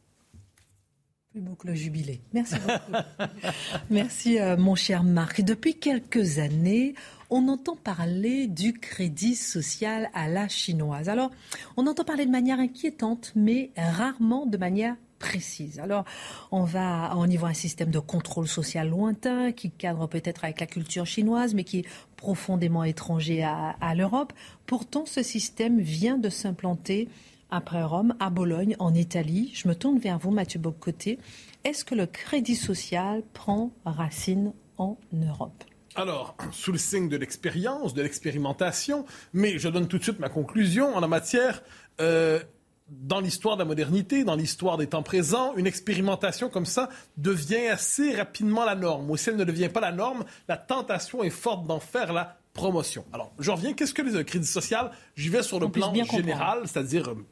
Plus 1.35 1.67
le 1.67 1.75
jubilé. 1.75 2.21
Merci 2.31 2.55
beaucoup. 2.59 3.03
Merci, 3.89 4.39
euh, 4.39 4.55
mon 4.55 4.75
cher 4.75 5.03
Marc. 5.03 5.41
Depuis 5.41 5.75
quelques 5.75 6.39
années, 6.39 6.95
on 7.29 7.49
entend 7.49 7.75
parler 7.75 8.47
du 8.47 8.71
crédit 8.71 9.35
social 9.35 10.09
à 10.13 10.29
la 10.29 10.47
chinoise. 10.47 11.09
Alors, 11.09 11.31
on 11.75 11.87
entend 11.87 12.05
parler 12.05 12.25
de 12.25 12.31
manière 12.31 12.61
inquiétante, 12.61 13.33
mais 13.35 13.71
rarement 13.75 14.45
de 14.45 14.55
manière 14.55 14.95
précise. 15.19 15.81
Alors, 15.81 16.05
on 16.51 16.63
va, 16.63 17.11
on 17.17 17.27
y 17.27 17.35
voit 17.35 17.49
un 17.49 17.53
système 17.53 17.91
de 17.91 17.99
contrôle 17.99 18.47
social 18.47 18.89
lointain 18.89 19.51
qui 19.51 19.71
cadre 19.71 20.07
peut-être 20.07 20.45
avec 20.45 20.61
la 20.61 20.67
culture 20.67 21.05
chinoise, 21.05 21.53
mais 21.53 21.65
qui 21.65 21.79
est 21.79 21.85
profondément 22.15 22.85
étranger 22.85 23.43
à 23.43 23.93
l'Europe. 23.93 24.31
Pourtant, 24.67 25.05
ce 25.05 25.21
système 25.21 25.81
vient 25.81 26.17
de 26.17 26.29
s'implanter 26.29 27.09
après 27.55 27.83
Rome, 27.83 28.15
à 28.19 28.29
Bologne, 28.29 28.75
en 28.79 28.93
Italie. 28.93 29.51
Je 29.53 29.67
me 29.67 29.75
tourne 29.75 29.97
vers 29.97 30.19
vous, 30.19 30.31
Mathieu 30.31 30.59
Bocoté. 30.59 31.19
Est-ce 31.63 31.85
que 31.85 31.95
le 31.95 32.05
crédit 32.05 32.55
social 32.55 33.23
prend 33.33 33.71
racine 33.85 34.53
en 34.77 34.97
Europe? 35.13 35.63
Alors, 35.95 36.35
sous 36.51 36.71
le 36.71 36.77
signe 36.77 37.07
de 37.07 37.17
l'expérience, 37.17 37.93
de 37.93 38.01
l'expérimentation, 38.01 39.05
mais 39.33 39.57
je 39.57 39.69
donne 39.69 39.87
tout 39.87 39.97
de 39.97 40.03
suite 40.03 40.19
ma 40.19 40.29
conclusion 40.29 40.95
en 40.95 40.99
la 40.99 41.07
matière. 41.07 41.63
Euh, 42.01 42.39
dans 42.87 43.19
l'histoire 43.19 43.55
de 43.55 43.61
la 43.61 43.65
modernité, 43.65 44.23
dans 44.23 44.35
l'histoire 44.35 44.77
des 44.77 44.87
temps 44.87 45.01
présents, 45.01 45.55
une 45.55 45.65
expérimentation 45.65 46.49
comme 46.49 46.67
ça 46.67 46.89
devient 47.17 47.67
assez 47.67 48.13
rapidement 48.13 48.63
la 48.63 48.75
norme. 48.75 49.09
Ou 49.09 49.17
si 49.17 49.29
elle 49.29 49.37
ne 49.37 49.43
devient 49.43 49.69
pas 49.69 49.79
la 49.79 49.91
norme, 49.91 50.23
la 50.47 50.57
tentation 50.57 51.23
est 51.23 51.31
forte 51.31 51.65
d'en 51.65 51.79
faire 51.79 52.13
la 52.13 52.37
promotion. 52.53 53.05
Alors, 53.11 53.33
je 53.39 53.49
reviens. 53.49 53.73
Qu'est-ce 53.73 53.93
que 53.93 54.03
le 54.03 54.23
crédit 54.23 54.45
social 54.45 54.91
J'y 55.15 55.29
vais 55.29 55.41
sur 55.41 55.59
le 55.59 55.69
plan 55.69 55.93
général, 55.93 56.59
c'est-à-dire 56.65 57.09
euh, 57.09 57.25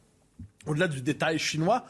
au-delà 0.65 0.87
du 0.87 1.01
détail 1.01 1.39
chinois, 1.39 1.85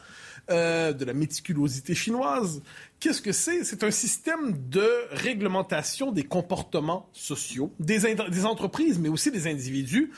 euh, 0.50 0.92
de 0.92 1.06
la 1.06 1.14
méticulosité 1.14 1.94
chinoise. 1.94 2.62
Qu'est-ce 3.00 3.22
que 3.22 3.32
c'est? 3.32 3.64
C'est 3.64 3.82
un 3.82 3.90
système 3.90 4.68
de 4.68 4.86
réglementation 5.12 6.12
des 6.12 6.24
comportements 6.24 7.08
sociaux, 7.14 7.72
des, 7.80 8.44
entreprises, 8.44 8.98
mais 8.98 9.08
aussi 9.08 9.30
des 9.30 9.46
individus, 9.46 10.12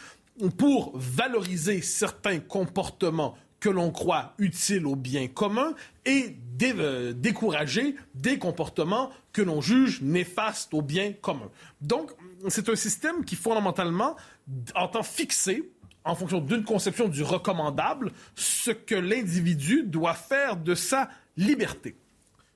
pour 0.59 0.99
valoriser 0.99 1.81
certains 1.81 2.41
comportements 2.41 3.37
que 3.61 3.69
l'on 3.69 3.93
croit 3.93 4.35
utiles 4.39 4.87
au 4.87 4.97
bien 4.97 5.29
commun 5.29 5.75
et 6.05 6.37
euh, 6.63 7.13
décourager 7.13 7.95
des 8.15 8.39
comportements 8.39 9.11
que 9.33 9.43
l'on 9.43 9.61
juge 9.61 10.03
néfastes 10.03 10.75
au 10.75 10.83
bien 10.83 11.13
commun. 11.13 11.51
Donc, 11.81 12.11
c'est 12.49 12.69
un 12.69 12.77
système 12.77 13.25
qui 13.25 13.37
fondamentalement 13.37 14.17
entend 14.75 15.03
fixer 15.03 15.71
en 16.07 16.15
fonction 16.15 16.41
d'une 16.41 16.65
conception 16.65 17.09
du 17.09 17.23
recommandable, 17.23 18.13
ce 18.35 18.71
que 18.71 18.95
l'individu 18.95 19.83
doit 19.83 20.15
faire 20.15 20.57
de 20.57 20.75
sa 20.75 21.11
liberté. 21.37 21.97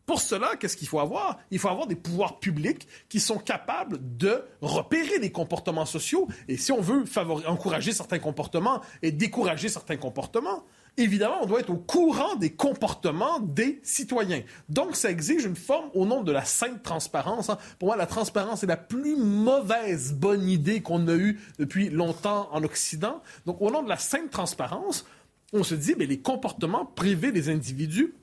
Pour 0.07 0.21
cela, 0.21 0.57
qu'est-ce 0.57 0.77
qu'il 0.77 0.89
faut 0.89 0.99
avoir? 0.99 1.39
Il 1.53 1.59
faut 1.61 1.69
avoir 1.69 1.87
des 1.87 1.95
pouvoirs 1.95 2.41
publics 2.41 2.89
qui 3.09 3.21
sont 3.21 3.39
capables 3.39 3.99
de 4.17 4.43
repérer 4.61 5.19
les 5.19 5.31
comportements 5.31 5.87
sociaux 5.87 6.27
et 6.49 6.57
si 6.57 6.73
on 6.73 6.81
veut 6.81 7.05
encourager 7.47 7.93
certains 7.93 8.19
comportements 8.19 8.81
et 9.03 9.13
décourager 9.13 9.69
certains 9.69 9.97
comportements, 9.97 10.65
évidemment, 10.97 11.39
on 11.43 11.47
doit 11.47 11.61
être 11.61 11.71
au 11.71 11.77
courant 11.77 12.37
des 12.37 12.51
comportements 12.51 13.41
des 13.41 13.81
citoyens. 13.83 14.43
Donc, 14.69 14.97
ça 14.97 15.11
exige 15.11 15.45
une 15.45 15.57
forme 15.57 15.91
au 15.95 16.07
nom 16.07 16.23
de 16.23 16.33
la 16.33 16.45
sainte 16.45 16.83
transparence. 16.83 17.51
Hein. 17.51 17.59
Pour 17.79 17.89
moi, 17.89 17.97
la 17.97 18.07
transparence 18.07 18.63
est 18.63 18.67
la 18.67 18.77
plus 18.77 19.17
mauvaise 19.17 20.13
bonne 20.13 20.49
idée 20.49 20.81
qu'on 20.81 21.09
a 21.09 21.15
eue 21.15 21.41
depuis 21.59 21.91
longtemps 21.91 22.49
en 22.53 22.63
Occident. 22.65 23.23
Donc, 23.47 23.61
au 23.61 23.71
nom 23.71 23.83
de 23.83 23.89
la 23.89 23.99
sainte 23.99 24.31
transparence, 24.31 25.05
on 25.53 25.63
se 25.63 25.75
dit, 25.75 25.95
mais 25.99 26.07
les 26.07 26.21
comportements 26.21 26.87
privés 26.87 27.33
des 27.33 27.49
individus 27.49 28.15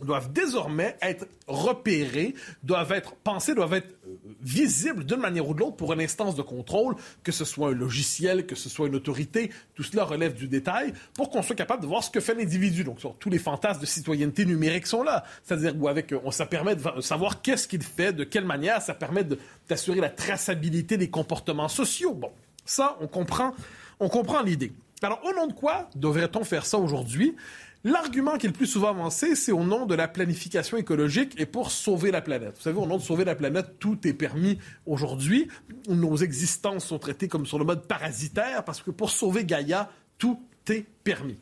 doivent 0.00 0.32
désormais 0.32 0.96
être 1.02 1.26
repérés, 1.46 2.34
doivent 2.64 2.90
être 2.92 3.14
pensés, 3.14 3.54
doivent 3.54 3.74
être 3.74 3.94
euh, 4.06 4.16
visibles 4.40 5.04
d'une 5.04 5.20
manière 5.20 5.48
ou 5.48 5.54
de 5.54 5.60
l'autre 5.60 5.76
pour 5.76 5.92
une 5.92 6.00
instance 6.00 6.34
de 6.34 6.42
contrôle, 6.42 6.96
que 7.22 7.30
ce 7.30 7.44
soit 7.44 7.68
un 7.68 7.74
logiciel, 7.74 8.44
que 8.46 8.56
ce 8.56 8.68
soit 8.68 8.88
une 8.88 8.96
autorité, 8.96 9.52
tout 9.74 9.84
cela 9.84 10.04
relève 10.04 10.34
du 10.34 10.48
détail, 10.48 10.94
pour 11.14 11.30
qu'on 11.30 11.42
soit 11.42 11.54
capable 11.54 11.82
de 11.82 11.86
voir 11.86 12.02
ce 12.02 12.10
que 12.10 12.18
fait 12.18 12.34
l'individu. 12.34 12.82
Donc, 12.82 12.98
tous 13.20 13.30
les 13.30 13.38
fantasmes 13.38 13.80
de 13.80 13.86
citoyenneté 13.86 14.44
numérique 14.44 14.88
sont 14.88 15.04
là. 15.04 15.22
C'est-à-dire, 15.44 15.74
avec, 15.88 16.12
on, 16.24 16.32
ça 16.32 16.46
permet 16.46 16.74
de 16.74 17.00
savoir 17.00 17.40
qu'est-ce 17.40 17.68
qu'il 17.68 17.82
fait, 17.82 18.12
de 18.12 18.24
quelle 18.24 18.46
manière, 18.46 18.82
ça 18.82 18.94
permet 18.94 19.24
d'assurer 19.68 20.00
la 20.00 20.10
traçabilité 20.10 20.96
des 20.96 21.08
comportements 21.08 21.68
sociaux. 21.68 22.14
Bon, 22.14 22.32
ça, 22.64 22.96
on 23.00 23.06
comprend, 23.06 23.54
on 24.00 24.08
comprend 24.08 24.42
l'idée. 24.42 24.72
Alors, 25.02 25.20
au 25.24 25.34
nom 25.34 25.46
de 25.46 25.52
quoi 25.52 25.88
devrait-on 25.94 26.44
faire 26.44 26.64
ça 26.64 26.78
aujourd'hui? 26.78 27.36
L'argument 27.84 28.38
qui 28.38 28.46
est 28.46 28.48
le 28.48 28.54
plus 28.54 28.66
souvent 28.66 28.88
avancé, 28.88 29.34
c'est 29.36 29.52
au 29.52 29.62
nom 29.62 29.84
de 29.84 29.94
la 29.94 30.08
planification 30.08 30.78
écologique 30.78 31.34
et 31.38 31.44
pour 31.44 31.70
sauver 31.70 32.10
la 32.10 32.22
planète. 32.22 32.56
Vous 32.56 32.62
savez, 32.62 32.78
au 32.78 32.86
nom 32.86 32.96
de 32.96 33.02
sauver 33.02 33.26
la 33.26 33.34
planète, 33.34 33.78
tout 33.78 34.08
est 34.08 34.14
permis 34.14 34.58
aujourd'hui. 34.86 35.48
Nos 35.88 36.16
existences 36.16 36.86
sont 36.86 36.98
traitées 36.98 37.28
comme 37.28 37.44
sur 37.44 37.58
le 37.58 37.66
mode 37.66 37.86
parasitaire 37.86 38.64
parce 38.64 38.80
que 38.80 38.90
pour 38.90 39.10
sauver 39.10 39.44
Gaïa, 39.44 39.90
tout 40.16 40.40
est 40.70 40.86
permis. 41.04 41.38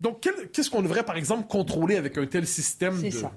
Donc, 0.00 0.28
qu'est-ce 0.52 0.70
qu'on 0.70 0.82
devrait, 0.82 1.04
par 1.04 1.16
exemple, 1.16 1.46
contrôler 1.46 1.96
avec 1.96 2.18
un 2.18 2.26
tel 2.26 2.48
système 2.48 3.00
de... 3.00 3.10
Ça. 3.10 3.32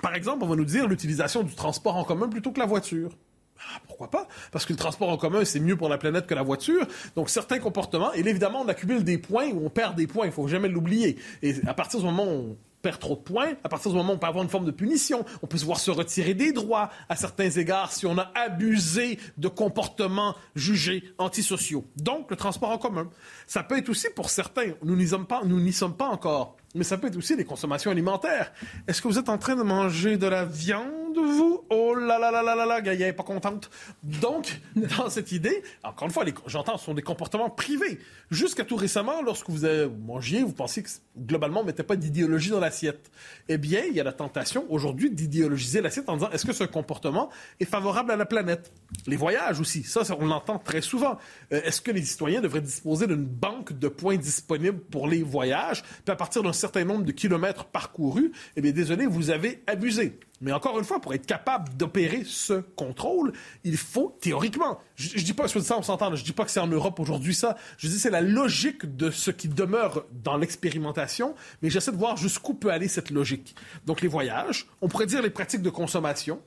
Par 0.00 0.14
exemple, 0.14 0.44
on 0.44 0.46
va 0.46 0.56
nous 0.56 0.64
dire 0.64 0.86
l'utilisation 0.86 1.42
du 1.42 1.54
transport 1.54 1.96
en 1.96 2.04
commun 2.04 2.28
plutôt 2.28 2.52
que 2.52 2.60
la 2.60 2.66
voiture. 2.66 3.18
Ah, 3.58 3.80
pourquoi 3.86 4.10
pas? 4.10 4.26
Parce 4.50 4.64
que 4.64 4.72
le 4.72 4.78
transport 4.78 5.08
en 5.08 5.16
commun, 5.16 5.44
c'est 5.44 5.60
mieux 5.60 5.76
pour 5.76 5.88
la 5.88 5.98
planète 5.98 6.26
que 6.26 6.34
la 6.34 6.42
voiture. 6.42 6.86
Donc, 7.16 7.30
certains 7.30 7.58
comportements, 7.58 8.12
et 8.14 8.20
évidemment, 8.20 8.62
on 8.62 8.68
accumule 8.68 9.04
des 9.04 9.18
points 9.18 9.50
ou 9.50 9.66
on 9.66 9.70
perd 9.70 9.94
des 9.94 10.06
points. 10.06 10.26
Il 10.26 10.32
faut 10.32 10.48
jamais 10.48 10.68
l'oublier. 10.68 11.16
Et 11.42 11.54
à 11.66 11.74
partir 11.74 12.00
du 12.00 12.06
moment 12.06 12.24
où 12.24 12.28
on 12.28 12.56
perd 12.82 12.98
trop 12.98 13.14
de 13.14 13.20
points, 13.20 13.52
à 13.62 13.68
partir 13.68 13.92
du 13.92 13.96
moment 13.96 14.12
où 14.12 14.16
on 14.16 14.18
peut 14.18 14.26
avoir 14.26 14.42
une 14.42 14.50
forme 14.50 14.64
de 14.64 14.72
punition, 14.72 15.24
on 15.42 15.46
peut 15.46 15.58
se 15.58 15.64
voir 15.64 15.78
se 15.78 15.90
retirer 15.90 16.34
des 16.34 16.52
droits 16.52 16.90
à 17.08 17.14
certains 17.14 17.50
égards 17.50 17.92
si 17.92 18.06
on 18.06 18.18
a 18.18 18.32
abusé 18.34 19.18
de 19.38 19.48
comportements 19.48 20.34
jugés 20.56 21.04
antisociaux. 21.18 21.84
Donc, 21.96 22.30
le 22.30 22.36
transport 22.36 22.70
en 22.70 22.78
commun. 22.78 23.08
Ça 23.46 23.62
peut 23.62 23.78
être 23.78 23.88
aussi 23.88 24.08
pour 24.16 24.30
certains, 24.30 24.72
nous 24.82 24.96
n'y 24.96 25.08
sommes 25.08 25.26
nous 25.44 25.60
n'y 25.60 25.72
sommes 25.72 25.96
pas 25.96 26.08
encore 26.08 26.56
mais 26.74 26.84
ça 26.84 26.96
peut 26.96 27.08
être 27.08 27.16
aussi 27.16 27.36
les 27.36 27.44
consommations 27.44 27.90
alimentaires. 27.90 28.52
Est-ce 28.86 29.02
que 29.02 29.08
vous 29.08 29.18
êtes 29.18 29.28
en 29.28 29.38
train 29.38 29.56
de 29.56 29.62
manger 29.62 30.16
de 30.16 30.26
la 30.26 30.44
viande, 30.44 31.16
vous? 31.16 31.64
Oh 31.70 31.94
là 31.94 32.18
là 32.18 32.30
là 32.30 32.42
là 32.42 32.54
là 32.54 32.66
là, 32.66 32.80
Gaïa 32.80 33.06
n'est 33.06 33.12
pas 33.12 33.22
contente. 33.22 33.70
Donc, 34.02 34.60
dans 34.98 35.10
cette 35.10 35.32
idée, 35.32 35.62
encore 35.82 36.06
une 36.06 36.12
fois, 36.12 36.24
j'entends, 36.46 36.78
ce 36.78 36.86
sont 36.86 36.94
des 36.94 37.02
comportements 37.02 37.50
privés. 37.50 37.98
Jusqu'à 38.30 38.64
tout 38.64 38.76
récemment, 38.76 39.22
lorsque 39.22 39.50
vous 39.50 39.66
mangé, 40.04 40.42
vous 40.42 40.52
pensiez 40.52 40.82
que 40.82 40.88
globalement, 41.18 41.60
on 41.60 41.62
ne 41.62 41.68
mettait 41.68 41.82
pas 41.82 41.96
d'idéologie 41.96 42.50
dans 42.50 42.60
l'assiette. 42.60 43.10
Eh 43.48 43.58
bien, 43.58 43.82
il 43.84 43.94
y 43.94 44.00
a 44.00 44.04
la 44.04 44.12
tentation 44.12 44.64
aujourd'hui 44.70 45.10
d'idéologiser 45.10 45.80
l'assiette 45.80 46.08
en 46.08 46.14
disant 46.14 46.30
est-ce 46.30 46.46
que 46.46 46.52
ce 46.52 46.64
comportement 46.64 47.30
est 47.60 47.64
favorable 47.64 48.12
à 48.12 48.16
la 48.16 48.26
planète? 48.26 48.72
Les 49.06 49.16
voyages 49.16 49.60
aussi, 49.60 49.82
ça, 49.82 50.02
on 50.18 50.26
l'entend 50.26 50.58
très 50.58 50.80
souvent. 50.80 51.18
Euh, 51.52 51.60
est-ce 51.64 51.80
que 51.80 51.90
les 51.90 52.02
citoyens 52.04 52.40
devraient 52.40 52.60
disposer 52.60 53.06
d'une 53.06 53.24
banque 53.24 53.72
de 53.72 53.88
points 53.88 54.16
disponibles 54.16 54.78
pour 54.78 55.08
les 55.08 55.22
voyages? 55.22 55.82
Puis 55.82 56.12
à 56.12 56.16
partir 56.16 56.42
certain 56.62 56.84
nombre 56.84 57.04
de 57.04 57.12
kilomètres 57.12 57.64
parcourus, 57.64 58.32
eh 58.56 58.60
bien, 58.60 58.70
désolé, 58.72 59.06
vous 59.06 59.30
avez 59.30 59.62
abusé. 59.66 60.18
Mais 60.40 60.52
encore 60.52 60.78
une 60.78 60.84
fois, 60.84 61.00
pour 61.00 61.14
être 61.14 61.26
capable 61.26 61.76
d'opérer 61.76 62.22
ce 62.24 62.54
contrôle, 62.54 63.32
il 63.64 63.76
faut 63.76 64.16
théoriquement. 64.20 64.80
Je, 64.96 65.16
ne 65.16 65.22
dis 65.22 65.34
pas, 65.34 65.46
ça, 65.46 65.78
on 65.78 65.82
s'entend. 65.82 66.14
Je 66.14 66.24
dis 66.24 66.32
pas 66.32 66.44
que 66.44 66.50
c'est 66.50 66.60
en 66.60 66.66
Europe 66.66 66.98
aujourd'hui 66.98 67.34
ça. 67.34 67.56
Je 67.78 67.86
dis 67.86 67.98
c'est 67.98 68.10
la 68.10 68.20
logique 68.20 68.96
de 68.96 69.10
ce 69.10 69.30
qui 69.30 69.48
demeure 69.48 70.04
dans 70.24 70.36
l'expérimentation, 70.36 71.34
mais 71.62 71.70
j'essaie 71.70 71.92
de 71.92 71.96
voir 71.96 72.16
jusqu'où 72.16 72.54
peut 72.54 72.70
aller 72.70 72.88
cette 72.88 73.10
logique. 73.10 73.54
Donc 73.86 74.00
les 74.00 74.08
voyages, 74.08 74.66
on 74.80 74.88
pourrait 74.88 75.06
dire 75.06 75.22
les 75.22 75.30
pratiques 75.30 75.62
de 75.62 75.70
consommation. 75.70 76.40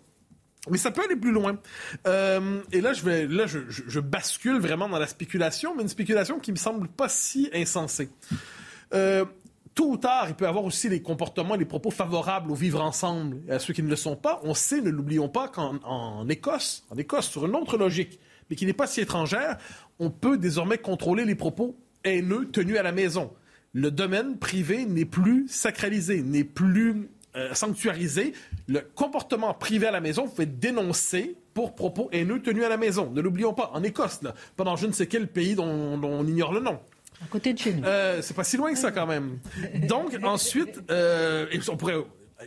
Mais 0.69 0.77
ça 0.77 0.91
peut 0.91 1.03
aller 1.03 1.15
plus 1.15 1.31
loin. 1.31 1.57
Euh, 2.07 2.61
et 2.71 2.81
là, 2.81 2.93
je 2.93 3.03
vais, 3.03 3.27
là, 3.27 3.45
je, 3.47 3.99
bascule 3.99 4.59
vraiment 4.59 4.89
dans 4.89 4.99
la 4.99 5.07
spéculation, 5.07 5.75
mais 5.75 5.83
une 5.83 5.89
spéculation 5.89 6.39
qui 6.39 6.51
me 6.51 6.57
semble 6.57 6.87
pas 6.87 7.07
si 7.07 7.49
insensée. 7.53 8.09
Euh, 8.93 9.25
tôt 9.75 9.91
ou 9.91 9.97
tard, 9.97 10.27
il 10.29 10.35
peut 10.35 10.47
avoir 10.47 10.63
aussi 10.63 10.89
les 10.89 11.01
comportements, 11.01 11.55
les 11.55 11.65
propos 11.65 11.91
favorables 11.91 12.49
au 12.49 12.55
vivre 12.55 12.81
ensemble 12.81 13.41
et 13.47 13.51
à 13.51 13.59
ceux 13.59 13.73
qui 13.73 13.83
ne 13.83 13.89
le 13.89 13.97
sont 13.97 14.15
pas. 14.15 14.39
On 14.43 14.53
sait, 14.53 14.81
ne 14.81 14.89
l'oublions 14.89 15.29
pas, 15.29 15.49
qu'en 15.49 16.27
Écosse, 16.29 16.85
en 16.89 16.95
Écosse, 16.95 17.29
sur 17.29 17.45
une 17.45 17.55
autre 17.55 17.77
logique, 17.77 18.19
mais 18.49 18.55
qui 18.55 18.65
n'est 18.65 18.73
pas 18.73 18.87
si 18.87 19.01
étrangère, 19.01 19.57
on 19.99 20.09
peut 20.09 20.37
désormais 20.37 20.77
contrôler 20.77 21.25
les 21.25 21.35
propos 21.35 21.75
haineux 22.05 22.49
tenus 22.51 22.77
à 22.77 22.83
la 22.83 22.93
maison. 22.93 23.33
Le 23.73 23.91
domaine 23.91 24.37
privé 24.37 24.85
n'est 24.85 25.05
plus 25.05 25.47
sacralisé, 25.49 26.21
n'est 26.21 26.45
plus 26.45 27.09
euh, 27.35 27.53
sanctuarisé. 27.53 28.31
Le 28.67 28.79
comportement 28.79 29.53
privé 29.53 29.87
à 29.87 29.91
la 29.91 29.99
maison, 29.99 30.23
vous 30.23 30.31
pouvez 30.31 30.45
dénoncer 30.45 31.35
pour 31.53 31.75
propos 31.75 32.07
haineux 32.13 32.41
tenus 32.41 32.63
à 32.63 32.69
la 32.69 32.77
maison. 32.77 33.11
Ne 33.11 33.19
l'oublions 33.19 33.53
pas, 33.53 33.71
en 33.73 33.83
Écosse, 33.83 34.21
là, 34.21 34.33
pendant 34.55 34.77
je 34.77 34.87
ne 34.87 34.93
sais 34.93 35.07
quel 35.07 35.27
pays 35.27 35.55
dont 35.55 35.67
on 36.01 36.25
ignore 36.25 36.53
le 36.53 36.61
nom. 36.61 36.79
À 37.23 37.27
côté 37.29 37.53
de 37.53 37.59
chez 37.59 37.73
nous. 37.73 37.83
Euh, 37.83 38.21
c'est 38.21 38.35
pas 38.35 38.43
si 38.43 38.57
loin 38.57 38.71
que 38.71 38.79
ça 38.79 38.91
quand 38.91 39.07
même. 39.07 39.39
Donc 39.87 40.17
ensuite, 40.23 40.81
euh, 40.89 41.47
on 41.69 41.77
pourrait 41.77 41.95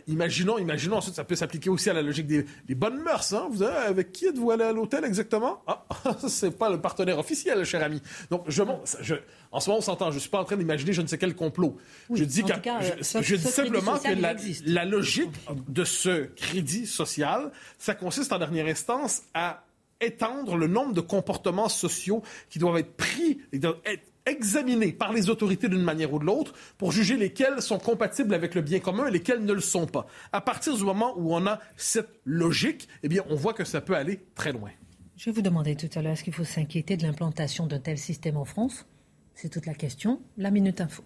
Imaginons, 0.05 0.59
imaginons 0.59 0.97
ensuite, 0.97 1.15
ça 1.15 1.23
peut 1.23 1.35
s'appliquer 1.35 1.71
aussi 1.71 1.89
à 1.89 1.93
la 1.93 2.03
logique 2.03 2.27
des, 2.27 2.75
bonnes 2.75 3.01
mœurs. 3.01 3.33
Hein? 3.33 3.47
Vous 3.51 3.63
avec 3.63 4.11
qui 4.11 4.27
êtes-vous 4.27 4.51
allé 4.51 4.63
à 4.63 4.71
l'hôtel 4.71 5.03
exactement? 5.03 5.63
Ah, 5.65 5.83
c'est 6.27 6.55
pas 6.55 6.69
le 6.69 6.79
partenaire 6.79 7.17
officiel, 7.17 7.63
cher 7.65 7.83
ami. 7.83 7.99
Donc, 8.29 8.43
je, 8.47 8.61
je 9.01 9.15
en 9.51 9.59
ce 9.59 9.69
moment, 9.69 9.79
on 9.79 9.81
s'entend. 9.81 10.11
Je 10.11 10.19
suis 10.19 10.29
pas 10.29 10.39
en 10.39 10.43
train 10.43 10.57
d'imaginer 10.57 10.93
je 10.93 11.01
ne 11.01 11.07
sais 11.07 11.17
quel 11.17 11.35
complot. 11.35 11.75
je 12.13 12.23
dis, 12.23 12.43
je, 12.43 13.35
dis 13.35 13.47
simplement 13.47 13.97
que 13.97 14.09
la, 14.09 14.35
la, 14.65 14.85
logique 14.85 15.31
de 15.67 15.83
ce 15.83 16.25
crédit 16.35 16.85
social, 16.85 17.51
ça 17.79 17.95
consiste 17.95 18.31
en 18.31 18.37
dernière 18.37 18.67
instance 18.67 19.23
à 19.33 19.63
étendre 20.01 20.55
le 20.55 20.67
nombre 20.67 20.93
de 20.93 21.01
comportements 21.01 21.67
sociaux 21.67 22.21
qui 22.51 22.59
doivent 22.59 22.77
être 22.77 22.95
pris, 22.95 23.39
être 23.51 24.03
examinés 24.29 24.93
par 24.93 25.13
les 25.13 25.29
autorités 25.29 25.67
d'une 25.67 25.81
manière 25.81 26.13
ou 26.13 26.19
de 26.19 26.25
l'autre 26.25 26.53
pour 26.77 26.91
juger 26.91 27.17
lesquels 27.17 27.61
sont 27.61 27.79
compatibles 27.79 28.33
avec 28.33 28.55
le 28.55 28.61
bien 28.61 28.79
commun 28.79 29.07
et 29.07 29.11
lesquels 29.11 29.43
ne 29.43 29.53
le 29.53 29.61
sont 29.61 29.87
pas. 29.87 30.07
À 30.31 30.41
partir 30.41 30.75
du 30.75 30.83
moment 30.83 31.13
où 31.17 31.35
on 31.35 31.45
a 31.47 31.59
cette 31.75 32.19
logique, 32.25 32.87
eh 33.03 33.09
bien, 33.09 33.23
on 33.29 33.35
voit 33.35 33.53
que 33.53 33.65
ça 33.65 33.81
peut 33.81 33.95
aller 33.95 34.25
très 34.35 34.51
loin. 34.51 34.71
Je 35.17 35.25
vais 35.25 35.31
vous 35.31 35.41
demander 35.41 35.75
tout 35.75 35.89
à 35.95 36.01
l'heure, 36.01 36.13
est-ce 36.13 36.23
qu'il 36.23 36.33
faut 36.33 36.45
s'inquiéter 36.45 36.95
de 36.95 37.03
l'implantation 37.03 37.67
d'un 37.67 37.79
tel 37.79 37.97
système 37.97 38.37
en 38.37 38.45
France? 38.45 38.85
C'est 39.35 39.49
toute 39.49 39.65
la 39.65 39.73
question. 39.73 40.21
La 40.37 40.51
Minute 40.51 40.81
Info. 40.81 41.03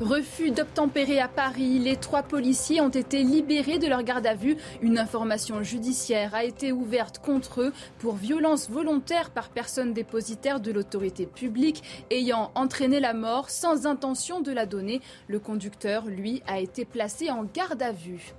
Refus 0.00 0.50
d'obtempérer 0.50 1.20
à 1.20 1.28
Paris. 1.28 1.78
Les 1.78 1.96
trois 1.96 2.22
policiers 2.22 2.82
ont 2.82 2.90
été 2.90 3.22
libérés 3.22 3.78
de 3.78 3.86
leur 3.86 4.02
garde 4.02 4.26
à 4.26 4.34
vue. 4.34 4.58
Une 4.82 4.98
information 4.98 5.62
judiciaire 5.62 6.34
a 6.34 6.44
été 6.44 6.70
ouverte 6.70 7.18
contre 7.18 7.62
eux 7.62 7.72
pour 7.98 8.14
violence 8.14 8.68
volontaire 8.68 9.30
par 9.30 9.48
personne 9.48 9.94
dépositaire 9.94 10.60
de 10.60 10.70
l'autorité 10.70 11.24
publique 11.24 11.82
ayant 12.10 12.50
entraîné 12.54 13.00
la 13.00 13.14
mort 13.14 13.48
sans 13.48 13.86
intention 13.86 14.42
de 14.42 14.52
la 14.52 14.66
donner. 14.66 15.00
Le 15.28 15.38
conducteur, 15.38 16.04
lui, 16.04 16.42
a 16.46 16.60
été 16.60 16.84
placé 16.84 17.30
en 17.30 17.44
garde 17.44 17.80
à 17.80 17.92
vue. 17.92 18.34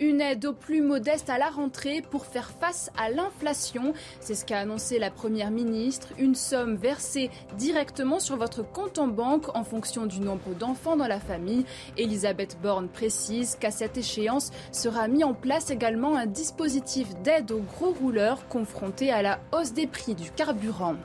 Une 0.00 0.22
aide 0.22 0.46
aux 0.46 0.54
plus 0.54 0.80
modestes 0.80 1.28
à 1.28 1.36
la 1.36 1.50
rentrée 1.50 2.00
pour 2.00 2.24
faire 2.24 2.50
face 2.50 2.90
à 2.96 3.10
l'inflation. 3.10 3.92
C'est 4.20 4.34
ce 4.34 4.46
qu'a 4.46 4.60
annoncé 4.60 4.98
la 4.98 5.10
Première 5.10 5.50
ministre. 5.50 6.08
Une 6.18 6.34
somme 6.34 6.76
versée 6.76 7.28
directement 7.58 8.18
sur 8.18 8.38
votre 8.38 8.62
compte 8.62 8.98
en 8.98 9.08
banque 9.08 9.54
en 9.54 9.62
fonction 9.62 10.06
du 10.06 10.20
nombre 10.20 10.54
d'enfants 10.58 10.96
dans 10.96 11.06
la 11.06 11.20
famille. 11.20 11.66
Elisabeth 11.98 12.56
Borne 12.62 12.88
précise 12.88 13.56
qu'à 13.60 13.70
cette 13.70 13.98
échéance 13.98 14.52
sera 14.72 15.06
mis 15.06 15.22
en 15.22 15.34
place 15.34 15.70
également 15.70 16.16
un 16.16 16.26
dispositif 16.26 17.14
d'aide 17.22 17.52
aux 17.52 17.60
gros 17.60 17.92
rouleurs 17.92 18.48
confrontés 18.48 19.12
à 19.12 19.20
la 19.20 19.38
hausse 19.52 19.74
des 19.74 19.86
prix 19.86 20.14
du 20.14 20.30
carburant. 20.30 20.96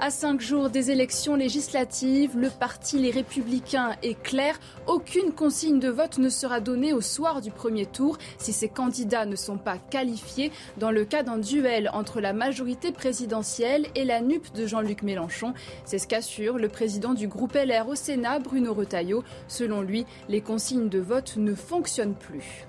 À 0.00 0.10
cinq 0.10 0.40
jours 0.40 0.70
des 0.70 0.92
élections 0.92 1.34
législatives, 1.34 2.38
le 2.38 2.50
parti 2.50 2.98
Les 2.98 3.10
Républicains 3.10 3.96
est 4.04 4.20
clair. 4.22 4.60
Aucune 4.86 5.32
consigne 5.32 5.80
de 5.80 5.88
vote 5.88 6.18
ne 6.18 6.28
sera 6.28 6.60
donnée 6.60 6.92
au 6.92 7.00
soir 7.00 7.40
du 7.40 7.50
premier 7.50 7.84
tour 7.84 8.16
si 8.38 8.52
ces 8.52 8.68
candidats 8.68 9.26
ne 9.26 9.34
sont 9.34 9.58
pas 9.58 9.76
qualifiés 9.76 10.52
dans 10.76 10.92
le 10.92 11.04
cas 11.04 11.24
d'un 11.24 11.38
duel 11.38 11.90
entre 11.92 12.20
la 12.20 12.32
majorité 12.32 12.92
présidentielle 12.92 13.86
et 13.96 14.04
la 14.04 14.20
NUP 14.20 14.52
de 14.54 14.66
Jean-Luc 14.68 15.02
Mélenchon. 15.02 15.52
C'est 15.84 15.98
ce 15.98 16.06
qu'assure 16.06 16.58
le 16.58 16.68
président 16.68 17.14
du 17.14 17.26
groupe 17.26 17.54
LR 17.54 17.88
au 17.88 17.96
Sénat, 17.96 18.38
Bruno 18.38 18.74
Retailleau. 18.74 19.24
Selon 19.48 19.80
lui, 19.80 20.06
les 20.28 20.42
consignes 20.42 20.88
de 20.88 21.00
vote 21.00 21.36
ne 21.36 21.56
fonctionnent 21.56 22.14
plus. 22.14 22.67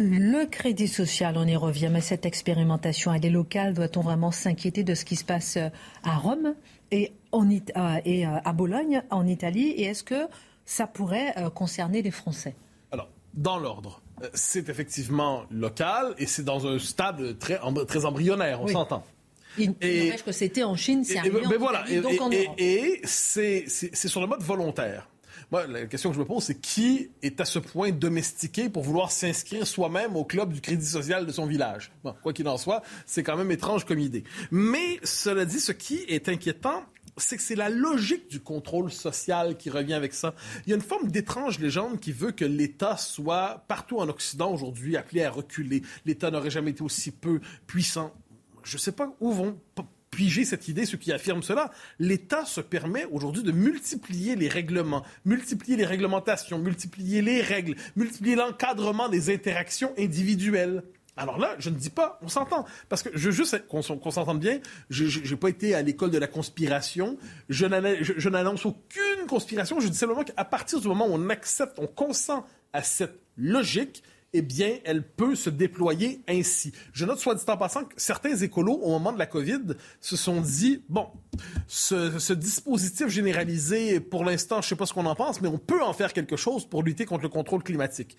Le 0.00 0.44
crédit 0.46 0.86
social, 0.86 1.36
on 1.36 1.46
y 1.46 1.56
revient, 1.56 1.88
mais 1.90 2.00
cette 2.00 2.24
expérimentation, 2.24 3.12
elle 3.12 3.24
est 3.26 3.30
locale. 3.30 3.74
Doit-on 3.74 4.00
vraiment 4.00 4.30
s'inquiéter 4.30 4.84
de 4.84 4.94
ce 4.94 5.04
qui 5.04 5.16
se 5.16 5.24
passe 5.24 5.56
euh, 5.56 5.70
à 6.04 6.16
Rome 6.16 6.54
et, 6.92 7.12
euh, 7.34 7.96
et 8.04 8.24
euh, 8.24 8.30
à 8.44 8.52
Bologne, 8.52 9.02
en 9.10 9.26
Italie? 9.26 9.70
Et 9.70 9.84
est-ce 9.84 10.04
que 10.04 10.28
ça 10.64 10.86
pourrait 10.86 11.34
concerner 11.54 12.02
les 12.02 12.12
Français? 12.12 12.54
Alors, 12.92 13.08
dans 13.34 13.58
l'ordre. 13.58 14.00
C'est 14.34 14.68
effectivement 14.68 15.44
local 15.50 16.14
et 16.18 16.26
c'est 16.26 16.44
dans 16.44 16.66
un 16.66 16.78
stade 16.78 17.38
très, 17.38 17.58
très 17.86 18.04
embryonnaire, 18.04 18.60
on 18.60 18.66
s'entend. 18.66 19.04
Il 19.56 19.68
n'empêche 19.68 20.24
que 20.24 20.32
c'était 20.32 20.64
en 20.64 20.76
Chine, 20.76 21.04
c'est 21.04 21.18
arrivé 21.18 21.40
ben 21.48 21.56
voilà, 21.58 21.84
et 21.88 23.00
c'est 23.04 23.66
sur 23.66 24.20
le 24.20 24.26
mode 24.26 24.42
volontaire. 24.42 25.08
Moi, 25.50 25.66
la 25.66 25.86
question 25.86 26.10
que 26.10 26.14
je 26.14 26.20
me 26.20 26.26
pose, 26.26 26.44
c'est 26.44 26.60
qui 26.60 27.10
est 27.22 27.40
à 27.40 27.44
ce 27.44 27.58
point 27.58 27.90
domestiqué 27.90 28.68
pour 28.68 28.82
vouloir 28.82 29.10
s'inscrire 29.10 29.66
soi-même 29.66 30.16
au 30.16 30.24
club 30.24 30.52
du 30.52 30.60
crédit 30.60 30.86
social 30.86 31.26
de 31.26 31.32
son 31.32 31.46
village? 31.46 31.92
Bon, 32.04 32.14
quoi 32.22 32.32
qu'il 32.32 32.48
en 32.48 32.58
soit, 32.58 32.82
c'est 33.06 33.22
quand 33.22 33.36
même 33.36 33.50
étrange 33.50 33.84
comme 33.84 33.98
idée. 33.98 34.24
Mais 34.50 34.98
cela 35.02 35.44
dit, 35.44 35.60
ce 35.60 35.72
qui 35.72 35.96
est 36.08 36.28
inquiétant, 36.28 36.84
c'est 37.16 37.36
que 37.36 37.42
c'est 37.42 37.56
la 37.56 37.68
logique 37.68 38.28
du 38.28 38.40
contrôle 38.40 38.90
social 38.90 39.56
qui 39.56 39.70
revient 39.70 39.94
avec 39.94 40.14
ça. 40.14 40.34
Il 40.66 40.70
y 40.70 40.72
a 40.72 40.76
une 40.76 40.82
forme 40.82 41.10
d'étrange 41.10 41.58
légende 41.58 42.00
qui 42.00 42.12
veut 42.12 42.32
que 42.32 42.44
l'État 42.44 42.96
soit 42.96 43.64
partout 43.68 43.98
en 43.98 44.08
Occident 44.08 44.52
aujourd'hui 44.52 44.96
appelé 44.96 45.24
à 45.24 45.30
reculer. 45.30 45.82
L'État 46.06 46.30
n'aurait 46.30 46.50
jamais 46.50 46.70
été 46.70 46.82
aussi 46.82 47.10
peu 47.10 47.40
puissant. 47.66 48.12
Je 48.62 48.76
ne 48.76 48.80
sais 48.80 48.92
pas 48.92 49.14
où 49.20 49.32
vont 49.32 49.58
piger 50.18 50.44
cette 50.44 50.66
idée, 50.66 50.84
ceux 50.84 50.98
qui 50.98 51.12
affirment 51.12 51.44
cela. 51.44 51.70
L'État 52.00 52.44
se 52.44 52.60
permet 52.60 53.04
aujourd'hui 53.12 53.44
de 53.44 53.52
multiplier 53.52 54.34
les 54.34 54.48
règlements, 54.48 55.04
multiplier 55.24 55.76
les 55.76 55.84
réglementations, 55.84 56.58
multiplier 56.58 57.22
les 57.22 57.40
règles, 57.40 57.76
multiplier 57.94 58.34
l'encadrement 58.34 59.08
des 59.08 59.32
interactions 59.32 59.92
individuelles. 59.96 60.82
Alors 61.16 61.38
là, 61.38 61.54
je 61.60 61.70
ne 61.70 61.76
dis 61.76 61.90
pas, 61.90 62.18
on 62.20 62.26
s'entend, 62.26 62.66
parce 62.88 63.04
que 63.04 63.10
je 63.14 63.30
juste 63.30 63.64
qu'on 63.68 63.80
s'entende 63.82 64.40
bien, 64.40 64.58
je 64.90 65.04
n'ai 65.20 65.36
pas 65.36 65.50
été 65.50 65.76
à 65.76 65.82
l'école 65.82 66.10
de 66.10 66.18
la 66.18 66.26
conspiration, 66.26 67.16
je 67.48 67.66
n'annonce 67.66 68.66
aucune 68.66 69.26
conspiration, 69.28 69.78
je 69.78 69.86
dis 69.86 69.96
simplement 69.96 70.24
qu'à 70.24 70.44
partir 70.44 70.80
du 70.80 70.88
moment 70.88 71.06
où 71.06 71.12
on 71.12 71.30
accepte, 71.30 71.78
on 71.78 71.86
consent 71.86 72.44
à 72.72 72.82
cette 72.82 73.20
logique, 73.36 74.02
eh 74.32 74.42
bien, 74.42 74.78
elle 74.84 75.02
peut 75.02 75.34
se 75.34 75.48
déployer 75.50 76.22
ainsi. 76.28 76.72
Je 76.92 77.04
note, 77.04 77.18
soit 77.18 77.34
dit 77.34 77.44
en 77.48 77.56
passant, 77.56 77.84
que 77.84 77.94
certains 77.96 78.36
écolos, 78.36 78.74
au 78.74 78.90
moment 78.90 79.12
de 79.12 79.18
la 79.18 79.26
COVID, 79.26 79.74
se 80.00 80.16
sont 80.16 80.40
dit, 80.40 80.82
bon, 80.88 81.06
ce, 81.66 82.32
dispositif 82.32 83.08
généralisé, 83.08 84.00
pour 84.00 84.24
l'instant, 84.24 84.56
je 84.56 84.66
ne 84.66 84.68
sais 84.70 84.76
pas 84.76 84.86
ce 84.86 84.92
qu'on 84.92 85.06
en 85.06 85.14
pense, 85.14 85.40
mais 85.40 85.48
on 85.48 85.58
peut 85.58 85.82
en 85.82 85.92
faire 85.92 86.12
quelque 86.12 86.36
chose 86.36 86.66
pour 86.66 86.82
lutter 86.82 87.06
contre 87.06 87.22
le 87.22 87.30
contrôle 87.30 87.62
climatique. 87.62 88.16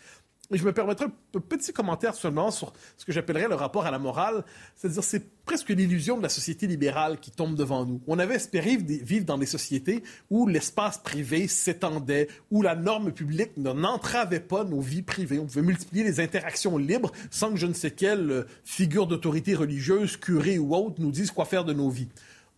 Je 0.57 0.65
me 0.65 0.73
permettrai 0.73 1.05
un 1.05 1.39
petit 1.39 1.73
commentaire 1.73 2.15
seulement 2.15 2.49
sur 2.49 2.73
ce 2.97 3.05
que 3.05 3.11
j'appellerais 3.11 3.47
le 3.47 3.55
rapport 3.55 3.85
à 3.85 3.91
la 3.91 3.99
morale. 3.99 4.43
C'est-à-dire, 4.75 5.03
c'est 5.03 5.29
presque 5.45 5.69
l'illusion 5.69 6.17
de 6.17 6.23
la 6.23 6.29
société 6.29 6.65
libérale 6.65 7.19
qui 7.19 7.29
tombe 7.29 7.55
devant 7.55 7.85
nous. 7.85 8.01
On 8.07 8.17
avait 8.17 8.35
espéré 8.35 8.77
vivre 8.77 9.25
dans 9.25 9.37
des 9.37 9.45
sociétés 9.45 10.03
où 10.29 10.47
l'espace 10.47 10.97
privé 10.97 11.47
s'étendait, 11.47 12.27
où 12.49 12.61
la 12.61 12.75
norme 12.75 13.11
publique 13.11 13.57
n'entravait 13.57 14.39
pas 14.39 14.63
nos 14.63 14.81
vies 14.81 15.03
privées. 15.03 15.39
On 15.39 15.45
pouvait 15.45 15.61
multiplier 15.61 16.03
les 16.03 16.19
interactions 16.19 16.77
libres 16.77 17.11
sans 17.29 17.51
que 17.51 17.57
je 17.57 17.67
ne 17.67 17.73
sais 17.73 17.91
quelle 17.91 18.31
euh, 18.31 18.47
figure 18.63 19.07
d'autorité 19.07 19.53
religieuse, 19.53 20.17
curé 20.17 20.57
ou 20.57 20.75
autre, 20.75 20.95
nous 20.99 21.11
dise 21.11 21.31
quoi 21.31 21.45
faire 21.45 21.65
de 21.65 21.73
nos 21.73 21.89
vies. 21.89 22.09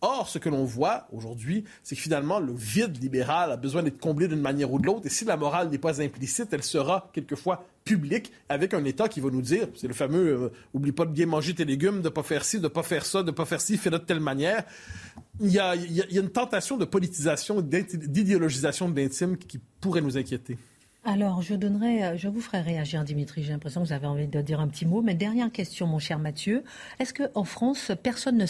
Or, 0.04 0.28
ce 0.28 0.38
que 0.38 0.48
l'on 0.48 0.64
voit 0.64 1.06
aujourd'hui, 1.12 1.62
c'est 1.84 1.94
que 1.94 2.02
finalement, 2.02 2.40
le 2.40 2.52
vide 2.52 3.00
libéral 3.00 3.52
a 3.52 3.56
besoin 3.56 3.84
d'être 3.84 4.00
comblé 4.00 4.26
d'une 4.26 4.40
manière 4.40 4.72
ou 4.72 4.80
de 4.80 4.86
l'autre. 4.86 5.06
Et 5.06 5.08
si 5.08 5.24
la 5.24 5.36
morale 5.36 5.68
n'est 5.68 5.78
pas 5.78 6.02
implicite, 6.02 6.52
elle 6.52 6.64
sera 6.64 7.08
quelquefois 7.12 7.64
publique 7.84 8.32
avec 8.48 8.74
un 8.74 8.84
État 8.84 9.08
qui 9.08 9.20
va 9.20 9.30
nous 9.30 9.42
dire, 9.42 9.68
c'est 9.76 9.86
le 9.86 9.94
fameux, 9.94 10.26
euh, 10.26 10.52
oublie 10.74 10.90
pas 10.90 11.04
de 11.04 11.12
bien 11.12 11.26
manger 11.26 11.54
tes 11.54 11.64
légumes, 11.64 12.02
de 12.02 12.08
pas 12.08 12.24
faire 12.24 12.44
ci, 12.44 12.58
de 12.58 12.66
pas 12.66 12.82
faire 12.82 13.06
ça, 13.06 13.22
de 13.22 13.30
pas 13.30 13.44
faire 13.44 13.60
ci, 13.60 13.76
fais-le 13.76 14.00
de 14.00 14.04
telle 14.04 14.20
manière. 14.20 14.64
Il 15.40 15.50
y, 15.50 15.60
a, 15.60 15.74
une 15.76 16.30
tentation 16.30 16.76
de 16.76 16.84
politisation, 16.84 17.60
d'idéologisation 17.60 18.88
de 18.88 19.00
l'intime 19.00 19.36
qui 19.36 19.60
pourrait 19.80 20.00
nous 20.00 20.18
inquiéter. 20.18 20.58
Alors, 21.04 21.42
je 21.42 21.54
euh, 21.54 22.16
je 22.16 22.28
vous 22.28 22.40
ferai 22.40 22.60
réagir, 22.60 23.02
Dimitri. 23.02 23.42
J'ai 23.42 23.50
l'impression 23.50 23.82
que 23.82 23.88
vous 23.88 23.92
avez 23.92 24.06
envie 24.06 24.28
de 24.28 24.40
dire 24.40 24.60
un 24.60 24.68
petit 24.68 24.86
mot. 24.86 25.02
Mais 25.02 25.14
dernière 25.14 25.50
question, 25.50 25.88
mon 25.88 25.98
cher 25.98 26.20
Mathieu. 26.20 26.62
Est-ce 27.00 27.12
qu'en 27.12 27.42
France, 27.42 27.90
personne 28.04 28.36
ne 28.36 28.46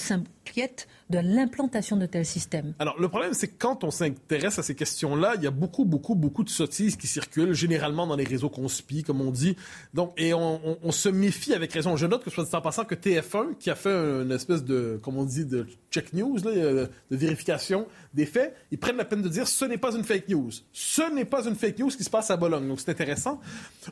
de 1.11 1.19
l'implantation 1.19 1.97
de 1.97 2.07
tels 2.07 2.27
systèmes 2.27 2.75
Alors, 2.79 2.99
le 3.01 3.09
problème, 3.09 3.35
c'est 3.35 3.49
que 3.49 3.59
quand 3.59 3.85
on 3.85 3.91
s'intéresse 3.91 4.59
à 4.59 4.63
ces 4.63 4.75
questions-là, 4.75 5.35
il 5.37 5.43
y 5.43 5.47
a 5.47 5.51
beaucoup, 5.51 5.85
beaucoup, 5.85 6.15
beaucoup 6.15 6.45
de 6.45 6.51
sottises 6.51 6.97
qui 6.97 7.07
circulent, 7.07 7.53
généralement 7.53 8.07
dans 8.07 8.17
les 8.17 8.25
réseaux 8.25 8.49
conspis, 8.49 9.03
comme 9.03 9.21
on 9.21 9.31
dit. 9.31 9.57
Donc, 9.95 10.13
et 10.17 10.35
on, 10.35 10.91
se 10.91 11.09
méfie 11.09 11.55
avec 11.55 11.73
raison. 11.73 11.97
Je 11.97 12.07
note 12.07 12.25
que, 12.25 12.31
soit 12.31 12.45
dit 12.45 12.55
en 12.55 12.61
passant, 12.61 12.85
que 12.85 12.95
TF1, 12.95 13.57
qui 13.59 13.71
a 13.71 13.75
fait 13.75 13.91
une 13.91 14.33
espèce 14.33 14.65
de, 14.65 15.01
comme 15.03 15.17
on 15.17 15.25
dit, 15.25 15.45
de 15.45 15.67
check 15.91 16.13
news, 16.13 16.39
euh, 16.47 16.87
de 17.11 17.17
vérification 17.17 17.87
des 18.15 18.27
faits, 18.27 18.55
ils 18.71 18.79
prennent 18.79 18.97
la 18.97 19.05
peine 19.05 19.23
de 19.23 19.29
dire 19.29 19.49
ce 19.49 19.65
n'est 19.65 19.79
pas 19.79 19.95
une 19.95 20.05
fake 20.05 20.29
news. 20.29 20.51
Ce 20.73 21.15
n'est 21.15 21.25
pas 21.25 21.47
une 21.47 21.55
fake 21.55 21.79
news 21.79 21.91
qui 21.91 22.05
se 22.05 22.11
passe 22.11 22.31
à 22.31 22.37
Bologne. 22.37 22.69
Donc, 22.69 22.81
c'est 22.81 22.91
intéressant. 22.91 23.41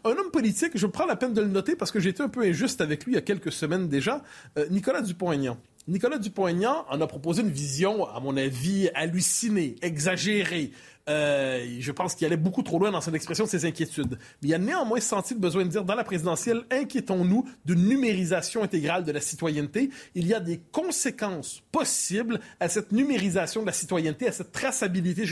Un 0.05 0.11
homme 0.11 0.31
politique, 0.31 0.73
je 0.75 0.87
prends 0.87 1.07
la 1.07 1.17
peine 1.17 1.33
de 1.33 1.41
le 1.41 1.49
noter 1.49 1.77
parce 1.77 1.91
que 1.91 2.01
j'étais 2.01 2.23
un 2.23 2.29
peu 2.29 2.43
injuste 2.43 2.81
avec 2.81 3.05
lui 3.05 3.13
il 3.13 3.15
y 3.15 3.19
a 3.19 3.23
quelques 3.23 3.53
semaines 3.53 3.89
déjà, 3.89 4.23
euh, 4.59 4.67
Nicolas 4.71 5.03
Dupont-Aignan. 5.03 5.57
Nicolas 5.91 6.19
Dupont-Aignan 6.19 6.87
en 6.89 7.01
a 7.01 7.07
proposé 7.09 7.43
une 7.43 7.51
vision, 7.51 8.09
à 8.09 8.21
mon 8.21 8.37
avis, 8.37 8.89
hallucinée, 8.95 9.75
exagérée, 9.83 10.71
euh, 11.09 11.67
je 11.81 11.93
pense 11.93 12.15
qu'il 12.15 12.27
allait 12.27 12.37
beaucoup 12.37 12.63
trop 12.63 12.79
loin 12.79 12.91
dans 12.91 13.01
son 13.01 13.15
expression 13.15 13.45
de 13.45 13.51
ses 13.51 13.65
inquiétudes. 13.65 14.19
Mais 14.43 14.49
il 14.49 14.55
a 14.55 14.59
néanmoins 14.59 15.01
senti 15.01 15.35
le 15.35 15.41
besoin 15.41 15.65
de 15.65 15.71
dire 15.71 15.85
dans 15.85 15.95
la 15.95 16.05
présidentielle, 16.05 16.63
inquiétons-nous 16.71 17.49
d'une 17.65 17.87
numérisation 17.89 18.63
intégrale 18.63 19.05
de 19.05 19.13
la 19.13 19.21
citoyenneté. 19.21 19.91
Il 20.15 20.27
y 20.27 20.35
a 20.35 20.41
des 20.41 20.61
conséquences 20.73 21.63
possibles 21.73 22.41
à 22.61 22.69
cette 22.69 22.93
numérisation 22.93 23.63
de 23.63 23.67
la 23.67 23.73
citoyenneté, 23.73 24.29
à 24.29 24.33
cette 24.33 24.53
traçabilité, 24.53 25.25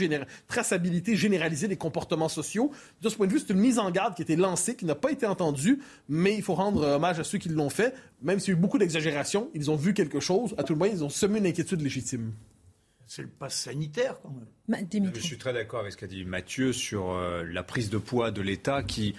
traçabilité 0.47 1.15
généralisée 1.15 1.67
des 1.67 1.77
comportements 1.77 2.29
sociaux. 2.29 2.71
De 3.01 3.09
ce 3.09 3.15
point 3.15 3.27
de 3.27 3.31
vue, 3.31 3.39
c'est 3.39 3.53
une 3.53 3.59
mise 3.59 3.79
en 3.79 3.91
garde 3.91 4.15
qui 4.15 4.21
a 4.21 4.23
été 4.23 4.35
lancée, 4.35 4.75
qui 4.75 4.85
n'a 4.85 4.95
pas 4.95 5.11
été 5.11 5.25
entendue, 5.25 5.79
mais 6.07 6.35
il 6.35 6.41
faut 6.41 6.55
rendre 6.55 6.85
hommage 6.85 7.19
à 7.19 7.23
ceux 7.23 7.37
qui 7.37 7.49
l'ont 7.49 7.69
fait. 7.69 7.93
Même 8.21 8.39
s'il 8.39 8.53
y 8.53 8.55
a 8.55 8.59
eu 8.59 8.61
beaucoup 8.61 8.77
d'exagération, 8.77 9.49
ils 9.53 9.71
ont 9.71 9.75
vu 9.75 9.93
quelque 9.93 10.19
chose. 10.19 10.55
À 10.57 10.63
tout 10.63 10.73
le 10.73 10.79
moins, 10.79 10.87
ils 10.87 11.03
ont 11.03 11.09
semé 11.09 11.39
une 11.39 11.45
inquiétude 11.45 11.81
légitime. 11.81 12.33
C'est 13.07 13.21
le 13.21 13.29
pass 13.29 13.55
sanitaire, 13.55 14.19
quand 14.21 14.29
même. 14.29 14.45
Je 15.15 15.19
suis 15.19 15.37
très 15.37 15.53
d'accord 15.53 15.79
avec 15.79 15.93
ce 15.93 15.97
qu'a 15.97 16.05
dit 16.05 16.25
Mathieu 16.25 16.73
sur 16.73 17.11
euh, 17.11 17.43
la 17.43 17.63
prise 17.63 17.89
de 17.89 17.97
poids 17.97 18.29
de 18.29 18.41
l'État 18.41 18.83
qui 18.83 19.15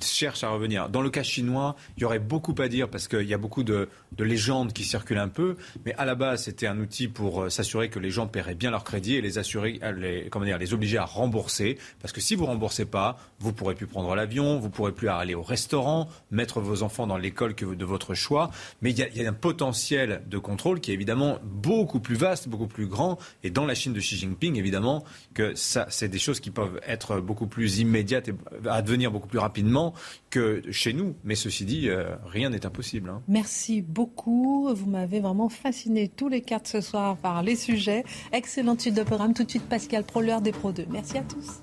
cherche 0.00 0.42
à 0.44 0.48
revenir. 0.48 0.88
Dans 0.88 1.02
le 1.02 1.10
cas 1.10 1.22
chinois, 1.22 1.76
il 1.96 2.02
y 2.02 2.04
aurait 2.04 2.18
beaucoup 2.18 2.54
à 2.58 2.68
dire 2.68 2.88
parce 2.88 3.06
qu'il 3.06 3.26
y 3.26 3.34
a 3.34 3.38
beaucoup 3.38 3.62
de, 3.62 3.88
légendes 4.18 4.72
qui 4.72 4.82
circulent 4.82 5.18
un 5.18 5.28
peu, 5.28 5.56
mais 5.84 5.94
à 5.94 6.04
la 6.04 6.14
base, 6.14 6.44
c'était 6.44 6.66
un 6.66 6.78
outil 6.80 7.06
pour 7.06 7.42
euh, 7.42 7.50
s'assurer 7.50 7.90
que 7.90 8.00
les 8.00 8.10
gens 8.10 8.26
paieraient 8.26 8.54
bien 8.56 8.70
leur 8.70 8.82
crédit 8.82 9.14
et 9.14 9.20
les 9.20 9.38
assurer, 9.38 9.78
euh, 9.82 10.24
comment 10.30 10.44
dire, 10.44 10.58
les 10.58 10.74
obliger 10.74 10.98
à 10.98 11.04
rembourser. 11.04 11.78
Parce 12.00 12.12
que 12.12 12.20
si 12.20 12.34
vous 12.34 12.46
remboursez 12.46 12.84
pas, 12.84 13.18
vous 13.38 13.52
pourrez 13.52 13.74
plus 13.74 13.86
prendre 13.86 14.14
l'avion, 14.16 14.58
vous 14.58 14.70
pourrez 14.70 14.92
plus 14.92 15.08
aller 15.08 15.34
au 15.34 15.42
restaurant, 15.42 16.08
mettre 16.32 16.60
vos 16.60 16.82
enfants 16.82 17.06
dans 17.06 17.18
l'école 17.18 17.54
de 17.54 17.84
votre 17.84 18.14
choix. 18.14 18.50
Mais 18.82 18.90
il 18.90 18.98
y 18.98 19.24
a 19.24 19.28
un 19.28 19.32
potentiel 19.32 20.22
de 20.26 20.38
contrôle 20.38 20.80
qui 20.80 20.90
est 20.90 20.94
évidemment 20.94 21.38
beaucoup 21.44 22.00
plus 22.00 22.16
vaste, 22.16 22.48
beaucoup 22.48 22.66
plus 22.66 22.86
grand. 22.86 23.18
Et 23.44 23.50
dans 23.50 23.66
la 23.66 23.74
Chine 23.74 23.92
de 23.92 24.00
Xi 24.00 24.16
Jinping, 24.16 24.56
évidemment, 24.56 24.87
que 25.34 25.54
ça, 25.54 25.86
c'est 25.90 26.08
des 26.08 26.18
choses 26.18 26.40
qui 26.40 26.50
peuvent 26.50 26.80
être 26.86 27.20
beaucoup 27.20 27.46
plus 27.46 27.78
immédiates 27.78 28.28
et 28.28 28.34
advenir 28.68 29.10
beaucoup 29.10 29.28
plus 29.28 29.38
rapidement 29.38 29.94
que 30.30 30.62
chez 30.70 30.92
nous. 30.92 31.14
Mais 31.24 31.34
ceci 31.34 31.64
dit, 31.64 31.88
euh, 31.88 32.16
rien 32.26 32.50
n'est 32.50 32.66
impossible. 32.66 33.10
Hein. 33.10 33.22
Merci 33.28 33.82
beaucoup. 33.82 34.72
Vous 34.74 34.90
m'avez 34.90 35.20
vraiment 35.20 35.48
fasciné 35.48 36.08
tous 36.08 36.28
les 36.28 36.40
quatre 36.40 36.68
ce 36.68 36.80
soir 36.80 37.16
par 37.16 37.42
les 37.42 37.56
sujets. 37.56 38.04
Excellente 38.32 38.80
suite 38.80 38.94
de 38.96 39.02
programme. 39.02 39.34
Tout 39.34 39.44
de 39.44 39.50
suite, 39.50 39.68
Pascal 39.68 40.04
Pro, 40.04 40.20
l'heure 40.20 40.40
des 40.40 40.52
Pro 40.52 40.72
2. 40.72 40.86
Merci 40.90 41.18
à 41.18 41.22
tous. 41.22 41.60